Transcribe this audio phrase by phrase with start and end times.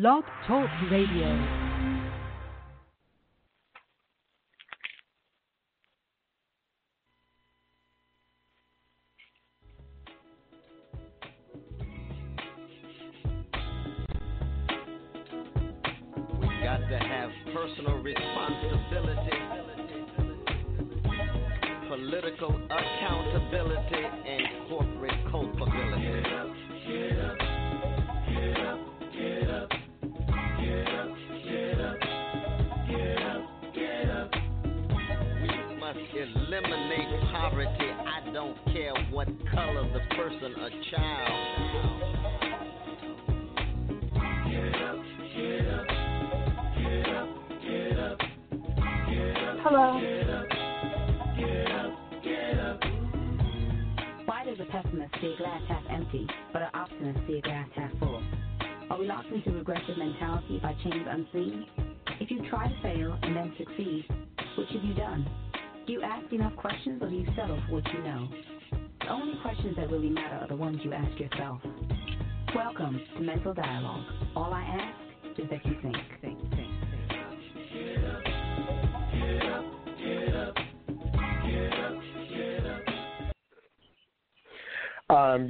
[0.00, 1.63] Blog Talk Radio.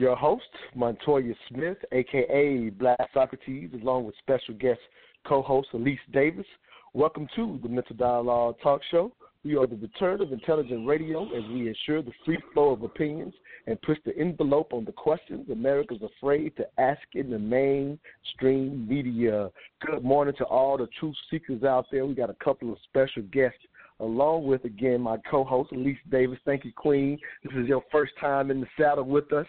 [0.04, 4.78] Your host, Montoya Smith, aka Black Socrates, along with special guest
[5.26, 6.44] co-host Elise Davis.
[6.92, 9.12] Welcome to the Mental Dialogue Talk Show.
[9.46, 13.32] We are the return of intelligent radio as we ensure the free flow of opinions
[13.66, 19.48] and push the envelope on the questions America's afraid to ask in the mainstream media.
[19.86, 22.04] Good morning to all the truth seekers out there.
[22.04, 23.56] We got a couple of special guests
[24.00, 26.38] along with again my co-host Elise Davis.
[26.44, 27.18] Thank you, Queen.
[27.42, 29.46] This is your first time in the saddle with us,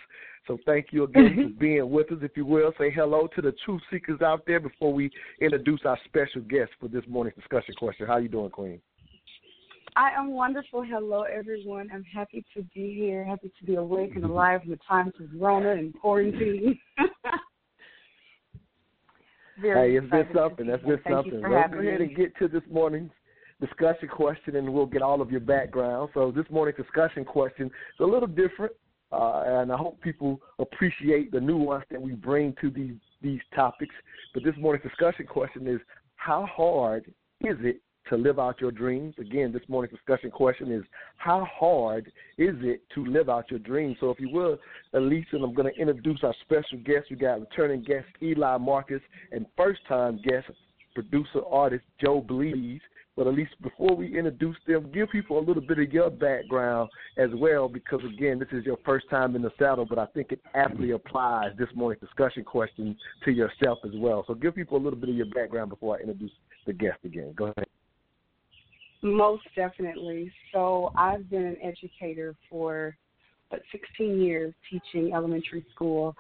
[0.47, 1.59] so thank you again for mm-hmm.
[1.59, 2.19] being with us.
[2.21, 5.09] If you will, say hello to the truth seekers out there before we
[5.41, 8.07] introduce our special guest for this morning's discussion question.
[8.07, 8.79] How you doing, Queen?
[9.95, 10.83] I am wonderful.
[10.83, 11.89] Hello, everyone.
[11.93, 13.23] I'm happy to be here.
[13.23, 14.31] Happy to be awake and mm-hmm.
[14.31, 16.79] alive in the times of Rona and quarantine.
[19.61, 20.67] Hey, it's been something.
[20.67, 21.41] That's been something.
[21.41, 23.11] Let's go ahead and get to this morning's
[23.61, 26.09] discussion question, and we'll get all of your background.
[26.13, 28.73] So this morning's discussion question is a little different,
[29.15, 33.95] uh, and I hope people appreciate the nuance that we bring to these these topics.
[34.33, 35.79] But this morning's discussion question is:
[36.15, 37.05] How hard
[37.41, 39.15] is it to live out your dreams?
[39.19, 40.83] Again, this morning's discussion question is:
[41.17, 43.97] How hard is it to live out your dreams?
[43.99, 44.57] So, if you will,
[44.93, 47.07] Elise, and I'm going to introduce our special guest.
[47.09, 49.01] We got returning guest Eli Marcus
[49.31, 50.47] and first-time guest
[50.93, 52.79] producer artist Joe Blees.
[53.15, 57.29] But Elise before we introduce them, give people a little bit of your background as
[57.33, 60.41] well, because again, this is your first time in the saddle, but I think it
[60.53, 64.25] aptly applies this morning's discussion question to yourself as well.
[64.27, 66.31] So give people a little bit of your background before I introduce
[66.65, 67.33] the guest again.
[67.35, 67.67] Go ahead.
[69.01, 70.31] Most definitely.
[70.51, 72.97] So I've been an educator for
[73.51, 76.15] but 16 years teaching elementary school,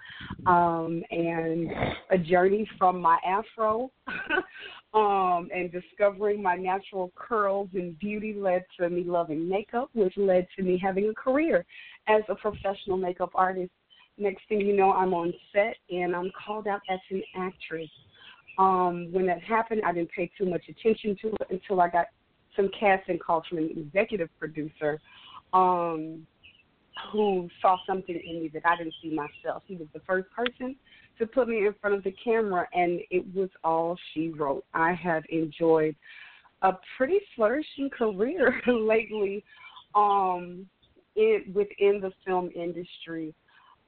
[0.45, 1.69] um, and
[2.11, 3.91] a journey from my afro
[4.95, 10.47] um, and discovering my natural curls and beauty led to me loving makeup, which led
[10.55, 11.65] to me having a career
[12.07, 13.71] as a professional makeup artist.
[14.17, 17.89] Next thing you know, I'm on set and I'm called out as an actress.
[18.57, 22.05] Um, when that happened, I didn't pay too much attention to it until I got
[22.55, 25.01] some casting calls from an executive producer
[25.51, 26.25] um,
[27.11, 29.63] who saw something in me that I didn't see myself.
[29.65, 30.75] He was the first person
[31.19, 34.65] to put me in front of the camera, and it was all she wrote.
[34.73, 35.95] I have enjoyed
[36.61, 39.43] a pretty flourishing career lately
[39.93, 40.65] um,
[41.15, 43.33] in, within the film industry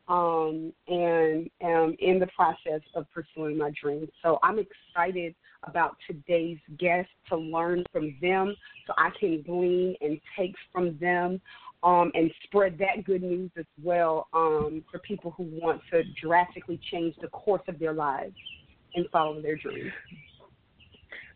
[0.08, 4.10] um, and am in the process of pursuing my dreams.
[4.24, 10.20] So I'm excited about today's guests to learn from them so I can glean and
[10.38, 11.42] take from them
[11.84, 16.80] um, and spread that good news as well um, for people who want to drastically
[16.92, 18.36] change the course of their lives
[18.96, 19.92] and follow their dreams.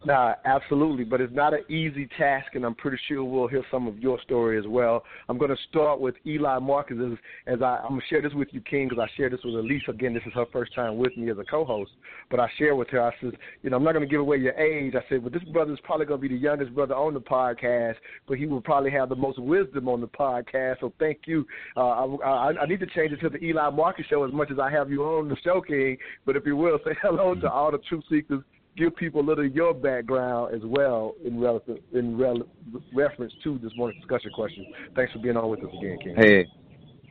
[0.03, 3.86] Nah, absolutely, but it's not an easy task, and I'm pretty sure we'll hear some
[3.86, 5.03] of your story as well.
[5.30, 8.33] I'm going to start with Eli Marcus as, as I, I'm going to share this
[8.33, 9.83] with you, King, because I shared this with Elise.
[9.88, 11.92] Again, this is her first time with me as a co-host,
[12.31, 13.03] but I share with her.
[13.03, 14.95] I said, you know, I'm not going to give away your age.
[14.95, 17.21] I said, but this brother is probably going to be the youngest brother on the
[17.21, 17.95] podcast,
[18.27, 20.80] but he will probably have the most wisdom on the podcast.
[20.80, 21.45] So thank you.
[21.77, 24.50] Uh, I, I, I need to change it to the Eli Marcus show as much
[24.50, 25.98] as I have you on the show, King.
[26.25, 28.42] But if you will, say hello to all the truth seekers
[28.77, 32.47] give people a little of your background as well in relative in rel-
[32.94, 34.65] reference to this morning's discussion question.
[34.95, 36.15] Thanks for being on with us again, King.
[36.18, 36.47] Hey,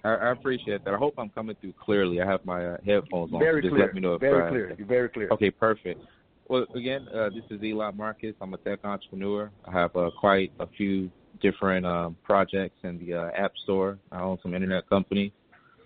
[0.05, 0.95] I, I appreciate that.
[0.95, 2.21] I hope I'm coming through clearly.
[2.21, 3.41] I have my uh, headphones on.
[3.41, 3.87] Very Just clear.
[3.87, 4.75] let me know if very uh, clear.
[4.77, 5.29] You're very clear.
[5.31, 6.01] Okay, perfect.
[6.49, 8.35] Well, again, uh, this is Eli Marcus.
[8.41, 9.51] I'm a tech entrepreneur.
[9.65, 11.11] I have uh, quite a few
[11.41, 13.99] different um, projects in the uh, App Store.
[14.11, 15.33] I own some internet companies.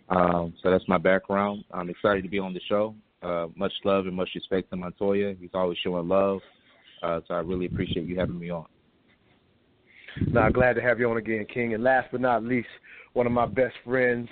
[0.09, 1.65] Um, so that's my background.
[1.73, 2.95] I'm excited to be on the show.
[3.25, 5.35] Uh, much love and much respect to Montoya.
[5.41, 6.41] He's always showing love.
[7.03, 8.67] Uh, so I really appreciate you having me on.
[10.29, 11.75] Now, glad to have you on again, King.
[11.75, 12.69] And last but not least,
[13.15, 14.29] one of my best friends.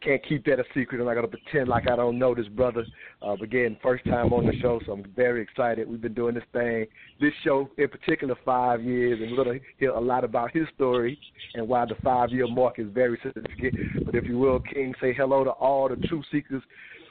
[0.00, 1.00] Can't keep that a secret.
[1.00, 2.86] I'm not to pretend like I don't know this brother.
[3.20, 5.88] Uh, again, first time on the show, so I'm very excited.
[5.88, 6.86] We've been doing this thing,
[7.20, 10.68] this show in particular, five years, and we're going to hear a lot about his
[10.76, 11.18] story
[11.54, 14.06] and why the five year mark is very significant.
[14.06, 16.62] But if you will, King, say hello to all the truth seekers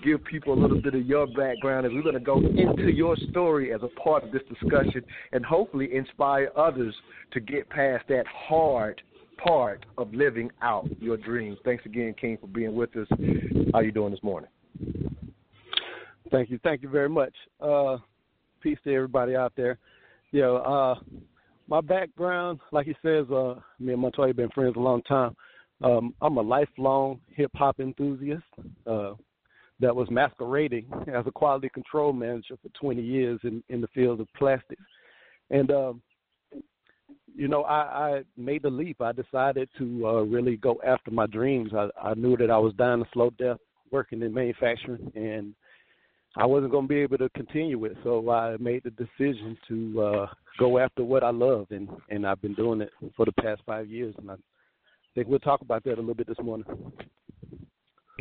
[0.03, 3.15] give people a little bit of your background as we're going to go into your
[3.29, 6.95] story as a part of this discussion and hopefully inspire others
[7.31, 9.01] to get past that hard
[9.44, 11.57] part of living out your dreams.
[11.63, 13.07] Thanks again, King, for being with us.
[13.71, 14.49] How are you doing this morning?
[16.31, 16.59] Thank you.
[16.63, 17.33] Thank you very much.
[17.61, 17.97] Uh,
[18.61, 19.77] peace to everybody out there.
[20.31, 20.95] Yeah, uh,
[21.67, 25.35] my background, like he says, uh, me and Montoya have been friends a long time.
[25.83, 28.44] Um, I'm a lifelong hip hop enthusiast.
[28.85, 29.13] Uh,
[29.79, 34.19] that was masquerading as a quality control manager for 20 years in, in the field
[34.19, 34.81] of plastics.
[35.50, 36.01] And, um,
[37.35, 37.75] you know, I,
[38.15, 39.01] I made the leap.
[39.01, 41.71] I decided to uh, really go after my dreams.
[41.74, 43.57] I, I knew that I was dying a slow death
[43.91, 45.53] working in manufacturing, and
[46.35, 47.95] I wasn't going to be able to continue it.
[48.03, 50.27] So I made the decision to uh,
[50.59, 53.88] go after what I love, and, and I've been doing it for the past five
[53.88, 54.15] years.
[54.18, 54.35] And I
[55.15, 56.65] think we'll talk about that a little bit this morning.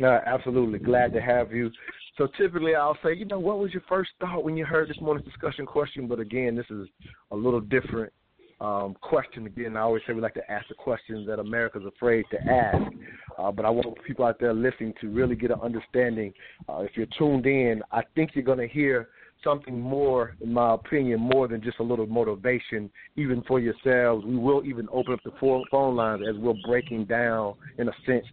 [0.01, 0.79] Uh, absolutely.
[0.79, 1.71] Glad to have you.
[2.17, 4.99] So typically I'll say, you know, what was your first thought when you heard this
[5.01, 6.07] morning's discussion question?
[6.07, 6.87] But again, this is
[7.31, 8.11] a little different
[8.59, 9.45] um, question.
[9.45, 12.91] Again, I always say we like to ask the questions that America's afraid to ask.
[13.37, 16.33] Uh, but I want people out there listening to really get an understanding.
[16.67, 19.09] Uh, if you're tuned in, I think you're going to hear
[19.43, 24.25] something more, in my opinion, more than just a little motivation, even for yourselves.
[24.25, 28.25] We will even open up the phone lines as we're breaking down, in a sense,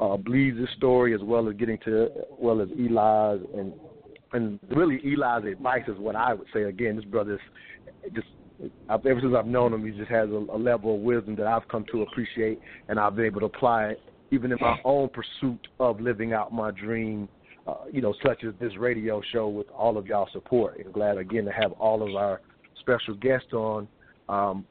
[0.00, 3.72] uh, Blees' story as well as getting to well as Eli's and
[4.32, 6.62] and really Eli's advice is what I would say.
[6.62, 7.40] Again, this brother's
[8.14, 8.26] just
[8.88, 11.66] ever since I've known him, he just has a, a level of wisdom that I've
[11.68, 14.00] come to appreciate, and I've been able to apply it
[14.30, 17.28] even in my own pursuit of living out my dream.
[17.66, 20.78] Uh, you know, such as this radio show with all of y'all support.
[20.78, 22.40] And glad again to have all of our
[22.80, 23.86] special guests on.
[24.28, 24.64] Um,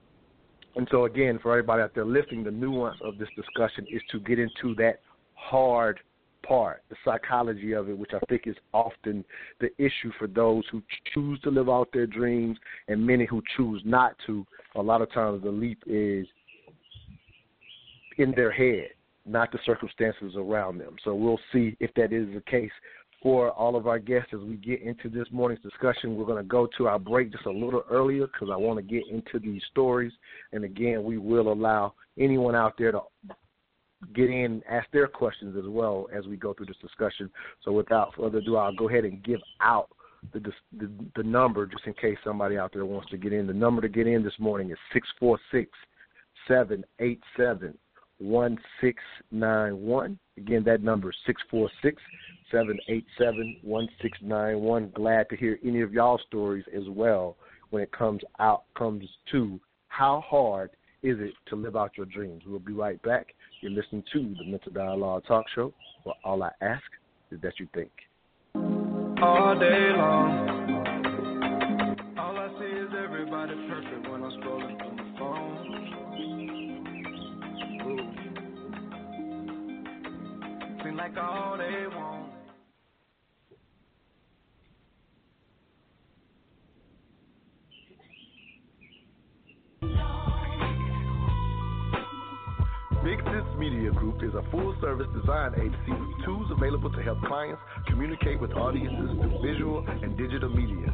[0.75, 4.19] and so again, for everybody out there listening, the nuance of this discussion is to
[4.19, 5.01] get into that
[5.39, 5.99] hard
[6.45, 9.23] part, the psychology of it, which I think is often
[9.59, 10.81] the issue for those who
[11.13, 12.57] choose to live out their dreams
[12.87, 14.45] and many who choose not to.
[14.75, 16.27] A lot of times the leap is
[18.17, 18.89] in their head,
[19.25, 20.95] not the circumstances around them.
[21.03, 22.71] So we'll see if that is the case
[23.21, 26.15] for all of our guests as we get into this morning's discussion.
[26.15, 28.83] We're going to go to our break just a little earlier because I want to
[28.83, 30.13] get into these stories.
[30.53, 33.01] And again, we will allow anyone out there to
[34.13, 37.29] get in, ask their questions as well as we go through this discussion.
[37.63, 39.89] So without further ado, I'll go ahead and give out
[40.33, 40.39] the,
[40.77, 43.47] the, the number just in case somebody out there wants to get in.
[43.47, 45.71] The number to get in this morning is six four six
[46.47, 47.77] seven eight seven
[48.17, 49.01] one six
[49.31, 50.19] nine one.
[50.37, 52.01] Again, that number is six four six
[52.51, 54.91] seven eight seven one six nine one.
[54.93, 57.37] Glad to hear any of y'all stories as well
[57.69, 62.43] when it comes out comes to how hard is it to live out your dreams.
[62.45, 65.73] We'll be right back you're listening to the Mental Dialogue Talk Show,
[66.03, 66.83] where all I ask
[67.31, 67.91] is that you think.
[68.55, 70.47] All day long.
[72.17, 75.69] All I see is everybody perfect when I'm scrolling through my phone.
[77.85, 78.03] Ooh.
[80.83, 82.08] Seem like all they want
[93.59, 98.39] Media Group is a full service design agency with tools available to help clients communicate
[98.39, 100.87] with audiences through visual and digital media.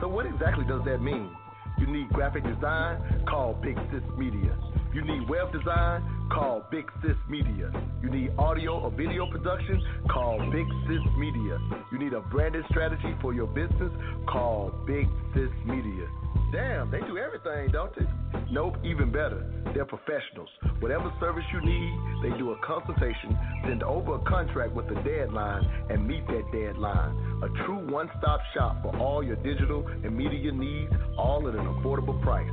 [0.00, 1.30] So, what exactly does that mean?
[1.78, 3.22] You need graphic design?
[3.28, 4.58] Call Big Sis Media.
[4.94, 6.02] You need web design?
[6.32, 7.70] Call Big Sis Media.
[8.02, 9.82] You need audio or video production?
[10.10, 11.58] Call Big Sis Media.
[11.92, 13.92] You need a branded strategy for your business?
[14.26, 16.08] Call Big Sis Media.
[16.52, 18.06] Damn, they do everything, don't they?
[18.50, 19.44] Nope, even better.
[19.74, 20.48] They're professionals.
[20.80, 21.92] Whatever service you need,
[22.22, 27.42] they do a consultation, send over a contract with a deadline, and meet that deadline.
[27.42, 31.66] A true one stop shop for all your digital and media needs, all at an
[31.66, 32.50] affordable price.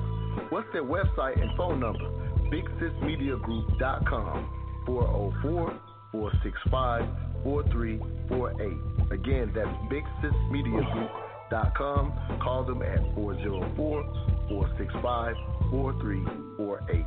[0.50, 2.25] What's their website and phone number?
[2.52, 4.50] BigSisMediaGroup.com
[4.86, 5.80] 404
[6.12, 7.06] 465
[7.44, 9.12] 4348.
[9.12, 11.12] Again, that's Big Sis Media Group
[11.75, 12.14] com.
[12.42, 14.04] Call them at 404
[14.50, 15.36] 465
[15.72, 17.06] 4348.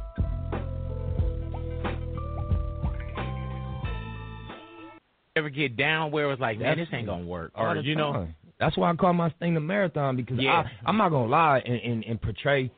[5.36, 8.26] Ever get down where it's like, man, this ain't gonna work, or you know,
[8.58, 10.64] that's why I call my thing the marathon because yeah.
[10.64, 12.72] I, I'm not gonna lie and, and, and portray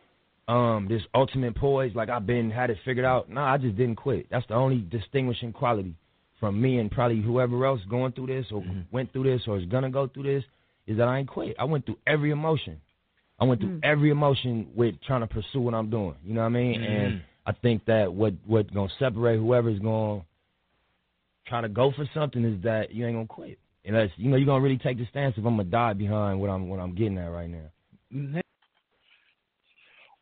[0.51, 3.31] um this ultimate poise like I've been had it figured out.
[3.31, 4.27] No, I just didn't quit.
[4.31, 5.95] That's the only distinguishing quality
[6.41, 8.81] from me and probably whoever else going through this or mm-hmm.
[8.91, 10.45] went through this or is gonna go through this
[10.87, 11.55] is that I ain't quit.
[11.59, 12.81] I went through every emotion.
[13.39, 13.85] I went through mm.
[13.85, 16.15] every emotion with trying to pursue what I'm doing.
[16.25, 16.81] You know what I mean?
[16.81, 16.89] Mm.
[16.89, 20.23] And I think that what what gonna separate whoever's gonna
[21.47, 23.59] try to go for something is that you ain't gonna quit.
[23.85, 26.51] Unless you know you're gonna really take the stance if I'm gonna die behind what
[26.51, 28.41] I'm what I'm getting at right now.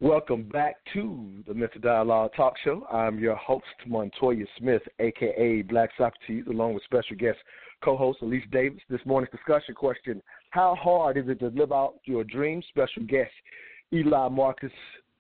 [0.01, 2.87] Welcome back to the Mental Dialogue Talk Show.
[2.87, 7.39] I'm your host, Montoya Smith, aka Black Socrates, along with special guest
[7.83, 8.79] co-host Elise Davis.
[8.89, 12.65] This morning's discussion question: How hard is it to live out your dreams?
[12.69, 13.33] Special guest
[13.93, 14.71] Eli Marcus,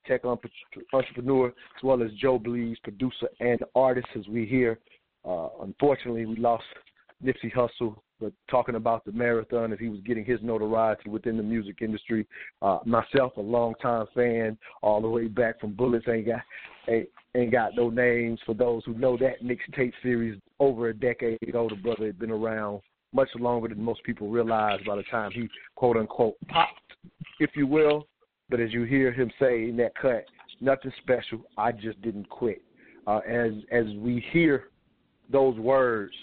[0.06, 4.06] tech entrepreneur, as well as Joe Blees, producer and artist.
[4.16, 4.78] As we hear,
[5.24, 6.62] uh, unfortunately, we lost
[7.20, 11.42] Nipsey Hussle but talking about the marathon as he was getting his notoriety within the
[11.42, 12.26] music industry.
[12.62, 16.40] Uh, myself, a longtime fan, all the way back from Bullets Ain't Got
[16.88, 18.40] ain't, ain't Got No Names.
[18.44, 22.30] For those who know that mixtape series, over a decade ago, the brother had been
[22.30, 22.80] around
[23.12, 26.80] much longer than most people realize by the time he quote unquote popped,
[27.40, 28.06] if you will.
[28.50, 30.24] But as you hear him say in that cut,
[30.60, 31.42] nothing special.
[31.56, 32.62] I just didn't quit.
[33.06, 34.64] Uh, as as we hear
[35.30, 36.14] those words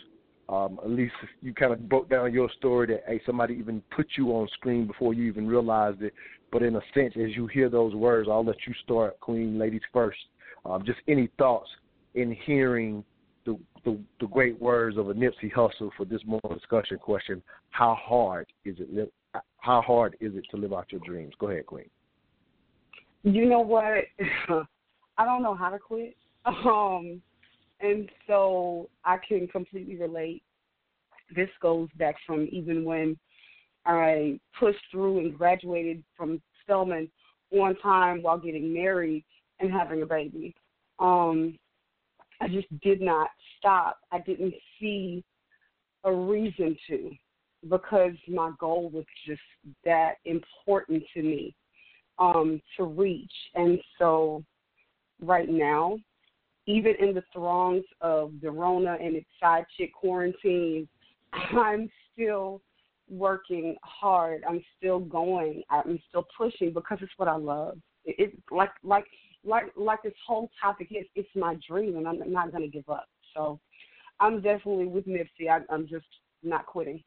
[0.48, 1.12] um, Elise
[1.42, 4.86] you kind of broke down your story that hey somebody even put you on screen
[4.86, 6.14] before you even realized it.
[6.52, 9.82] But in a sense, as you hear those words, I'll let you start, Queen, ladies
[9.92, 10.20] first.
[10.66, 11.70] Um, just any thoughts
[12.14, 13.04] in hearing
[13.46, 17.98] the, the, the great words of a Nipsey Hussle for this morning discussion question: How
[18.00, 19.12] hard is it?
[19.58, 21.34] How hard is it to live out your dreams?
[21.40, 21.90] Go ahead, Queen.
[23.24, 24.06] You know what?
[25.18, 26.16] I don't know how to quit.
[26.46, 27.24] Um,
[27.86, 30.44] and so I can completely relate.
[31.36, 33.18] This goes back from even when
[33.86, 37.10] I pushed through and graduated from Spelman
[37.52, 39.24] on time while getting married
[39.60, 40.54] and having a baby.
[41.00, 41.58] Um,
[42.42, 43.98] I just did not stop.
[44.12, 45.24] I didn't see
[46.04, 47.12] a reason to
[47.70, 49.42] because my goal was just
[49.84, 51.56] that important to me
[52.20, 53.32] um, to reach.
[53.56, 54.44] And so
[55.22, 55.98] right now,
[56.68, 60.88] even in the throngs of the Rona and its side chick quarantine,
[61.34, 62.62] I'm still
[63.10, 64.44] working hard.
[64.48, 65.64] I'm still going.
[65.70, 67.78] I'm still pushing because it's what I love.
[68.06, 69.06] It's it, like like
[69.44, 72.90] like like this whole topic is it's my dream, and I'm not going to give
[72.90, 73.08] up.
[73.36, 73.60] So
[74.20, 75.50] I'm definitely with Nipsey.
[75.52, 76.06] I, I'm just
[76.44, 77.04] not quitting.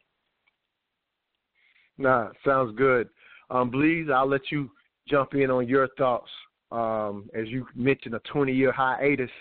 [1.97, 3.09] Nah, sounds good.
[3.49, 4.71] Um, Blees, I'll let you
[5.07, 6.29] jump in on your thoughts.
[6.71, 9.31] Um, as you mentioned, a 20 year hiatus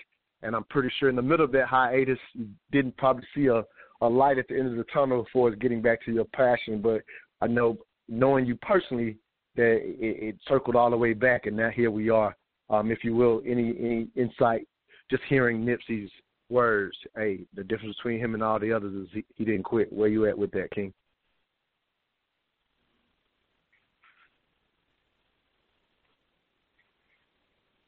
[0.43, 3.65] and I'm pretty sure in the middle of that hiatus, you didn't probably see a,
[4.01, 6.81] a light at the end of the tunnel for getting back to your passion.
[6.81, 7.03] But
[7.41, 7.79] I know,
[8.09, 9.17] knowing you personally,
[9.57, 12.37] that it, it circled all the way back, and now here we are.
[12.71, 14.69] Um, if you will, any any insight,
[15.11, 16.11] just hearing Nipsey's
[16.51, 19.93] words, hey, the difference between him and all the others is he, he didn't quit.
[19.93, 20.93] Where you at with that, King?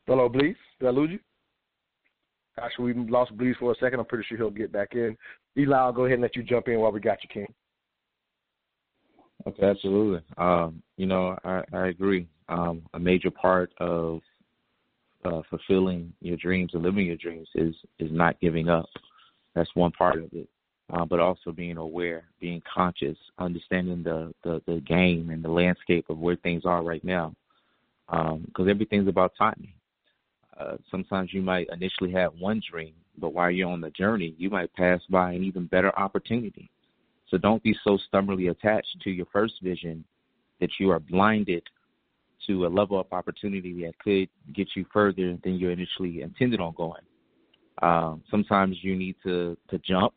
[0.07, 0.57] Hello, Blees.
[0.80, 1.19] Did I lose you?
[2.62, 4.00] Actually, we lost Blees for a second.
[4.00, 5.17] I'm pretty sure he'll get back in.
[5.57, 7.52] Eli, I'll go ahead and let you jump in while we got you, King.
[9.47, 10.21] Okay, absolutely.
[10.37, 12.26] Um, you know, I, I agree.
[12.49, 14.21] Um, a major part of
[15.25, 18.87] uh, fulfilling your dreams and living your dreams is is not giving up.
[19.55, 20.49] That's one part of it.
[20.93, 26.05] Uh, but also being aware, being conscious, understanding the, the, the game and the landscape
[26.11, 27.33] of where things are right now.
[28.09, 29.73] Because um, everything's about timing.
[30.61, 34.50] Uh, sometimes you might initially have one dream, but while you're on the journey, you
[34.50, 36.71] might pass by an even better opportunity.
[37.29, 40.05] So don't be so stubbornly attached to your first vision
[40.61, 41.62] that you are blinded
[42.47, 46.75] to a level of opportunity that could get you further than you initially intended on
[46.76, 47.02] going.
[47.81, 50.12] Um, sometimes you need to, to jump,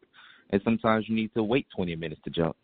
[0.49, 2.57] and sometimes you need to wait 20 minutes to jump.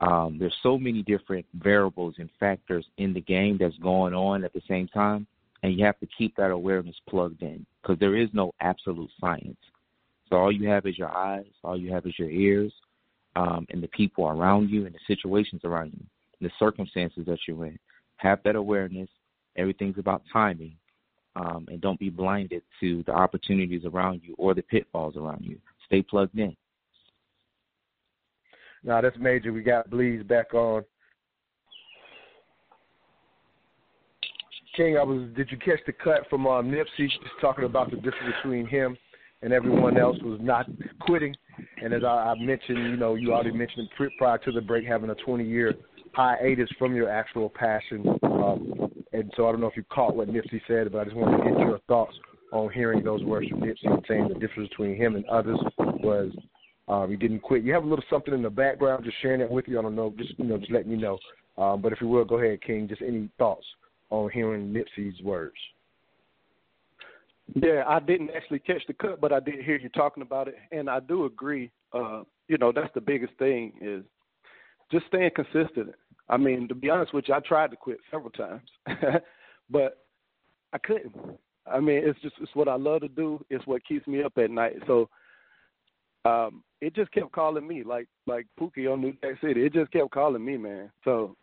[0.00, 4.52] Um, there's so many different variables and factors in the game that's going on at
[4.54, 5.26] the same time
[5.62, 9.58] and you have to keep that awareness plugged in because there is no absolute science.
[10.28, 12.72] So all you have is your eyes, all you have is your ears,
[13.36, 16.04] um, and the people around you and the situations around you,
[16.40, 17.78] and the circumstances that you're in.
[18.16, 19.08] Have that awareness.
[19.56, 20.76] Everything's about timing,
[21.36, 25.58] um, and don't be blinded to the opportunities around you or the pitfalls around you.
[25.86, 26.56] Stay plugged in.
[28.82, 29.52] Now that's major.
[29.52, 30.84] We got Blees back on.
[34.76, 35.28] King, I was.
[35.36, 38.96] Did you catch the cut from uh, Nipsey just talking about the difference between him
[39.42, 40.66] and everyone else was not
[41.00, 41.34] quitting?
[41.82, 45.10] And as I, I mentioned, you know, you already mentioned prior to the break having
[45.10, 45.74] a 20-year
[46.12, 48.18] hiatus from your actual passion.
[48.22, 51.16] Um, and so I don't know if you caught what Nipsey said, but I just
[51.16, 52.14] wanted to get your thoughts
[52.52, 56.32] on hearing those words from Nipsey saying the difference between him and others was
[56.88, 57.64] um, he didn't quit.
[57.64, 59.78] You have a little something in the background, just sharing it with you.
[59.78, 61.18] I don't know, just you know, just letting you know.
[61.58, 62.88] Um, but if you will, go ahead, King.
[62.88, 63.64] Just any thoughts
[64.10, 65.56] on hearing Nipsey's words?
[67.54, 70.56] Yeah, I didn't actually catch the cut, but I did hear you talking about it,
[70.70, 71.70] and I do agree.
[71.92, 74.04] Uh, you know, that's the biggest thing is
[74.92, 75.94] just staying consistent.
[76.28, 78.68] I mean, to be honest with you, I tried to quit several times,
[79.70, 79.98] but
[80.72, 81.14] I couldn't.
[81.66, 83.44] I mean, it's just it's what I love to do.
[83.50, 84.76] It's what keeps me up at night.
[84.86, 85.08] So
[86.24, 89.64] um, it just kept calling me, like like Pookie on New Jack City.
[89.64, 90.90] It just kept calling me, man.
[91.04, 91.36] So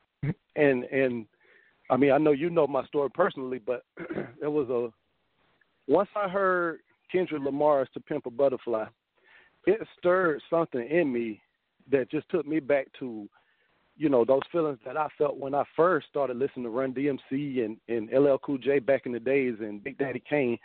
[0.56, 1.26] and and
[1.90, 3.84] I mean, I know you know my story personally, but
[4.42, 4.90] it was a
[5.92, 6.80] once I heard
[7.12, 8.86] Kendrick Lamar's "To Pimp a Butterfly,"
[9.66, 11.42] it stirred something in me
[11.90, 13.30] that just took me back to,
[13.96, 17.64] you know, those feelings that I felt when I first started listening to Run DMC
[17.64, 20.58] and and LL Cool J back in the days and Big Daddy Kane.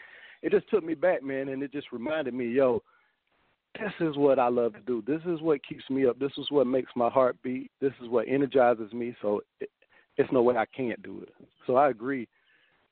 [0.43, 2.83] It just took me back, man, and it just reminded me, yo,
[3.79, 5.05] this is what I love to do.
[5.07, 6.19] This is what keeps me up.
[6.19, 7.71] This is what makes my heart beat.
[7.81, 9.15] This is what energizes me.
[9.23, 9.71] So it,
[10.17, 11.35] it's no way I can't do it.
[11.67, 12.29] So I agree.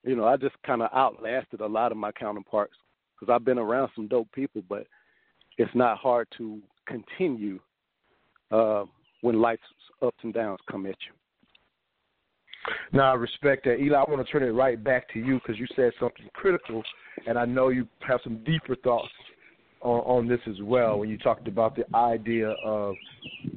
[0.03, 2.75] You know, I just kind of outlasted a lot of my counterparts
[3.19, 4.87] because I've been around some dope people, but
[5.59, 7.61] it's not hard to continue
[8.50, 8.85] uh,
[9.21, 9.62] when life's
[10.03, 11.12] ups and downs come at you.
[12.93, 13.79] Now, I respect that.
[13.81, 16.83] Eli, I want to turn it right back to you because you said something critical,
[17.27, 19.09] and I know you have some deeper thoughts
[19.83, 22.95] on, on this as well when you talked about the idea of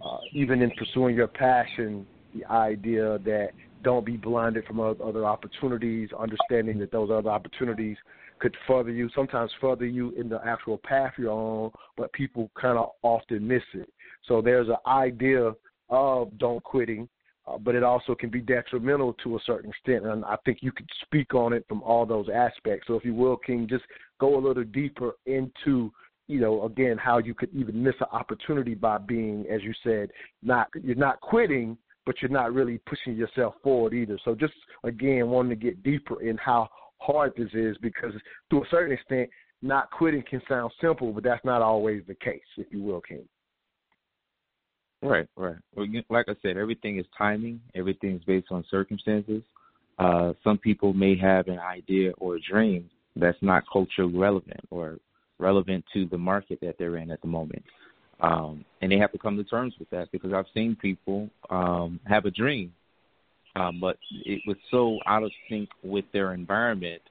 [0.05, 3.49] uh, even in pursuing your passion, the idea that
[3.83, 7.97] don't be blinded from other opportunities, understanding that those other opportunities
[8.39, 12.77] could further you, sometimes further you in the actual path you're on, but people kind
[12.77, 13.89] of often miss it.
[14.27, 15.53] So there's an idea
[15.89, 17.07] of don't quitting,
[17.45, 20.05] uh, but it also can be detrimental to a certain extent.
[20.05, 22.87] And I think you could speak on it from all those aspects.
[22.87, 23.83] So if you will, King, just
[24.19, 25.91] go a little deeper into
[26.27, 30.09] you know, again, how you could even miss an opportunity by being, as you said,
[30.41, 34.19] not you're not quitting, but you're not really pushing yourself forward either.
[34.25, 38.13] So just again, wanting to get deeper in how hard this is because
[38.49, 39.29] to a certain extent,
[39.61, 43.27] not quitting can sound simple, but that's not always the case, if you will, King.
[45.01, 45.55] Right, right.
[45.75, 47.59] Well, like I said, everything is timing.
[47.75, 49.41] Everything is based on circumstances.
[49.99, 54.97] Uh, some people may have an idea or a dream that's not culturally relevant or
[55.39, 57.63] relevant to the market that they're in at the moment.
[58.23, 61.99] Um, and they have to come to terms with that because I've seen people um,
[62.05, 62.73] have a dream,
[63.55, 67.01] um, but it was so out of sync with their environment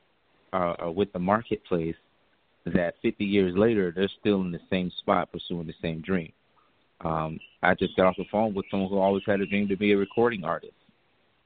[0.53, 1.97] uh, or with the marketplace
[2.65, 6.33] that 50 years later they're still in the same spot pursuing the same dream.
[7.05, 9.77] Um, I just got off the phone with someone who always had a dream to
[9.77, 10.73] be a recording artist,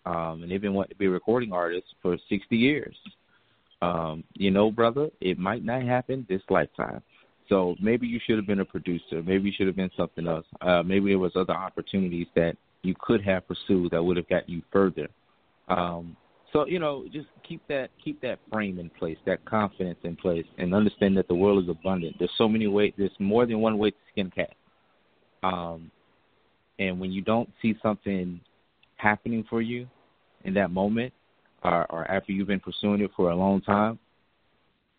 [0.04, 2.94] um, and they've been wanting to be a recording artist for 60 years
[3.82, 7.02] um, you know, brother, it might not happen this lifetime.
[7.48, 9.22] So maybe you should have been a producer.
[9.24, 10.46] Maybe you should have been something else.
[10.60, 14.48] Uh, maybe there was other opportunities that you could have pursued that would have got
[14.48, 15.08] you further.
[15.68, 16.16] Um,
[16.52, 20.46] so you know, just keep that keep that frame in place, that confidence in place,
[20.58, 22.16] and understand that the world is abundant.
[22.18, 22.92] There's so many ways.
[22.96, 24.54] There's more than one way to skin cat.
[25.42, 25.90] Um,
[26.78, 28.40] and when you don't see something
[28.96, 29.86] happening for you
[30.44, 31.12] in that moment,
[31.62, 33.98] or, or after you've been pursuing it for a long time,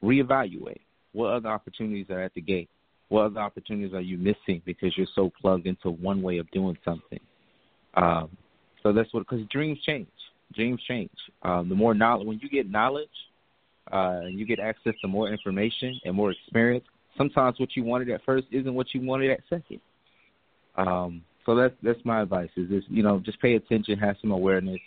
[0.04, 0.80] reevaluate.
[1.13, 2.70] What other opportunities are at the gate?
[3.10, 6.78] What other opportunities are you missing because you're so plugged into one way of doing
[6.84, 7.20] something?
[7.96, 8.30] Um,
[8.84, 10.08] so that's what, because dreams change.
[10.54, 11.12] Dreams change.
[11.43, 13.10] Um, the more knowledge, when you get knowledge,
[13.91, 16.86] uh, you get access to more information and more experience,
[17.17, 19.82] sometimes what you wanted at first isn't what you wanted at second.
[20.76, 22.50] Um, so that's that's my advice.
[22.56, 24.80] Is this you know just pay attention, have some awareness,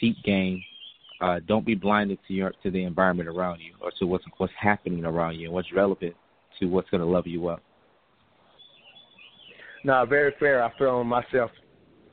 [0.00, 0.62] keep game,
[1.20, 4.52] uh, don't be blinded to your to the environment around you or to what's what's
[4.60, 6.14] happening around you and what's relevant
[6.60, 7.62] to what's going to level you up.
[9.84, 10.62] No, very fair.
[10.62, 11.50] I feel myself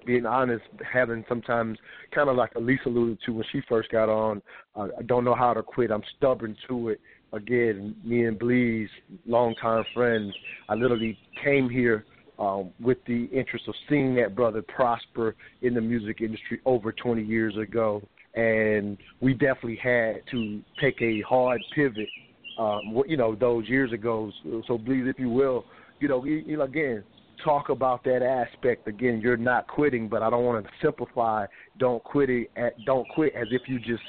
[0.06, 1.78] being honest, having sometimes
[2.14, 4.42] kind of like Elise alluded to when she first got on.
[4.76, 5.92] Uh, I don't know how to quit.
[5.92, 7.02] I'm stubborn to it.
[7.32, 8.88] Again, me and Blees,
[9.26, 10.34] longtime friends.
[10.70, 12.06] I literally came here
[12.38, 17.24] um, with the interest of seeing that brother prosper in the music industry over 20
[17.24, 18.04] years ago
[18.36, 22.10] and we definitely had to take a hard pivot.
[22.58, 24.32] Um, you know, those years ago.
[24.68, 25.66] So Blees, if you will,
[26.00, 27.04] you know, you, know, again,
[27.44, 28.88] talk about that aspect.
[28.88, 31.48] Again, you're not quitting, but I don't want to simplify.
[31.80, 32.52] Don't quit it.
[32.56, 34.04] At, don't quit as if you just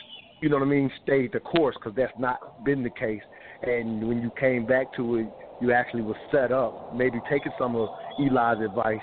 [0.44, 3.22] you know what I mean, stayed the course because that's not been the case.
[3.62, 5.26] And when you came back to it,
[5.62, 8.98] you actually was set up, maybe taking some of Eli's advice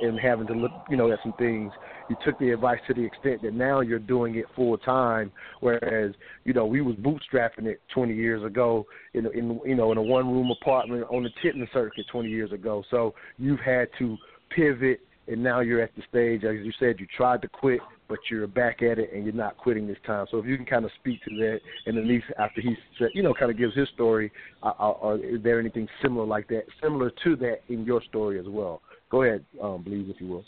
[0.00, 1.72] and having to look, you know, at some things.
[2.08, 6.14] You took the advice to the extent that now you're doing it full time, whereas
[6.44, 10.02] you know we was bootstrapping it 20 years ago in, in you know in a
[10.02, 12.84] one room apartment on the Chitlin circuit 20 years ago.
[12.90, 14.16] So you've had to
[14.50, 18.18] pivot, and now you're at the stage, as you said, you tried to quit, but
[18.30, 20.26] you're back at it and you're not quitting this time.
[20.30, 23.22] So if you can kind of speak to that, and Elise after he said, you
[23.22, 24.30] know, kind of gives his story,
[24.62, 28.46] uh, uh, is there anything similar like that, similar to that in your story as
[28.48, 28.80] well?
[29.10, 30.44] Go ahead, um, Blees, if you will.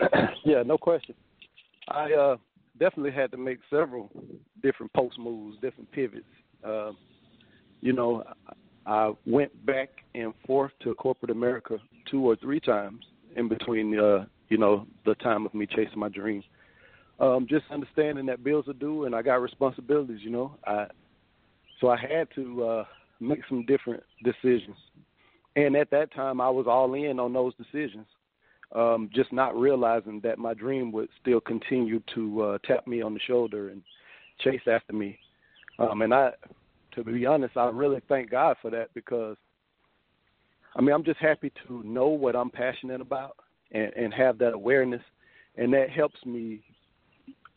[0.44, 1.14] yeah, no question.
[1.88, 2.36] I uh,
[2.78, 4.10] definitely had to make several
[4.62, 6.24] different post moves, different pivots.
[6.66, 6.92] Uh,
[7.80, 8.24] you know,
[8.86, 11.78] I went back and forth to corporate America
[12.10, 13.04] two or three times
[13.36, 16.42] in between, uh, you know, the time of me chasing my dream.
[17.20, 20.56] Um, just understanding that bills are due and I got responsibilities, you know.
[20.66, 20.86] I
[21.80, 22.84] so I had to uh,
[23.20, 24.76] make some different decisions
[25.56, 28.06] and at that time, I was all in on those decisions,
[28.74, 33.14] um, just not realizing that my dream would still continue to uh, tap me on
[33.14, 33.82] the shoulder and
[34.40, 35.18] chase after me.
[35.78, 36.30] Um, and I,
[36.94, 39.36] to be honest, I really thank God for that because,
[40.76, 43.36] I mean, I'm just happy to know what I'm passionate about
[43.72, 45.02] and, and have that awareness,
[45.56, 46.62] and that helps me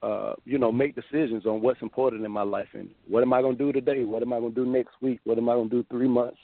[0.03, 3.41] uh, you know, make decisions on what's important in my life and what am I
[3.41, 4.03] going to do today?
[4.03, 5.19] What am I going to do next week?
[5.23, 6.37] What am I going to do three months,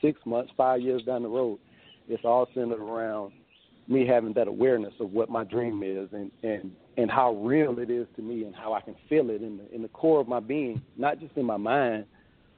[0.00, 1.58] six months, five years down the road,
[2.08, 3.32] it's all centered around
[3.86, 7.90] me having that awareness of what my dream is and and and how real it
[7.90, 10.28] is to me and how I can feel it in the in the core of
[10.28, 12.04] my being, not just in my mind.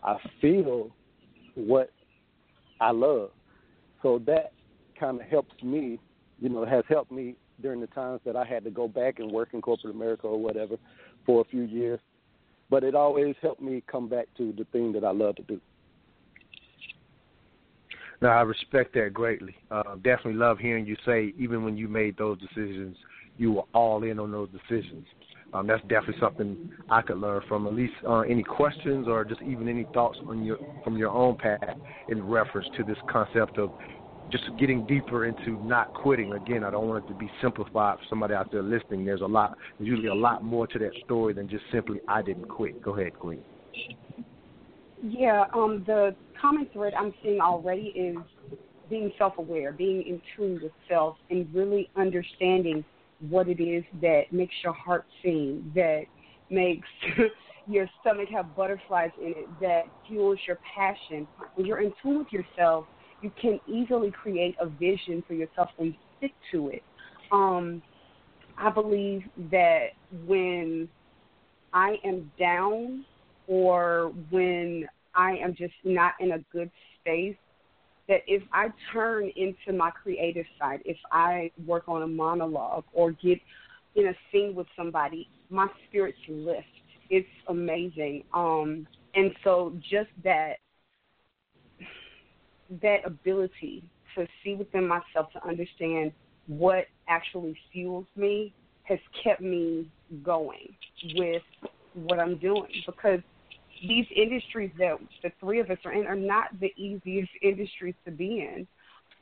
[0.02, 0.90] I feel
[1.54, 1.90] what
[2.80, 3.30] I love.
[4.02, 4.52] So that
[4.98, 5.98] kind of helps me,
[6.40, 9.30] you know, has helped me during the times that I had to go back and
[9.30, 10.76] work in corporate America or whatever
[11.26, 12.00] for a few years.
[12.70, 15.60] But it always helped me come back to the thing that I love to do.
[18.22, 19.54] No, I respect that greatly.
[19.70, 22.96] Uh, definitely love hearing you say, even when you made those decisions,
[23.38, 25.06] you were all in on those decisions.
[25.52, 27.66] Um, that's definitely something I could learn from.
[27.66, 31.76] Elise uh, any questions or just even any thoughts on your from your own path
[32.08, 33.72] in reference to this concept of
[34.30, 36.32] just getting deeper into not quitting.
[36.32, 39.04] Again, I don't want it to be simplified for somebody out there listening.
[39.04, 42.22] There's a lot, there's usually a lot more to that story than just simply I
[42.22, 42.80] didn't quit.
[42.82, 43.42] Go ahead, Queen.
[45.02, 48.16] Yeah, um, the common thread I'm seeing already is
[48.88, 52.84] being self aware, being in tune with self, and really understanding
[53.28, 56.02] what it is that makes your heart sing, that
[56.50, 56.88] makes
[57.66, 61.26] your stomach have butterflies in it, that fuels your passion.
[61.54, 62.86] When you're in tune with yourself,
[63.22, 66.82] you can easily create a vision for yourself and stick to it.
[67.30, 67.82] Um,
[68.58, 69.88] I believe that
[70.26, 70.88] when
[71.72, 73.04] I am down
[73.50, 77.36] or when I am just not in a good space,
[78.06, 83.10] that if I turn into my creative side, if I work on a monologue or
[83.10, 83.40] get
[83.96, 86.62] in a scene with somebody, my spirits lift.
[87.10, 88.22] It's amazing.
[88.32, 88.86] Um,
[89.16, 90.54] and so just that
[92.82, 93.82] that ability
[94.14, 96.12] to see within myself to understand
[96.46, 99.90] what actually fuels me has kept me
[100.22, 100.68] going
[101.16, 101.42] with
[101.94, 103.20] what I'm doing because
[103.86, 108.10] these industries that the three of us are in are not the easiest industries to
[108.10, 108.66] be in.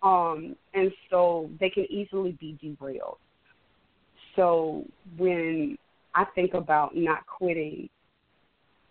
[0.02, 3.18] Um, and so they can easily be derailed.
[4.36, 4.84] So
[5.16, 5.76] when
[6.14, 7.88] I think about not quitting,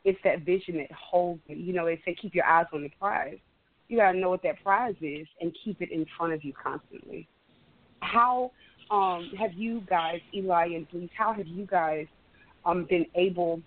[0.04, 1.56] it's that vision that holds me.
[1.56, 3.38] You know, they say keep your eyes on the prize.
[3.88, 7.28] You gotta know what that prize is and keep it in front of you constantly.
[8.02, 8.52] How
[8.92, 12.06] um, have you guys, Eli and Blees, how have you guys
[12.66, 13.62] um, been able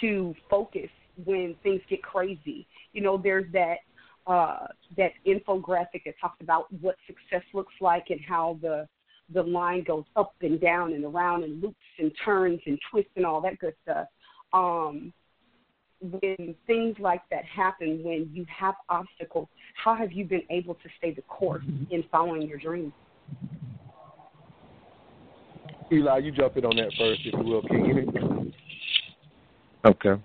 [0.00, 0.90] to focus
[1.24, 2.66] when things get crazy.
[2.92, 3.78] You know, there's that
[4.26, 8.88] uh, that infographic that talks about what success looks like and how the
[9.32, 13.26] the line goes up and down and around and loops and turns and twists and
[13.26, 14.06] all that good stuff.
[14.52, 15.12] Um,
[16.00, 19.48] when things like that happen, when you have obstacles,
[19.82, 22.92] how have you been able to stay the course in following your dreams?
[25.90, 28.52] Eli, you jump in on that first, if you will, King.
[29.84, 30.20] Okay.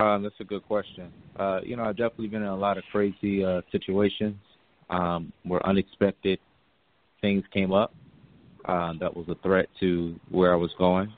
[0.00, 1.12] Um, that's a good question.
[1.38, 4.36] Uh, you know, I've definitely been in a lot of crazy uh, situations
[4.88, 6.38] um, where unexpected
[7.20, 7.92] things came up
[8.64, 11.12] uh, that was a threat to where I was going.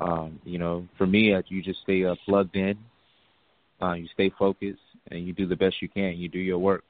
[0.00, 2.76] Um, you know, for me, uh, you just stay uh, plugged in,
[3.80, 4.80] uh, you stay focused,
[5.12, 6.16] and you do the best you can.
[6.16, 6.82] You do your work.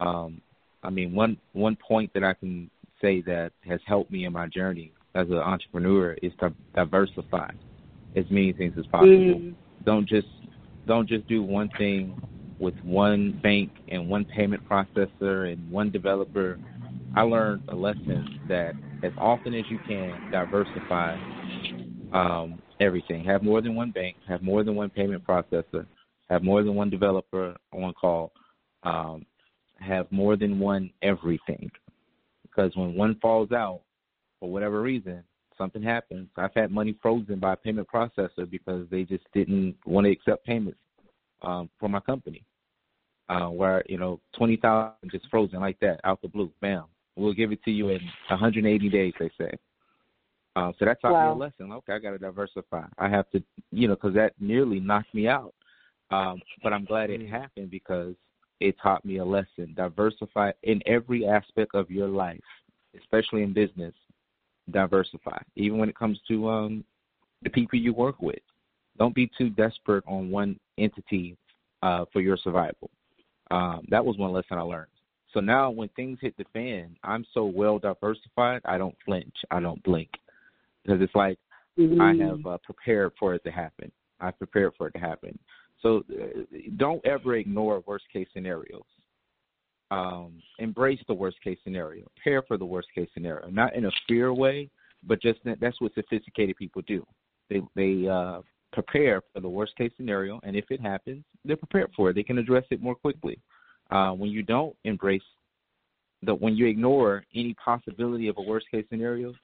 [0.00, 0.40] Um,
[0.82, 2.68] I mean, one one point that I can
[3.00, 7.50] say that has helped me in my journey as an entrepreneur is to diversify
[8.16, 9.12] as many things as possible.
[9.12, 9.54] Mm.
[9.84, 10.28] Don't just
[10.86, 12.20] don't just do one thing
[12.58, 16.58] with one bank and one payment processor and one developer.
[17.14, 21.16] I learned a lesson that as often as you can, diversify
[22.12, 23.24] um, everything.
[23.24, 25.86] Have more than one bank, have more than one payment processor,
[26.28, 28.32] have more than one developer on call,
[28.84, 29.24] um,
[29.78, 31.70] have more than one everything.
[32.42, 33.80] Because when one falls out,
[34.38, 35.22] for whatever reason,
[35.56, 36.28] something happens.
[36.36, 40.44] I've had money frozen by a payment processor because they just didn't want to accept
[40.44, 40.78] payments
[41.42, 42.44] um, for my company.
[43.28, 46.84] Uh, where you know twenty thousand just frozen like that out the blue, bam.
[47.16, 49.50] We'll give it to you in 180 days, they say.
[50.56, 51.34] Um, so that taught wow.
[51.34, 51.72] me a lesson.
[51.72, 52.84] Okay, I got to diversify.
[52.98, 55.54] I have to, you know, because that nearly knocked me out.
[56.10, 57.30] Um, but I'm glad it mm.
[57.30, 58.14] happened because
[58.60, 59.74] it taught me a lesson.
[59.74, 62.40] Diversify in every aspect of your life,
[62.98, 63.94] especially in business.
[64.70, 66.84] Diversify, even when it comes to um,
[67.42, 68.38] the people you work with.
[68.98, 71.36] Don't be too desperate on one entity
[71.82, 72.90] uh, for your survival.
[73.50, 74.88] Um, that was one lesson I learned.
[75.32, 79.60] So now when things hit the fan, I'm so well diversified, I don't flinch, I
[79.60, 80.10] don't blink.
[80.84, 81.38] Because it's like
[81.78, 82.00] mm-hmm.
[82.00, 83.90] I have uh, prepared for it to happen.
[84.20, 85.38] I prepared for it to happen.
[85.80, 86.42] So uh,
[86.76, 88.84] don't ever ignore worst case scenarios.
[89.92, 92.06] Um, embrace the worst case scenario.
[92.16, 93.48] Prepare for the worst case scenario.
[93.50, 94.70] Not in a fear way,
[95.06, 97.06] but just that's what sophisticated people do.
[97.50, 98.40] They they uh,
[98.72, 102.14] prepare for the worst case scenario, and if it happens, they're prepared for it.
[102.14, 103.38] They can address it more quickly.
[103.90, 105.22] Uh, when you don't embrace
[106.22, 109.34] the when you ignore any possibility of a worst case scenario,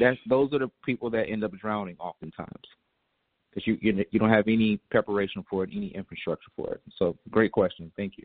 [0.00, 2.48] that's those are the people that end up drowning oftentimes
[3.50, 6.80] because you you don't have any preparation for it, any infrastructure for it.
[6.98, 7.92] So great question.
[7.94, 8.24] Thank you.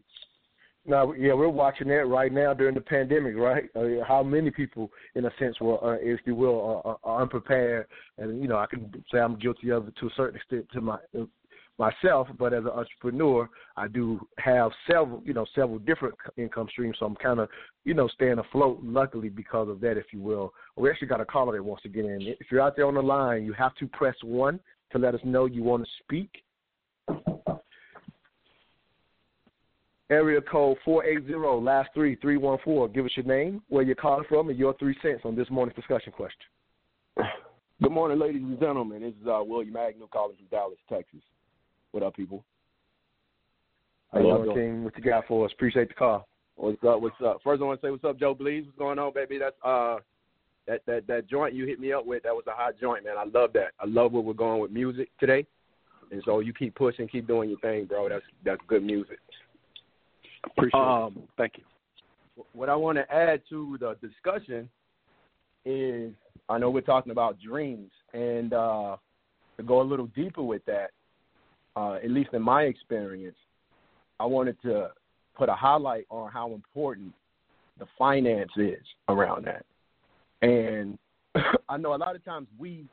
[0.85, 3.65] Now, yeah, we're watching that right now during the pandemic, right?
[3.75, 7.85] Uh, how many people, in a sense, were, uh, if you will, are, are unprepared,
[8.17, 10.81] and you know, I can say I'm guilty of it to a certain extent to
[10.81, 10.97] my
[11.79, 16.97] myself, but as an entrepreneur, I do have several, you know, several different income streams.
[16.99, 17.49] So I'm kind of,
[17.85, 18.81] you know, staying afloat.
[18.83, 20.53] Luckily, because of that, if you will.
[20.75, 22.21] We actually got a caller that wants to get in.
[22.21, 24.59] If you're out there on the line, you have to press one
[24.91, 26.43] to let us know you want to speak.
[30.11, 32.93] Area code 480, last three, 314.
[32.93, 35.75] Give us your name, where you're calling from, and your three cents on this morning's
[35.75, 37.27] discussion question.
[37.81, 39.01] Good morning, ladies and gentlemen.
[39.03, 41.21] This is uh, William Agnew calling from Dallas, Texas.
[41.91, 42.43] What up, people?
[44.11, 44.83] Hello, King.
[44.83, 45.51] What you got for us?
[45.53, 46.27] Appreciate the call.
[46.55, 47.01] What's up?
[47.01, 47.39] What's up?
[47.43, 48.65] First, I want to say what's up, Joe Blees.
[48.65, 49.37] What's going on, baby?
[49.37, 49.97] That's uh,
[50.67, 52.23] that that that joint you hit me up with.
[52.23, 53.15] That was a hot joint, man.
[53.17, 53.73] I love that.
[53.79, 55.45] I love where we're going with music today,
[56.11, 58.09] and so you keep pushing, keep doing your thing, bro.
[58.09, 59.19] That's that's good music.
[60.45, 61.29] Appreciate um, it.
[61.37, 61.63] Thank you.
[62.53, 64.69] What I want to add to the discussion
[65.65, 66.13] is
[66.47, 68.95] I know we're talking about dreams, and uh,
[69.57, 70.91] to go a little deeper with that,
[71.75, 73.35] uh, at least in my experience,
[74.19, 74.89] I wanted to
[75.37, 77.13] put a highlight on how important
[77.77, 79.65] the finance is around that.
[80.41, 80.97] And
[81.69, 82.85] I know a lot of times we,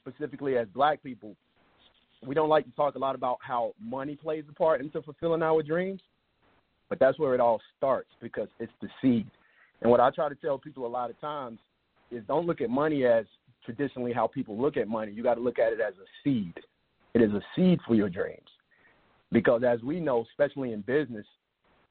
[0.00, 1.36] specifically as black people,
[2.24, 5.42] we don't like to talk a lot about how money plays a part into fulfilling
[5.42, 6.00] our dreams,
[6.88, 9.26] but that's where it all starts because it's the seed.
[9.82, 11.58] And what I try to tell people a lot of times
[12.10, 13.26] is don't look at money as
[13.64, 15.12] traditionally how people look at money.
[15.12, 16.54] You got to look at it as a seed.
[17.14, 18.48] It is a seed for your dreams.
[19.32, 21.26] Because as we know, especially in business,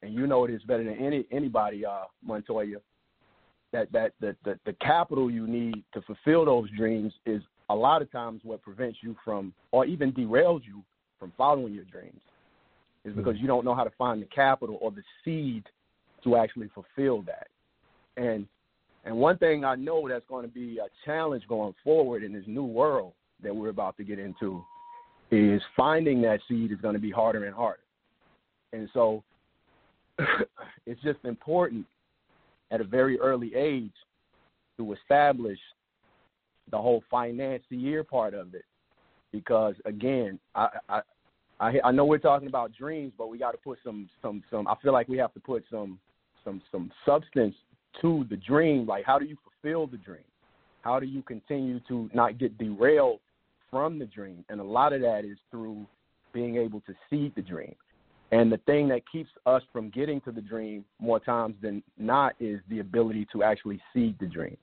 [0.02, 2.78] and you know it is better than any anybody, uh, Montoya,
[3.74, 8.02] that that the, the the capital you need to fulfill those dreams is a lot
[8.02, 10.84] of times what prevents you from, or even derails you
[11.20, 12.22] from following your dreams,
[13.06, 13.20] is hmm.
[13.22, 15.64] because you don't know how to find the capital or the seed
[16.24, 17.48] to actually fulfill that.
[18.18, 18.48] And
[19.06, 22.44] and one thing I know that's going to be a challenge going forward in this
[22.48, 23.14] new world
[23.44, 24.66] that we're about to get into
[25.30, 27.84] is finding that seed is going to be harder and harder.
[28.74, 29.24] And so
[30.88, 31.86] it's just important
[32.72, 33.94] at a very early age
[34.78, 35.60] to establish
[36.72, 38.66] the whole financier part of it.
[39.32, 41.02] Because again, I, I
[41.60, 44.68] I I know we're talking about dreams, but we got to put some some some.
[44.68, 46.00] I feel like we have to put some
[46.44, 47.56] some some substance
[48.02, 48.86] to the dream.
[48.86, 50.24] Like, how do you fulfill the dream?
[50.82, 53.20] How do you continue to not get derailed
[53.76, 54.46] from the dream.
[54.48, 55.86] And a lot of that is through
[56.34, 57.76] being able to see the dream.
[58.32, 62.36] And the thing that keeps us from getting to the dream more times than not
[62.40, 64.56] is the ability to actually see the dream.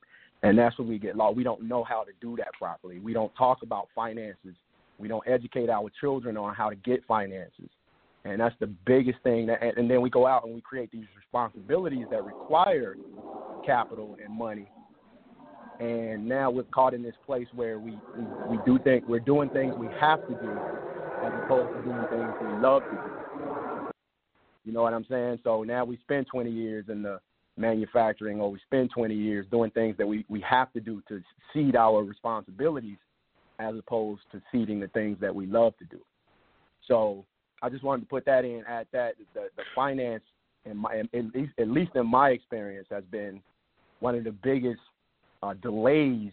[0.42, 1.37] And that's what we get lost.
[1.37, 3.00] We don't know how to do that properly.
[3.00, 4.55] We don't talk about finances.
[4.98, 7.68] We don't educate our children on how to get finances.
[8.24, 9.46] And that's the biggest thing.
[9.46, 12.96] That, and then we go out and we create these responsibilities that require
[13.66, 14.66] capital and money
[15.83, 19.48] and now we're caught in this place where we we, we do think we're doing
[19.50, 20.50] things we have to do
[21.24, 23.92] as opposed to doing things we love to do.
[24.64, 25.40] You know what I'm saying?
[25.42, 27.20] So now we spend 20 years in the
[27.57, 31.20] manufacturing or we spend 20 years doing things that we, we have to do to
[31.52, 32.98] seed our responsibilities
[33.62, 36.01] as opposed to seeding the things that we love to do.
[36.87, 37.25] So
[37.62, 40.25] I just wanted to put that in at that the, the finance
[40.64, 43.40] in my at least at least in my experience has been
[44.01, 44.81] one of the biggest
[45.42, 46.33] uh, delays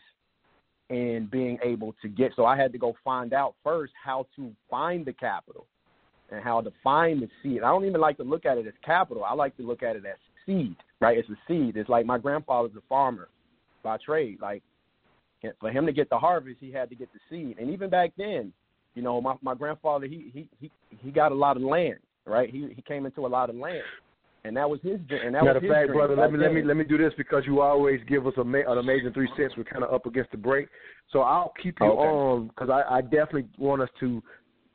[0.89, 2.31] in being able to get.
[2.35, 5.67] So I had to go find out first how to find the capital
[6.31, 7.61] and how to find the seed.
[7.61, 9.23] I don't even like to look at it as capital.
[9.23, 11.17] I like to look at it as seed, right?
[11.17, 11.77] It's a seed.
[11.77, 13.29] It's like my grandfather's a farmer
[13.83, 14.39] by trade.
[14.41, 14.63] Like
[15.59, 17.57] for him to get the harvest, he had to get the seed.
[17.59, 18.53] And even back then,
[18.95, 22.49] you know, my my grandfather he he he he got a lot of land, right?
[22.49, 23.83] He he came into a lot of land.
[24.45, 26.47] And that was his and that Matter was of fact, brother, let me then.
[26.47, 29.11] let me let me do this because you always give us a ma- an amazing
[29.13, 29.53] three cents.
[29.57, 30.69] We're kind of up against the break,
[31.11, 31.99] so I'll keep you Okay.
[31.99, 34.23] on because I, I definitely want us to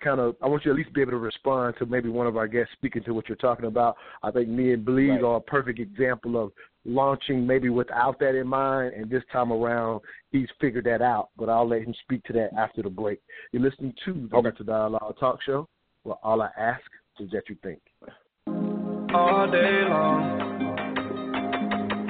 [0.04, 2.26] kind of I want you to at least be able to respond to maybe one
[2.26, 3.96] of our guests speaking to what you're talking about.
[4.22, 5.24] I think me and Blees Right.
[5.24, 6.52] are a perfect example of
[6.84, 11.30] launching maybe without that in mind, and this time around he's figured that out.
[11.38, 13.20] But I'll let him speak to that after the break.
[13.52, 15.68] You're listening to the Mental Dialogue Talk Show.
[16.04, 16.82] Well, all I ask
[17.18, 17.80] is that you think.
[19.14, 20.42] all day long.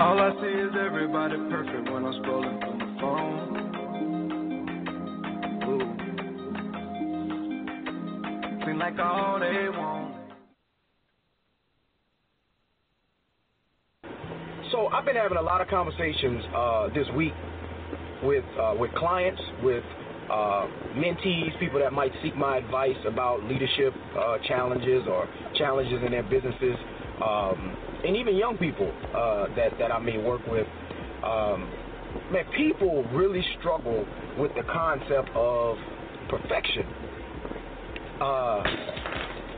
[0.01, 2.64] All I see is everybody perfect when I'm scrolling
[8.85, 10.15] like all they want.
[14.73, 17.33] So I've been having a lot of conversations uh, this week
[18.23, 19.85] with uh, with clients, with
[20.31, 20.67] uh,
[20.97, 26.23] mentees, people that might seek my advice about leadership uh, challenges or challenges in their
[26.23, 26.77] businesses,
[27.25, 30.67] um, and even young people uh, that that I may work with.
[31.25, 31.71] Um,
[32.31, 34.07] man, people really struggle
[34.39, 35.79] with the concept of
[36.29, 36.85] perfection.
[38.21, 38.63] Uh,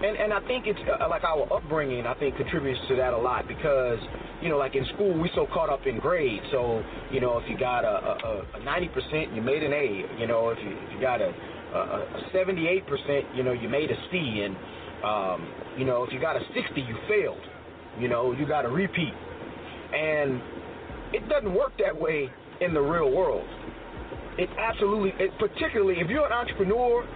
[0.03, 2.07] and and I think it's uh, like our upbringing.
[2.07, 3.99] I think contributes to that a lot because
[4.43, 6.45] you know, like in school, we're so caught up in grades.
[6.53, 10.21] So you know, if you got a a ninety percent, you made an A.
[10.21, 13.69] You know, if you if you got a a seventy eight percent, you know, you
[13.69, 14.45] made a C.
[14.45, 14.57] And
[15.05, 17.41] um, you know, if you got a sixty, you failed.
[17.99, 19.15] You know, you got to repeat.
[19.95, 20.41] And
[21.13, 22.29] it doesn't work that way
[22.61, 23.47] in the real world.
[24.39, 27.07] It absolutely, it, particularly if you're an entrepreneur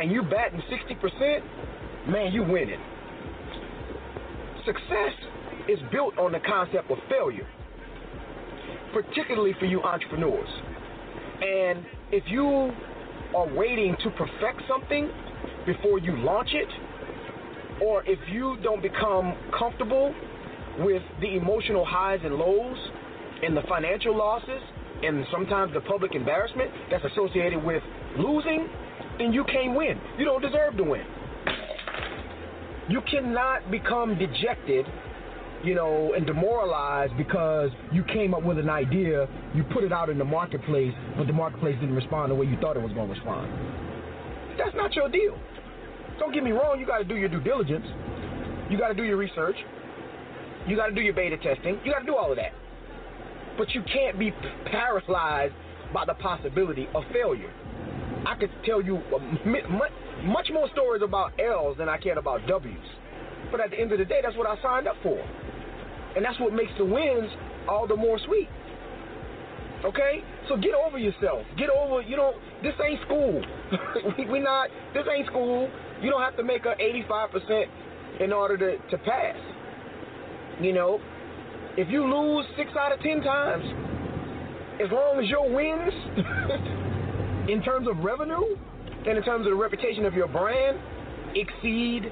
[0.00, 2.80] and you're batting 60%, man, you winning.
[4.66, 5.12] Success
[5.68, 7.46] is built on the concept of failure,
[8.92, 10.48] particularly for you entrepreneurs.
[11.42, 12.72] And if you
[13.36, 15.10] are waiting to perfect something
[15.66, 16.68] before you launch it,
[17.82, 20.14] or if you don't become comfortable
[20.78, 22.76] with the emotional highs and lows
[23.42, 24.62] and the financial losses
[25.02, 27.82] and sometimes the public embarrassment that's associated with
[28.16, 28.68] losing,
[29.18, 30.00] then you can't win.
[30.18, 31.04] You don't deserve to win.
[32.88, 34.86] You cannot become dejected,
[35.62, 40.10] you know, and demoralized because you came up with an idea, you put it out
[40.10, 43.08] in the marketplace, but the marketplace didn't respond the way you thought it was going
[43.08, 43.50] to respond.
[44.58, 45.38] That's not your deal.
[46.18, 47.86] Don't get me wrong, you got to do your due diligence.
[48.70, 49.56] You got to do your research.
[50.66, 51.78] You got to do your beta testing.
[51.84, 52.52] You got to do all of that.
[53.58, 54.32] But you can't be
[54.70, 55.54] paralyzed
[55.92, 57.52] by the possibility of failure.
[58.26, 59.18] I could tell you uh,
[60.24, 62.76] much more stories about L's than I can about W's.
[63.50, 65.18] But at the end of the day, that's what I signed up for.
[66.16, 67.30] And that's what makes the wins
[67.68, 68.48] all the more sweet.
[69.84, 70.22] Okay?
[70.48, 71.44] So get over yourself.
[71.58, 73.42] Get over, you know, this ain't school.
[74.30, 75.70] we not, this ain't school.
[76.00, 76.74] You don't have to make a
[77.10, 77.64] 85%
[78.20, 79.36] in order to, to pass.
[80.60, 81.00] You know,
[81.76, 83.64] if you lose six out of ten times,
[84.82, 85.92] as long as your wins
[87.48, 88.56] in terms of revenue
[89.06, 90.78] and in terms of the reputation of your brand
[91.34, 92.10] exceed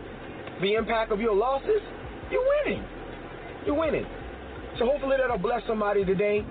[0.61, 1.81] the impact of your losses,
[2.31, 2.85] you're winning.
[3.67, 4.07] You're winning.
[4.79, 6.45] So hopefully that'll bless somebody today.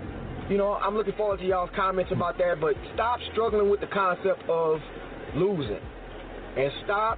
[0.50, 3.88] You know, I'm looking forward to y'all's comments about that, but stop struggling with the
[3.88, 4.80] concept of
[5.36, 5.80] losing
[6.58, 7.18] and stop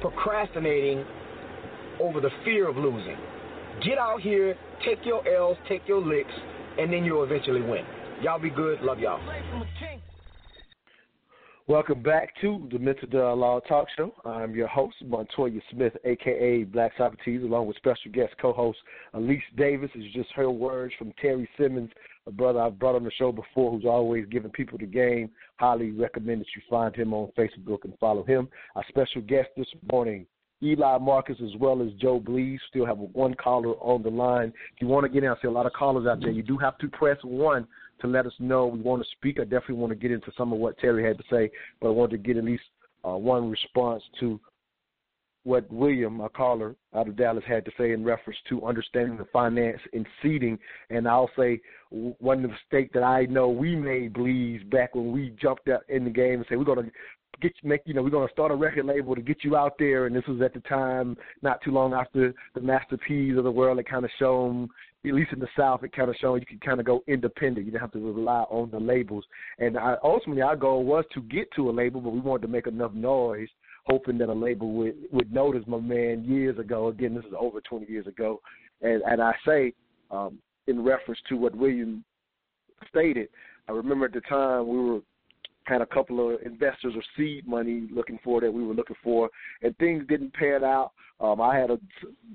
[0.00, 1.04] procrastinating
[2.00, 3.16] over the fear of losing.
[3.84, 6.30] Get out here, take your L's, take your licks,
[6.78, 7.84] and then you'll eventually win.
[8.22, 8.80] Y'all be good.
[8.80, 9.20] Love y'all.
[11.66, 14.12] Welcome back to the Mental Dialogue Talk Show.
[14.26, 18.76] I'm your host, Montoya Smith, aka Black Socrates, along with special guest co-host
[19.14, 19.88] Elise Davis.
[19.94, 21.88] You just heard words from Terry Simmons,
[22.26, 25.30] a brother I've brought on the show before, who's always giving people the game.
[25.56, 28.46] Highly recommend that you find him on Facebook and follow him.
[28.76, 30.26] Our special guest this morning,
[30.62, 32.58] Eli Marcus, as well as Joe Blees.
[32.68, 34.52] Still have one caller on the line.
[34.74, 36.30] If you want to get in, I see a lot of callers out there.
[36.30, 37.66] You do have to press one
[38.00, 39.38] to let us know we want to speak.
[39.40, 41.90] I definitely want to get into some of what Terry had to say, but I
[41.92, 42.64] wanted to get at least
[43.04, 44.40] uh, one response to
[45.44, 49.26] what William, a caller out of Dallas, had to say in reference to understanding the
[49.26, 50.58] finance and seeding.
[50.88, 55.68] And I'll say one mistake that I know we made, Blees, back when we jumped
[55.68, 56.90] out in the game and said we're going to
[57.40, 59.74] get make you know we're going to start a record label to get you out
[59.78, 63.42] there and this was at the time not too long after the Master P's of
[63.42, 64.68] the world it kind of shown
[65.06, 67.64] at least in the south it kind of showed you could kind of go independent
[67.64, 69.24] you didn't have to rely on the labels
[69.58, 72.48] and I, ultimately our goal was to get to a label but we wanted to
[72.48, 73.48] make enough noise
[73.86, 76.88] hoping that a label would would notice my man years ago.
[76.88, 78.40] Again, this is over 20 years ago,
[78.82, 79.72] and and I say
[80.10, 82.04] um, in reference to what William
[82.88, 83.28] stated.
[83.68, 85.00] I remember at the time we were
[85.64, 89.30] had a couple of investors or seed money looking for that we were looking for,
[89.62, 90.92] and things didn't pan out.
[91.20, 91.78] Um, I had a,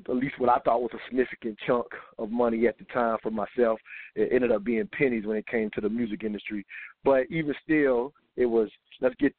[0.09, 3.29] at least what I thought was a significant chunk of money at the time for
[3.29, 3.79] myself.
[4.15, 6.65] It ended up being pennies when it came to the music industry,
[7.03, 8.69] but even still, it was
[9.01, 9.33] let's get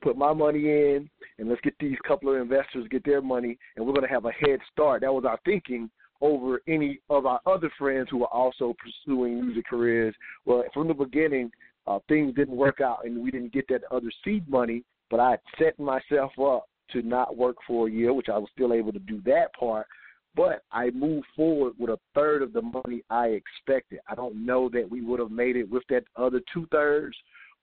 [0.00, 1.08] put my money in,
[1.38, 4.24] and let's get these couple of investors get their money, and we're going to have
[4.24, 5.02] a head start.
[5.02, 5.90] That was our thinking
[6.22, 10.14] over any of our other friends who were also pursuing music careers.
[10.46, 11.50] Well, from the beginning,
[11.86, 14.84] uh, things didn't work out, and we didn't get that other seed money.
[15.10, 18.48] But I had set myself up to not work for a year, which I was
[18.54, 19.86] still able to do that part.
[20.34, 24.00] But I moved forward with a third of the money I expected.
[24.08, 27.16] I don't know that we would have made it with that other two thirds,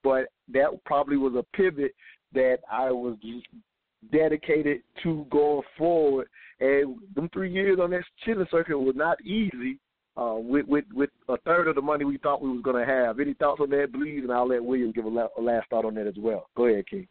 [0.04, 1.92] but that probably was a pivot
[2.32, 3.16] that I was
[4.12, 6.28] dedicated to going forward.
[6.60, 9.78] And them three years on that chitlin circuit was not easy.
[10.20, 12.92] Uh, with with with a third of the money we thought we was going to
[12.92, 13.20] have.
[13.20, 14.20] Any thoughts on that, please?
[14.22, 16.48] And I'll let William give a, la- a last thought on that as well.
[16.56, 17.08] Go ahead, King.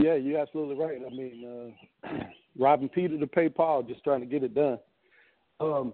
[0.00, 0.98] Yeah, you're absolutely right.
[1.06, 1.74] I mean,
[2.04, 2.08] uh,
[2.58, 4.78] robbing Peter to pay Paul, just trying to get it done.
[5.60, 5.92] Um,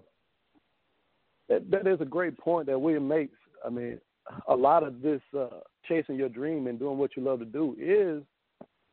[1.49, 3.37] that, that is a great point that William makes.
[3.63, 3.99] I mean,
[4.47, 7.75] a lot of this uh, chasing your dream and doing what you love to do
[7.79, 8.23] is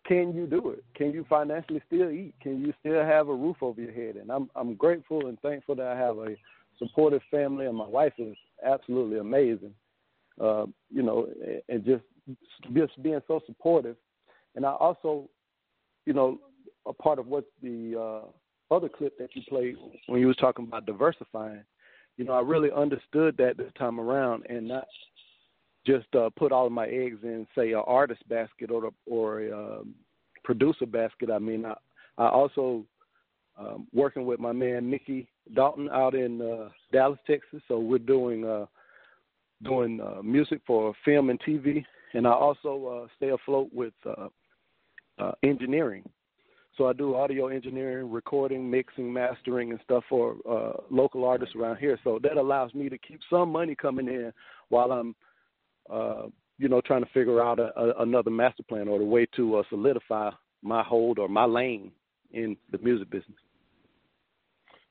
[0.07, 0.85] can you do it?
[0.95, 2.35] Can you financially still eat?
[2.41, 4.17] Can you still have a roof over your head?
[4.17, 6.37] And I'm I'm grateful and thankful that I have a
[6.79, 9.75] supportive family and my wife is absolutely amazing.
[10.41, 11.29] Uh, you know,
[11.69, 12.05] and just
[12.75, 13.97] just being so supportive.
[14.55, 15.29] And I also,
[16.05, 16.39] you know,
[16.87, 19.77] a part of what the uh, other clip that you played
[20.07, 21.65] when you was talking about diversifying.
[22.17, 24.87] You know, I really understood that this time around, and not
[25.87, 29.53] just uh, put all of my eggs in, say, an artist basket or or a
[29.53, 29.95] um,
[30.45, 31.31] producer basket.
[31.31, 31.75] I mean, I,
[32.19, 32.85] I also
[33.59, 37.63] um, working with my man Mickey Dalton out in uh, Dallas, Texas.
[37.69, 38.67] So we're doing uh,
[39.63, 41.85] doing uh, music for film and TV,
[42.15, 44.29] and I also uh, stay afloat with uh,
[45.19, 46.03] uh, engineering.
[46.77, 51.77] So I do audio engineering, recording, mixing, mastering, and stuff for uh, local artists around
[51.77, 51.99] here.
[52.05, 54.31] So that allows me to keep some money coming in
[54.69, 55.15] while I'm
[55.91, 56.23] uh,
[56.59, 59.57] you know, trying to figure out a, a, another master plan or the way to
[59.57, 60.31] uh, solidify
[60.63, 61.93] my hold or my lane
[62.33, 63.37] in the music business.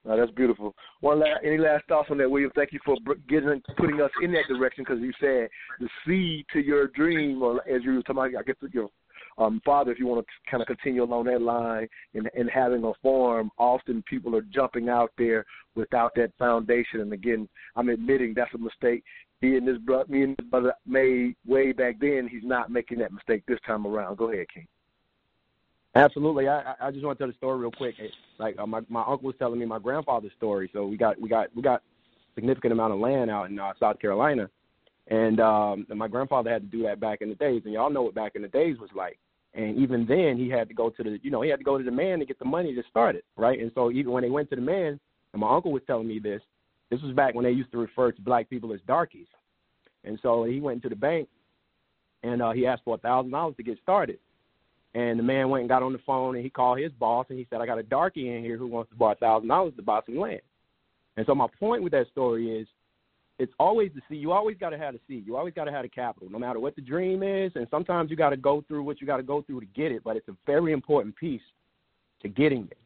[0.05, 0.75] No, that's beautiful.
[1.01, 2.51] One last, any last thoughts on that, William?
[2.55, 2.95] Thank you for
[3.27, 7.67] getting putting us in that direction because you said the seed to your dream, or
[7.67, 8.89] as you were talking about, I guess your
[9.37, 12.83] um, father, if you want to kind of continue along that line and, and having
[12.83, 17.01] a farm, often people are jumping out there without that foundation.
[17.01, 19.03] And again, I'm admitting that's a mistake
[19.41, 22.27] he and his brother, me and his brother made way back then.
[22.31, 24.17] He's not making that mistake this time around.
[24.17, 24.67] Go ahead, King.
[25.95, 26.49] Absolutely.
[26.49, 27.95] I I just want to tell the story real quick.
[28.37, 30.69] Like uh, my my uncle was telling me my grandfather's story.
[30.73, 31.83] So we got we got we got
[32.35, 34.49] significant amount of land out in uh, South Carolina,
[35.07, 37.61] and um and my grandfather had to do that back in the days.
[37.63, 39.17] And y'all know what back in the days was like.
[39.53, 41.77] And even then, he had to go to the you know he had to go
[41.77, 43.57] to the man to get the money to start it, right?
[43.57, 44.99] And so even when they went to the man,
[45.31, 46.41] and my uncle was telling me this,
[46.89, 49.27] this was back when they used to refer to black people as darkies.
[50.03, 51.27] And so he went into the bank
[52.23, 54.19] and uh, he asked for a thousand dollars to get started.
[54.93, 57.37] And the man went and got on the phone and he called his boss and
[57.37, 59.73] he said, I got a darkie in here who wants to borrow a thousand dollars
[59.75, 60.41] to buy some land.
[61.17, 62.67] And so my point with that story is
[63.37, 64.21] it's always the seed.
[64.21, 65.25] You always got to have the seed.
[65.27, 67.51] You always got to have the capital, no matter what the dream is.
[67.55, 69.91] And sometimes you got to go through what you got to go through to get
[69.91, 71.41] it, but it's a very important piece
[72.21, 72.77] to getting it.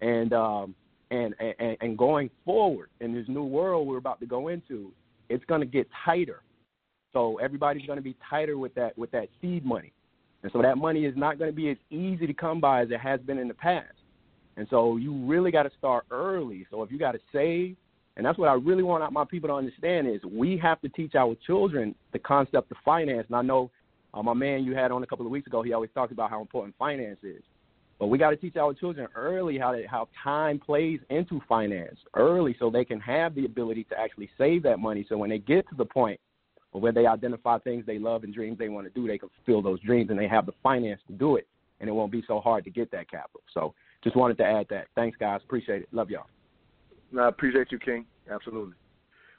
[0.00, 0.74] And um,
[1.10, 4.92] and, and and going forward in this new world we're about to go into,
[5.28, 6.42] it's going to get tighter.
[7.12, 9.92] So everybody's going to be tighter with that with that seed money,
[10.42, 12.90] and so that money is not going to be as easy to come by as
[12.90, 13.94] it has been in the past.
[14.56, 16.66] And so you really got to start early.
[16.70, 17.76] So if you got to save,
[18.16, 21.14] and that's what I really want my people to understand is we have to teach
[21.14, 23.24] our children the concept of finance.
[23.28, 23.70] And I know
[24.12, 26.30] uh, my man you had on a couple of weeks ago, he always talked about
[26.30, 27.42] how important finance is.
[28.00, 31.98] But we got to teach our children early how to, how time plays into finance
[32.16, 35.04] early, so they can have the ability to actually save that money.
[35.06, 36.18] So when they get to the point
[36.72, 39.60] where they identify things they love and dreams they want to do, they can fulfill
[39.60, 41.46] those dreams and they have the finance to do it,
[41.80, 43.42] and it won't be so hard to get that capital.
[43.52, 44.86] So just wanted to add that.
[44.94, 45.42] Thanks, guys.
[45.44, 45.88] Appreciate it.
[45.92, 46.26] Love y'all.
[47.12, 48.06] No, I appreciate you, King.
[48.30, 48.76] Absolutely.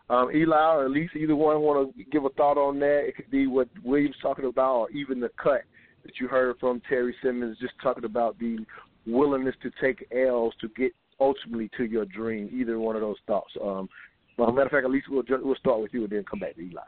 [0.08, 3.06] Um, Eli or Lisa, either one want to give a thought on that?
[3.08, 5.62] It could be what William's talking about, or even the cut
[6.04, 8.58] that you heard from Terry Simmons, just talking about the
[9.06, 12.50] willingness to take L's to get ultimately to your dream.
[12.52, 13.52] Either one of those thoughts.
[13.62, 13.88] Um,
[14.38, 16.62] well, matter of fact, Elise we'll we'll start with you and then come back to
[16.62, 16.82] Eli.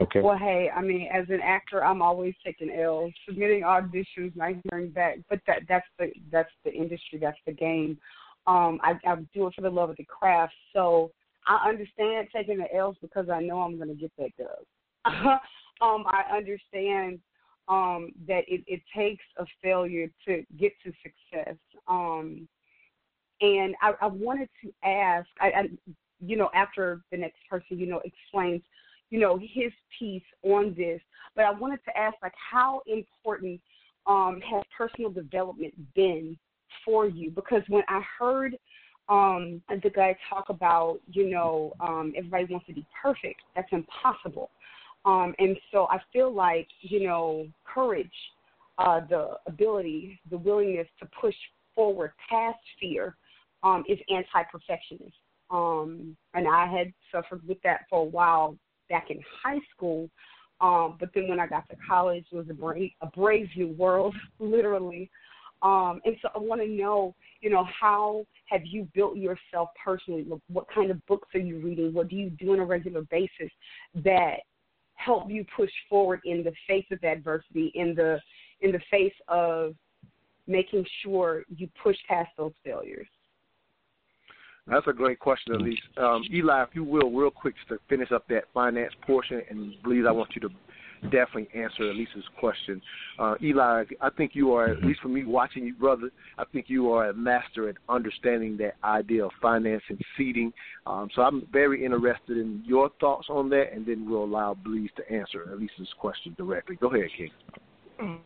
[0.00, 0.20] Okay.
[0.20, 4.90] Well, hey, I mean, as an actor, I'm always taking L's, submitting auditions, not hearing
[4.90, 5.18] back.
[5.30, 7.98] But that that's the that's the industry, that's the game.
[8.46, 10.52] Um, I, I do it for the love of the craft.
[10.72, 11.10] So
[11.46, 15.06] I understand taking the L's because I know I'm going to get that dub.
[15.80, 17.18] um, I understand
[17.68, 21.56] um, that it, it takes a failure to get to success.
[21.88, 22.48] Um,
[23.40, 25.68] and I, I wanted to ask, I, I,
[26.20, 28.62] you know, after the next person, you know, explains,
[29.10, 31.00] you know, his piece on this,
[31.34, 33.60] but I wanted to ask, like, how important
[34.06, 36.38] um, has personal development been
[36.84, 37.30] for you?
[37.30, 38.56] Because when I heard
[39.08, 44.50] um, the guy talk about, you know, um, everybody wants to be perfect, that's impossible.
[45.06, 48.10] Um, and so I feel like, you know, courage,
[48.78, 51.34] uh, the ability, the willingness to push
[51.74, 53.16] forward past fear
[53.62, 55.16] um, is anti perfectionist.
[55.50, 58.56] Um, and I had suffered with that for a while
[58.90, 60.10] back in high school.
[60.60, 63.68] Um, but then when I got to college, it was a brave, a brave new
[63.68, 65.08] world, literally.
[65.62, 70.26] Um, and so I want to know, you know, how have you built yourself personally?
[70.48, 71.94] What kind of books are you reading?
[71.94, 73.50] What do you do on a regular basis
[74.04, 74.40] that
[74.96, 78.20] help you push forward in the face of adversity, in the
[78.60, 79.74] in the face of
[80.46, 83.08] making sure you push past those failures?
[84.66, 85.78] That's a great question, Elise.
[85.96, 90.04] Um, Eli, if you will, real quick to finish up that finance portion, and please,
[90.08, 90.48] I want you to
[91.04, 92.80] definitely answer Elise's question.
[93.18, 96.66] Uh, Eli, I think you are, at least for me watching you, brother, I think
[96.68, 100.52] you are a master at understanding that idea of finance and seeding.
[100.86, 104.90] Um, so I'm very interested in your thoughts on that, and then we'll allow Blees
[104.96, 106.76] to answer Elise's question directly.
[106.76, 108.20] Go ahead, King.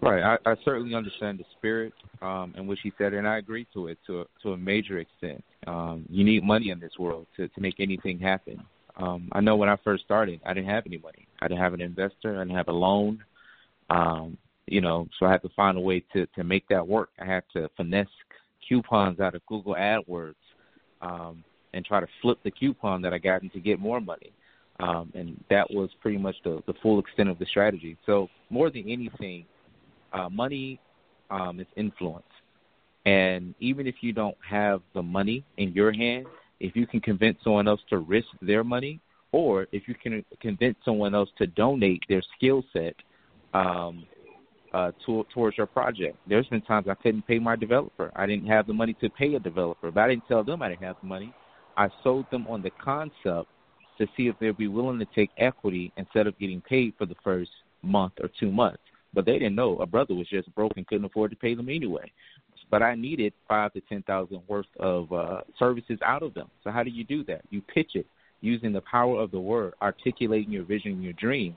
[0.00, 3.66] Right, I, I certainly understand the spirit um, in which he said, and I agree
[3.74, 5.42] to it to a, to a major extent.
[5.66, 8.62] Um, you need money in this world to, to make anything happen.
[8.96, 11.26] Um, I know when I first started, I didn't have any money.
[11.40, 12.36] I didn't have an investor.
[12.36, 13.24] I didn't have a loan.
[13.90, 17.10] Um, you know, so I had to find a way to to make that work.
[17.20, 18.06] I had to finesse
[18.68, 20.34] coupons out of Google AdWords
[21.02, 24.32] um, and try to flip the coupon that I got to get more money.
[24.80, 27.96] Um, and that was pretty much the, the full extent of the strategy.
[28.06, 29.44] So more than anything,
[30.12, 30.80] uh, money
[31.30, 32.24] um, is influence.
[33.06, 36.26] And even if you don't have the money in your hand,
[36.60, 39.00] if you can convince someone else to risk their money,
[39.32, 42.94] or if you can convince someone else to donate their skill set
[43.52, 44.06] um,
[44.72, 46.16] uh, to, towards your project.
[46.28, 48.12] There's been times I couldn't pay my developer.
[48.16, 50.68] I didn't have the money to pay a developer, but I didn't tell them I
[50.68, 51.32] didn't have the money.
[51.76, 53.48] I sold them on the concept
[53.98, 57.14] to see if they'd be willing to take equity instead of getting paid for the
[57.22, 57.50] first
[57.82, 58.82] month or two months.
[59.12, 61.68] But they didn't know a brother was just broke and couldn't afford to pay them
[61.68, 62.10] anyway
[62.74, 66.50] but I needed five to ten thousand worth of uh, services out of them.
[66.64, 67.42] So how do you do that?
[67.50, 68.04] You pitch it
[68.40, 71.56] using the power of the word, articulating your vision and your dream.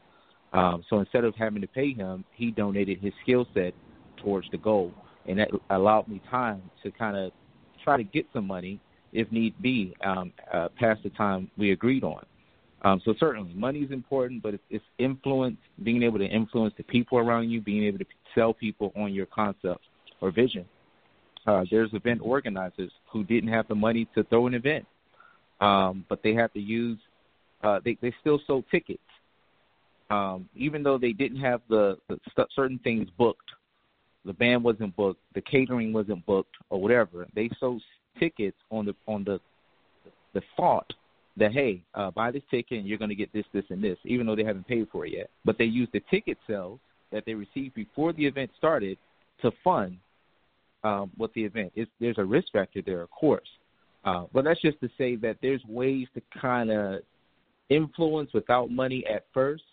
[0.54, 3.74] Um, so instead of having to pay him, he donated his skill set
[4.18, 4.94] towards the goal,
[5.28, 7.32] and that allowed me time to kind of
[7.84, 8.80] try to get some money
[9.12, 12.24] if need be um, uh, past the time we agreed on.
[12.84, 16.84] Um, so certainly, money is important, but it's, it's influence, being able to influence the
[16.84, 18.06] people around you, being able to
[18.36, 19.82] sell people on your concept
[20.22, 20.64] or vision.
[21.48, 24.86] Uh, there's event organizers who didn't have the money to throw an event,
[25.62, 27.00] um, but they had to use.
[27.64, 29.00] Uh, they they still sold tickets,
[30.10, 33.50] um, even though they didn't have the, the st- certain things booked.
[34.26, 37.26] The band wasn't booked, the catering wasn't booked, or whatever.
[37.34, 37.82] They sold
[38.20, 39.40] tickets on the on the
[40.34, 40.92] the thought
[41.38, 43.98] that hey, uh, buy this ticket and you're going to get this, this, and this,
[44.04, 45.30] even though they haven't paid for it yet.
[45.46, 46.80] But they used the ticket sales
[47.12, 48.98] that they received before the event started
[49.42, 49.98] to fund
[50.84, 51.72] um, with the event.
[51.76, 53.48] It's, there's a risk factor there, of course.
[54.06, 57.02] Uh, but that's just to say that there's ways to kind of
[57.70, 59.64] influence without money at first.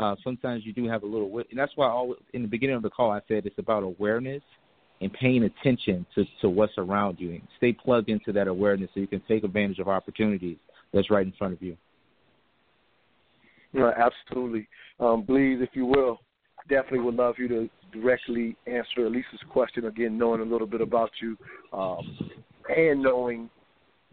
[0.00, 2.82] Uh, sometimes you do have a little, and that's why always, in the beginning of
[2.82, 4.42] the call I said it's about awareness
[5.00, 7.30] and paying attention to, to what's around you.
[7.30, 10.56] And stay plugged into that awareness so you can take advantage of opportunities
[10.92, 11.76] that's right in front of you.
[13.72, 14.68] Right, absolutely.
[14.98, 16.20] Um, Blees, if you will,
[16.68, 21.10] definitely would love you to directly answer Elise's question again, knowing a little bit about
[21.20, 21.36] you,
[21.72, 22.18] um,
[22.74, 23.50] and knowing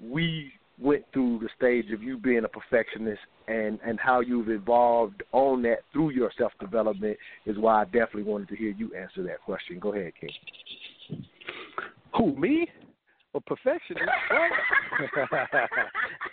[0.02, 5.24] we went through the stage of you being a perfectionist and and how you've evolved
[5.32, 9.24] on that through your self development is why I definitely wanted to hear you answer
[9.24, 9.80] that question.
[9.80, 11.24] Go ahead, King.
[12.18, 12.68] Who me?
[13.36, 14.10] A perfectionist.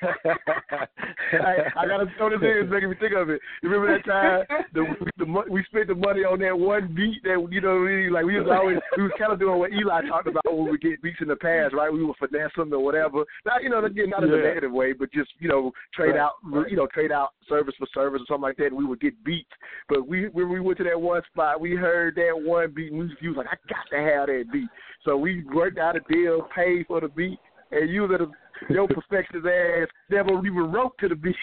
[0.02, 2.62] I, I gotta throw this in.
[2.62, 3.40] It's making me think of it.
[3.62, 4.84] You remember that time the,
[5.18, 8.38] the we spent the money on that one beat that you know really like we
[8.38, 11.18] was always we was kind of doing what Eli talked about when we get beats
[11.20, 11.92] in the past, right?
[11.92, 13.24] We would finesse them or whatever.
[13.44, 14.38] Not you know again not in yeah.
[14.38, 16.20] a negative way, but just you know trade right.
[16.20, 16.32] out
[16.70, 18.66] you know trade out service for service or something like that.
[18.66, 19.50] and We would get beats,
[19.88, 23.10] but we when we went to that one spot, we heard that one beat, and
[23.20, 24.68] we was like, I got to have that beat.
[25.04, 27.38] So we worked out a deal, paid for the beat,
[27.70, 28.20] and you that
[28.68, 31.36] your perfectionist ass never even wrote to the beat.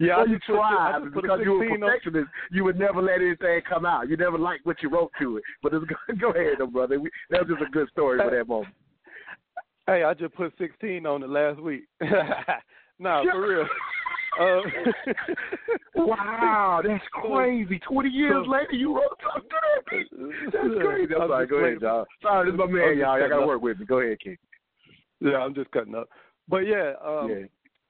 [0.00, 2.26] Yeah, you tried because you were perfectionist.
[2.26, 2.56] On.
[2.56, 4.08] You would never let anything come out.
[4.08, 5.44] You never liked what you wrote to it.
[5.62, 5.84] But it's,
[6.20, 6.98] go ahead, though, brother.
[6.98, 8.74] We, that was just a good story for that moment.
[9.86, 11.84] Hey, I just put 16 on it last week.
[12.98, 13.66] no, for real.
[14.38, 14.60] Uh,
[15.94, 17.78] wow, that's crazy.
[17.88, 19.50] Twenty years so, later, you wrote something.
[20.52, 21.14] That's crazy.
[21.14, 21.46] I'm sorry.
[21.46, 22.04] Go ahead, y'all.
[22.22, 23.18] Sorry, this is my man, y'all.
[23.18, 23.86] Y'all got to work with me.
[23.86, 24.36] Go ahead, King.
[25.20, 26.08] Yeah, I'm just cutting up.
[26.48, 27.46] But yeah, um, yeah.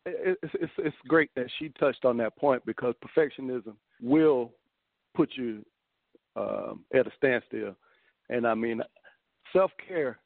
[0.06, 4.52] It, it's, it's it's great that she touched on that point because perfectionism will
[5.14, 5.64] put you
[6.36, 7.74] um, at a standstill,
[8.28, 8.82] and I mean,
[9.52, 10.18] self care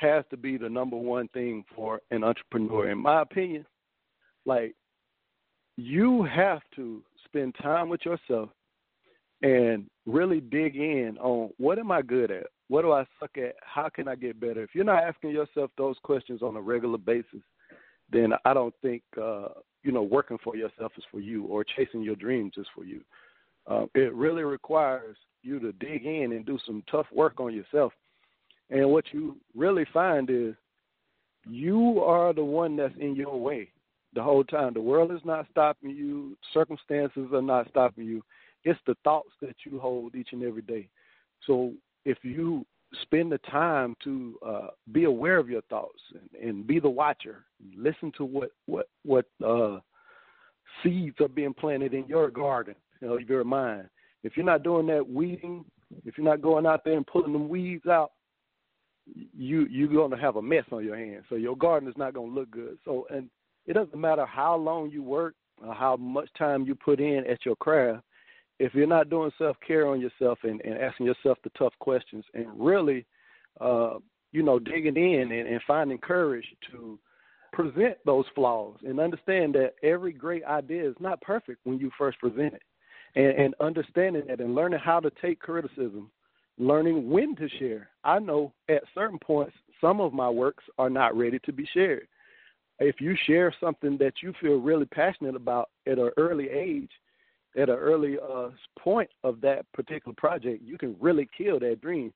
[0.00, 3.66] has to be the number one thing for an entrepreneur, in my opinion.
[4.46, 4.74] Like
[5.80, 8.50] you have to spend time with yourself
[9.42, 12.46] and really dig in on what am I good at?
[12.68, 13.54] What do I suck at?
[13.62, 14.62] How can I get better?
[14.62, 17.40] If you're not asking yourself those questions on a regular basis,
[18.12, 19.48] then I don't think uh,
[19.82, 23.00] you know working for yourself is for you or chasing your dreams is for you.
[23.66, 27.92] Uh, it really requires you to dig in and do some tough work on yourself.
[28.68, 30.54] And what you really find is
[31.48, 33.70] you are the one that's in your way
[34.14, 34.74] the whole time.
[34.74, 36.36] The world is not stopping you.
[36.52, 38.22] Circumstances are not stopping you.
[38.64, 40.88] It's the thoughts that you hold each and every day.
[41.46, 41.72] So
[42.04, 42.66] if you
[43.02, 47.44] spend the time to uh, be aware of your thoughts and, and be the watcher,
[47.76, 49.78] listen to what what what uh,
[50.82, 53.88] seeds are being planted in your garden, you know, your mind.
[54.22, 55.64] If you're not doing that weeding,
[56.04, 58.12] if you're not going out there and pulling them weeds out,
[59.14, 61.24] you you're going to have a mess on your hands.
[61.28, 62.76] So your garden is not going to look good.
[62.84, 63.30] So and
[63.70, 67.46] it doesn't matter how long you work or how much time you put in at
[67.46, 68.02] your craft.
[68.58, 72.24] If you're not doing self care on yourself and, and asking yourself the tough questions
[72.34, 73.06] and really,
[73.60, 73.98] uh,
[74.32, 76.98] you know, digging in and, and finding courage to
[77.52, 82.18] present those flaws and understand that every great idea is not perfect when you first
[82.18, 82.62] present it.
[83.14, 86.10] And, and understanding that and learning how to take criticism,
[86.58, 87.88] learning when to share.
[88.02, 92.08] I know at certain points some of my works are not ready to be shared
[92.80, 96.90] if you share something that you feel really passionate about at an early age,
[97.56, 102.12] at an early uh, point of that particular project, you can really kill that dream.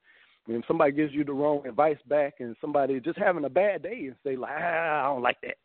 [0.46, 4.06] When somebody gives you the wrong advice back, and somebody just having a bad day
[4.06, 5.56] and say like, ah, I don't like that,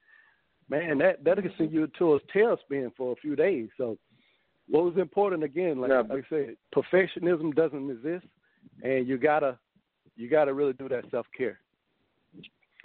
[0.69, 3.69] man, that that can send you to a tailspin for a few days.
[3.77, 3.97] So,
[4.69, 6.03] what was important again, like, yeah.
[6.09, 8.25] like I said, perfectionism doesn't exist,
[8.81, 9.59] and you gotta
[10.15, 11.59] you gotta really do that self care.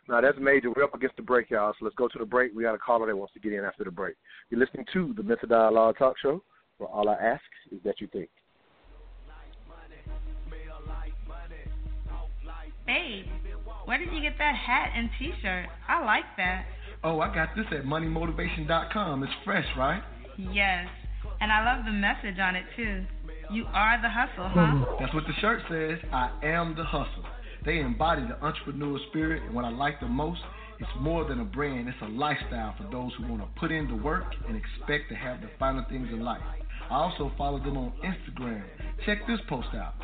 [0.09, 0.71] Now that's major.
[0.71, 1.73] We're up against the break, y'all.
[1.79, 2.53] So let's go to the break.
[2.55, 4.17] We got a caller that wants to get in after the break.
[4.51, 6.43] You're listening to the Mental Dialogue Talk Show,
[6.79, 7.43] where all I ask
[7.73, 8.29] is that you think.
[12.87, 13.25] Hey,
[13.87, 15.67] where did you get that hat and T-shirt?
[15.89, 16.67] I like that.
[17.03, 19.23] Oh, I got this at moneymotivation.com.
[19.23, 20.03] It's fresh, right?
[20.37, 20.87] Yes,
[21.41, 23.05] and I love the message on it too.
[23.51, 24.97] You are the hustle, huh?
[25.01, 25.99] That's what the shirt says.
[26.13, 27.25] I am the hustle.
[27.65, 30.41] They embody the entrepreneurial spirit, and what I like the most,
[30.79, 33.89] it's more than a brand, it's a lifestyle for those who want to put in
[33.89, 36.43] the work and expect to have the finer things in life.
[36.91, 38.65] I also follow them on Instagram.
[39.07, 39.95] Check this post out.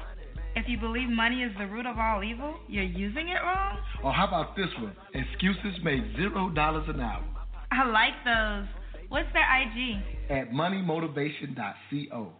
[0.56, 3.78] If you believe money is the root of all evil, you're using it wrong?
[4.02, 4.96] Or how about this one?
[5.14, 7.22] Excuses make zero dollars an hour.
[7.70, 8.66] I like those.
[9.10, 10.02] What's their IG?
[10.30, 12.32] At moneymotivation.co.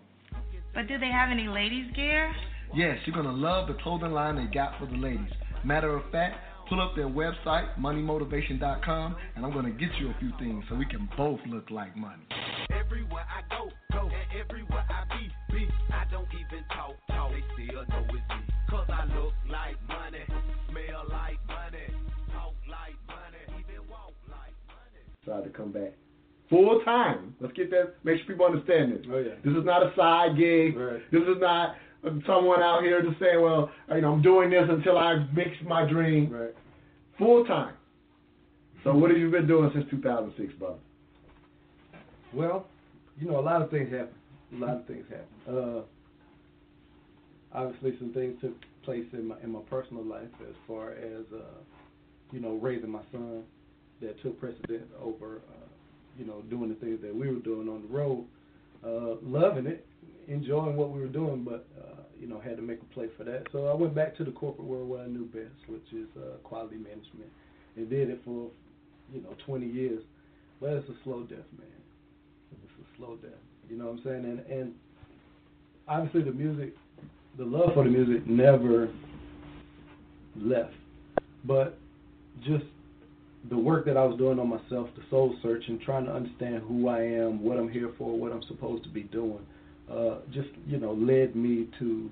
[0.74, 2.32] But do they have any ladies' gear?
[2.74, 5.30] Yes, you're going to love the clothing line they got for the ladies.
[5.64, 6.36] Matter of fact,
[6.68, 10.76] pull up their website, moneymotivation.com, and I'm going to get you a few things so
[10.76, 12.22] we can both look like money.
[12.70, 17.42] Everywhere I go, go, and everywhere I be, be, I don't even talk, talk, they
[17.66, 18.54] still know it's me.
[18.70, 20.22] Cause I look like money,
[20.70, 21.90] smell like money,
[22.32, 25.02] talk like money, even walk like money.
[25.24, 25.92] Tried to come back.
[26.48, 27.34] full time.
[27.40, 27.94] Let's get that.
[28.04, 29.06] Make sure people understand this.
[29.10, 29.34] Oh yeah.
[29.44, 30.76] This is not a side gig.
[30.76, 31.02] Right.
[31.10, 31.74] This is not
[32.26, 35.88] someone out here just saying, well, you know, I'm doing this until I make my
[35.88, 36.30] dream.
[36.30, 36.54] Right.
[37.18, 37.74] Full time.
[38.84, 40.78] So what have you been doing since 2006, brother?
[42.32, 42.66] Well,
[43.18, 44.14] you know, a lot of things happen.
[44.52, 45.56] A lot of things happen.
[45.56, 45.82] Uh,
[47.52, 51.58] obviously, some things took place in my in my personal life as far as uh,
[52.32, 53.42] you know raising my son
[54.00, 55.68] that took precedence over uh,
[56.18, 58.24] you know doing the things that we were doing on the road.
[58.84, 59.86] Uh, loving it,
[60.28, 63.24] enjoying what we were doing, but uh, you know had to make a play for
[63.24, 63.44] that.
[63.52, 66.36] So I went back to the corporate world where I knew best, which is uh,
[66.44, 67.30] quality management,
[67.76, 68.48] and did it for
[69.12, 70.02] you know 20 years.
[70.60, 71.68] But it's a slow death, man.
[72.52, 73.30] It's a slow death.
[73.68, 74.24] You know what I'm saying?
[74.24, 74.74] And and
[75.86, 76.74] obviously the music,
[77.36, 78.88] the love for the music never
[80.36, 80.72] left,
[81.44, 81.78] but
[82.42, 82.64] just
[83.48, 86.62] the work that I was doing on myself, the soul search, and trying to understand
[86.66, 89.40] who I am, what I'm here for, what I'm supposed to be doing,
[89.90, 92.10] uh, just you know led me to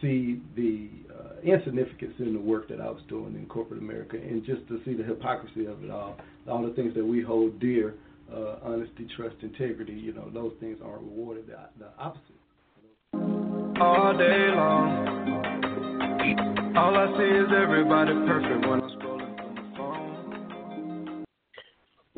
[0.00, 4.44] see the uh, insignificance in the work that I was doing in corporate America, and
[4.44, 6.16] just to see the hypocrisy of it all,
[6.48, 7.94] all the things that we hold dear,
[8.32, 9.92] uh, honesty, trust, integrity.
[9.92, 11.46] You know, those things aren't rewarded.
[11.46, 12.24] The, the opposite.
[13.80, 15.20] All day long,
[16.76, 18.80] all I see is everybody perfect when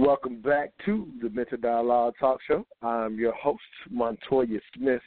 [0.02, 2.66] Welcome back to the Mental Dialogue Talk Show.
[2.82, 5.00] I'm your host, Montoya Smith,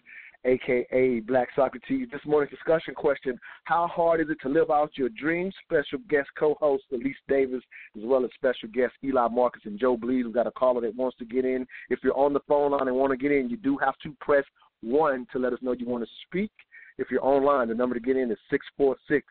[0.45, 2.07] aka Black Socrates.
[2.13, 5.53] This morning's discussion question How hard is it to live out your dreams?
[5.65, 7.61] Special guest co host Elise Davis,
[7.97, 10.23] as well as special guests Eli Marcus and Joe Blees.
[10.23, 11.67] We've got a caller that wants to get in.
[11.89, 14.15] If you're on the phone line and want to get in, you do have to
[14.21, 14.45] press
[14.79, 16.51] 1 to let us know you want to speak.
[16.97, 19.27] If you're online, the number to get in is 646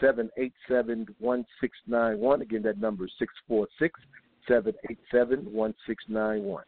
[0.00, 2.40] 787 1691.
[2.40, 4.00] Again, that number is 646
[4.48, 6.64] 787 1691.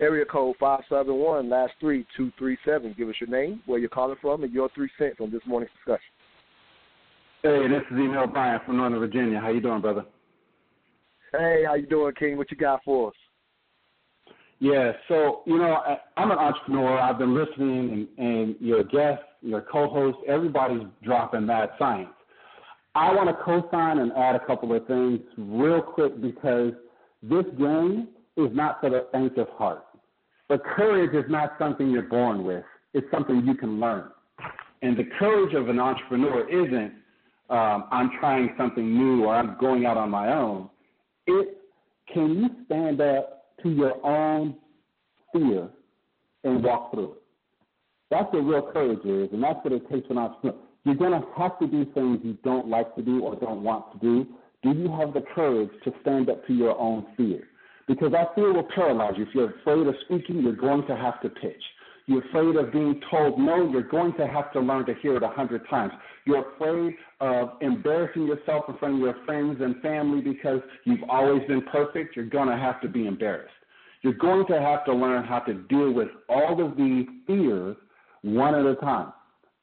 [0.00, 2.94] Area code 571, last three two three seven.
[2.98, 5.70] Give us your name, where you're calling from, and your three cents on this morning's
[5.76, 6.10] discussion.
[7.42, 9.38] Hey, this is Emil Bryant from Northern Virginia.
[9.38, 10.04] How you doing, brother?
[11.32, 12.36] Hey, how you doing, King?
[12.36, 13.14] What you got for us?
[14.58, 16.98] Yeah, so you know, I- I'm an entrepreneur.
[16.98, 22.13] I've been listening, and, and your guest, your co-host, everybody's dropping mad science.
[22.94, 26.72] I want to co-sign and add a couple of things real quick because
[27.22, 29.84] this game is not for the faint of heart.
[30.48, 32.64] But courage is not something you're born with.
[32.92, 34.10] It's something you can learn.
[34.82, 36.92] And the courage of an entrepreneur isn't
[37.50, 40.68] um, I'm trying something new or I'm going out on my own.
[41.26, 41.58] It
[42.12, 44.54] can you stand up to your own
[45.32, 45.68] fear
[46.44, 47.22] and walk through it.
[48.10, 50.56] That's what real courage is, and that's what it takes for an entrepreneur.
[50.84, 53.92] You're going to have to do things you don't like to do or don't want
[53.92, 54.26] to do.
[54.62, 57.44] Do you have the courage to stand up to your own fear?
[57.86, 59.24] Because that fear will paralyze you.
[59.24, 61.62] If you're afraid of speaking, you're going to have to pitch.
[62.06, 65.22] You're afraid of being told no, you're going to have to learn to hear it
[65.22, 65.92] a hundred times.
[66.26, 71.42] You're afraid of embarrassing yourself in front of your friends and family because you've always
[71.48, 73.54] been perfect, you're going to have to be embarrassed.
[74.02, 77.76] You're going to have to learn how to deal with all of these fears
[78.20, 79.12] one at a time.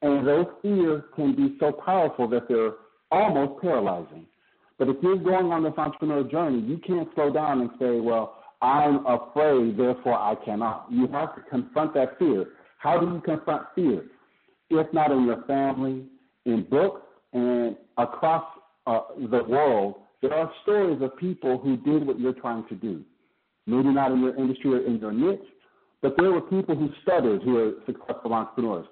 [0.02, 2.72] And those fears can be so powerful that they're
[3.10, 4.26] almost paralyzing.
[4.78, 8.36] But if you're going on this entrepreneurial journey, you can't slow down and say, well,
[8.60, 10.86] I'm afraid, therefore I cannot.
[10.90, 12.46] You have to confront that fear.
[12.78, 14.04] How do you confront fear?
[14.70, 16.04] If not in your family,
[16.46, 18.44] in books, and across
[18.86, 23.02] uh, the world, there are stories of people who did what you're trying to do.
[23.66, 25.40] Maybe not in your industry or in your niche,
[26.00, 28.86] but there were people who stuttered who are successful entrepreneurs.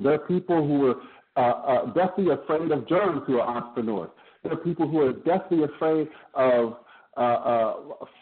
[0.00, 0.96] There are people who are
[1.36, 4.10] uh, uh, deathly afraid of germs who are entrepreneurs.
[4.42, 6.76] There are people who are deathly afraid of
[7.16, 7.74] uh, uh,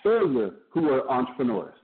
[0.03, 1.75] failure who are entrepreneurs.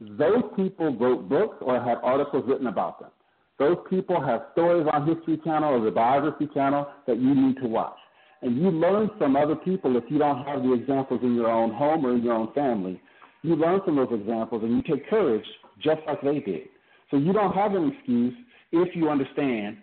[0.00, 3.10] Those people wrote books or had articles written about them.
[3.58, 7.66] Those people have stories on History Channel or the Biography Channel that you need to
[7.66, 7.96] watch.
[8.42, 11.72] And you learn from other people if you don't have the examples in your own
[11.72, 13.00] home or in your own family.
[13.42, 15.44] You learn from those examples and you take courage
[15.82, 16.68] just like they did.
[17.10, 18.34] So you don't have an excuse
[18.72, 19.76] if you understand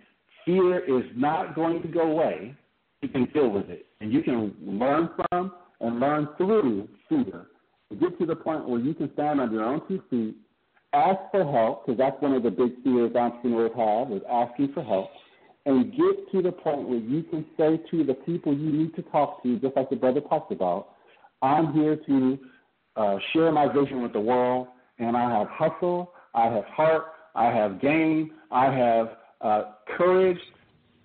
[0.46, 2.56] fear is not going to go away.
[3.02, 3.86] You can deal with it.
[4.02, 7.48] And you can learn from and learn through fear
[7.90, 10.36] to get to the point where you can stand on your own two feet,
[10.94, 14.84] ask for help, because that's one of the big fears entrepreneurs have, is asking for
[14.84, 15.10] help,
[15.66, 19.02] and get to the point where you can say to the people you need to
[19.04, 20.90] talk to, just like the brother talked about,
[21.42, 22.40] I'm here to
[22.96, 24.68] uh, share my vision with the world,
[25.00, 27.06] and I have hustle, I have heart,
[27.36, 29.10] I have game, I have
[29.42, 29.64] uh,
[29.98, 30.40] courage,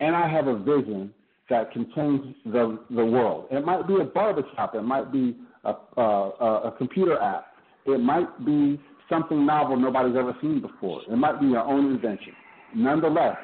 [0.01, 1.12] and I have a vision
[1.51, 3.47] that can change the the world.
[3.51, 7.47] It might be a barbershop, it might be a, a, a, a computer app.
[7.87, 11.01] It might be something novel nobody's ever seen before.
[11.11, 12.33] It might be your own invention.
[12.74, 13.37] Nonetheless,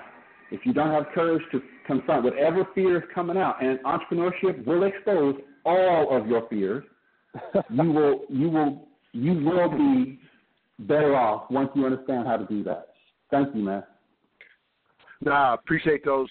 [0.51, 4.85] if you don't have courage to confront whatever fear is coming out, and entrepreneurship will
[4.85, 6.85] expose all of your fears,
[7.71, 10.19] you will you will you will be
[10.81, 12.89] better off once you understand how to do that.
[13.31, 13.83] Thank you, man.
[15.21, 16.29] Nah, I appreciate those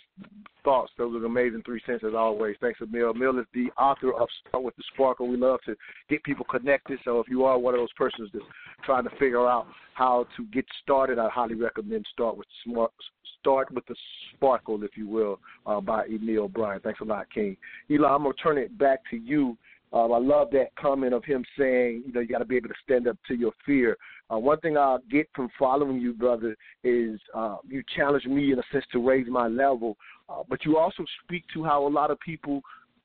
[0.64, 0.92] thoughts.
[0.98, 2.56] Those are amazing three cents as always.
[2.62, 3.12] Thanks, Emil.
[3.12, 5.28] Emil is the author of Start with the Sparkle.
[5.28, 5.76] We love to
[6.10, 7.00] get people connected.
[7.04, 8.46] So if you are one of those persons that's
[8.86, 12.92] trying to figure out how to get started, I highly recommend Start with Smart.
[13.40, 13.96] Start with the
[14.34, 16.84] Sparkle, if you will, uh, by Emil Bryant.
[16.84, 17.58] Thanks a lot, King.
[17.90, 19.58] Eli, I'm gonna turn it back to you.
[19.94, 22.70] Um, I love that comment of him saying, you know, you got to be able
[22.70, 23.96] to stand up to your fear.
[24.32, 28.60] Uh, one thing I get from following you, brother, is uh, you challenge me in
[28.60, 29.96] a sense to raise my level,
[30.30, 32.62] uh, but you also speak to how a lot of people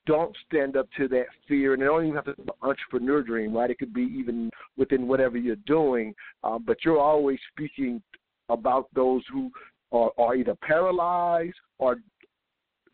[0.07, 3.21] don't stand up to that fear, and they don't even have to be an entrepreneur
[3.21, 3.69] dream, right?
[3.69, 8.01] It could be even within whatever you're doing, uh, but you're always speaking
[8.49, 9.51] about those who
[9.91, 11.97] are, are either paralyzed or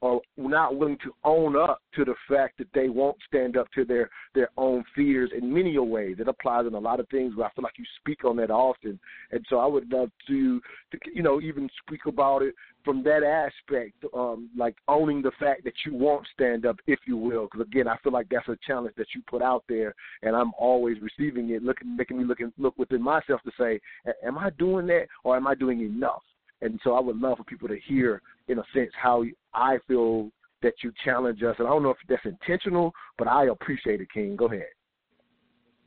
[0.02, 3.86] are not willing to own up to the fact that they won't stand up to
[3.86, 6.18] their their own fears in many ways.
[6.20, 8.52] It applies in a lot of things where I feel like you speak on that
[8.52, 9.00] often,
[9.32, 13.24] and so I would love to, to you know, even speak about it from that
[13.24, 17.48] aspect, um, like owning the fact that you won't stand up, if you will.
[17.52, 20.52] Because again, I feel like that's a challenge that you put out there, and I'm
[20.58, 23.80] always receiving it, looking, making me look look within myself to say,
[24.24, 26.22] am I doing that, or am I doing enough?
[26.62, 30.32] And so I would love for people to hear, in a sense, how I feel
[30.62, 31.56] that you challenge us.
[31.60, 34.36] And I don't know if that's intentional, but I appreciate it, King.
[34.36, 34.66] Go ahead.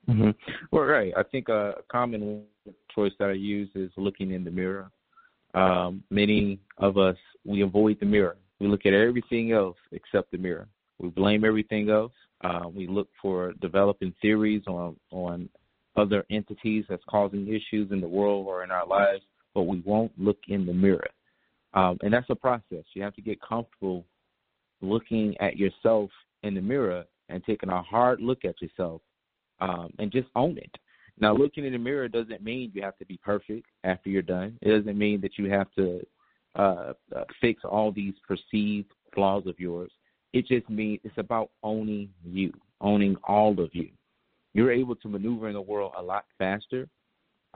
[0.09, 0.31] Mm-hmm.
[0.71, 1.12] Well, right.
[1.16, 2.45] I think a common
[2.95, 4.91] choice that I use is looking in the mirror.
[5.55, 8.37] Um, many of us we avoid the mirror.
[8.61, 10.69] We look at everything else except the mirror.
[10.99, 12.12] We blame everything else.
[12.43, 15.49] Uh, we look for developing theories on on
[15.97, 19.23] other entities that's causing issues in the world or in our lives
[19.59, 21.09] but we won't look in the mirror.
[21.75, 22.85] Um, and that's a process.
[22.95, 24.05] You have to get comfortable
[24.81, 26.11] looking at yourself
[26.45, 29.01] in the mirror and taking a hard look at yourself
[29.61, 30.71] um, and just own it.
[31.19, 34.57] Now, looking in the mirror doesn't mean you have to be perfect after you're done.
[34.63, 36.07] It doesn't mean that you have to
[36.55, 39.91] uh, uh, fix all these perceived flaws of yours.
[40.33, 43.89] It just means it's about owning you, owning all of you.
[44.55, 46.89] You're able to maneuver in the world a lot faster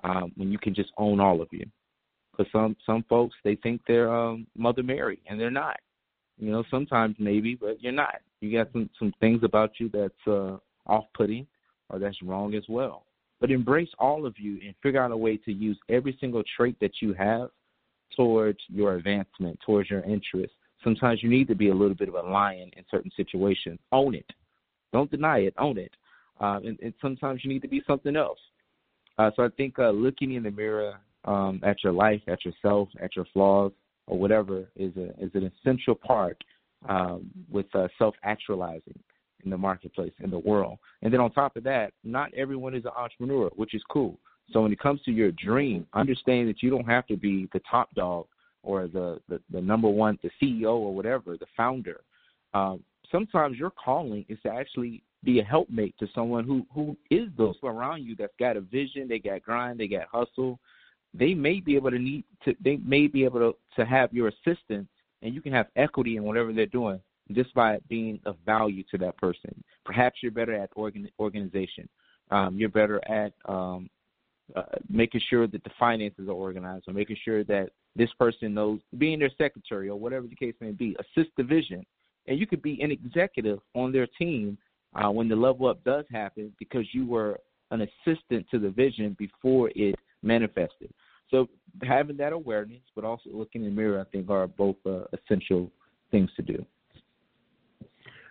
[0.02, 1.64] um, when you can just own all of you.
[2.32, 5.78] Because some some folks they think they're um, Mother Mary and they're not.
[6.38, 8.16] You know, sometimes maybe, but you're not.
[8.40, 10.56] You got some some things about you that's uh,
[10.86, 11.46] off-putting
[11.90, 13.04] or that's wrong as well.
[13.40, 16.76] But embrace all of you and figure out a way to use every single trait
[16.80, 17.50] that you have
[18.16, 20.52] towards your advancement, towards your interest.
[20.82, 23.78] Sometimes you need to be a little bit of a lion in certain situations.
[23.92, 24.26] Own it.
[24.92, 25.54] Don't deny it.
[25.58, 25.92] Own it.
[26.40, 28.38] Uh, and, and sometimes you need to be something else.
[29.18, 32.88] Uh, so I think uh, looking in the mirror um, at your life, at yourself,
[33.00, 33.72] at your flaws,
[34.06, 36.42] or whatever is a is an essential part
[36.88, 38.98] um, with uh, self actualizing
[39.44, 40.78] in the marketplace in the world.
[41.02, 44.18] And then on top of that, not everyone is an entrepreneur, which is cool.
[44.52, 47.60] So when it comes to your dream, understand that you don't have to be the
[47.70, 48.26] top dog
[48.62, 52.00] or the the, the number one, the CEO or whatever, the founder.
[52.54, 57.28] Um, sometimes your calling is to actually be a helpmate to someone who who is
[57.36, 60.58] those around you that's got a vision, they got grind, they got hustle,
[61.14, 64.28] they may be able to need to they may be able to, to have your
[64.28, 64.88] assistance
[65.22, 67.00] and you can have equity in whatever they're doing
[67.32, 69.62] just by being of value to that person.
[69.84, 71.88] Perhaps you're better at organ, organization.
[72.30, 73.88] Um, you're better at um,
[74.56, 78.80] uh, making sure that the finances are organized or making sure that this person knows
[78.98, 80.96] being their secretary or whatever the case may be.
[80.98, 81.84] Assist the vision.
[82.26, 84.58] And you could be an executive on their team
[84.94, 87.38] uh, when the level up does happen because you were
[87.70, 90.92] an assistant to the vision before it manifested.
[91.32, 91.48] So
[91.82, 95.72] having that awareness, but also looking in the mirror, I think are both uh, essential
[96.12, 96.64] things to do.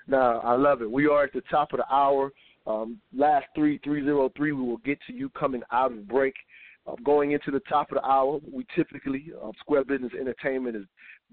[0.08, 0.90] Now, I love it.
[0.90, 2.32] We are at the top of the hour.
[2.68, 4.52] Um, last three three zero three.
[4.52, 6.36] We will get to you coming out of break.
[6.88, 10.86] Uh, going into the top of the hour, we typically uh, Square Business Entertainment is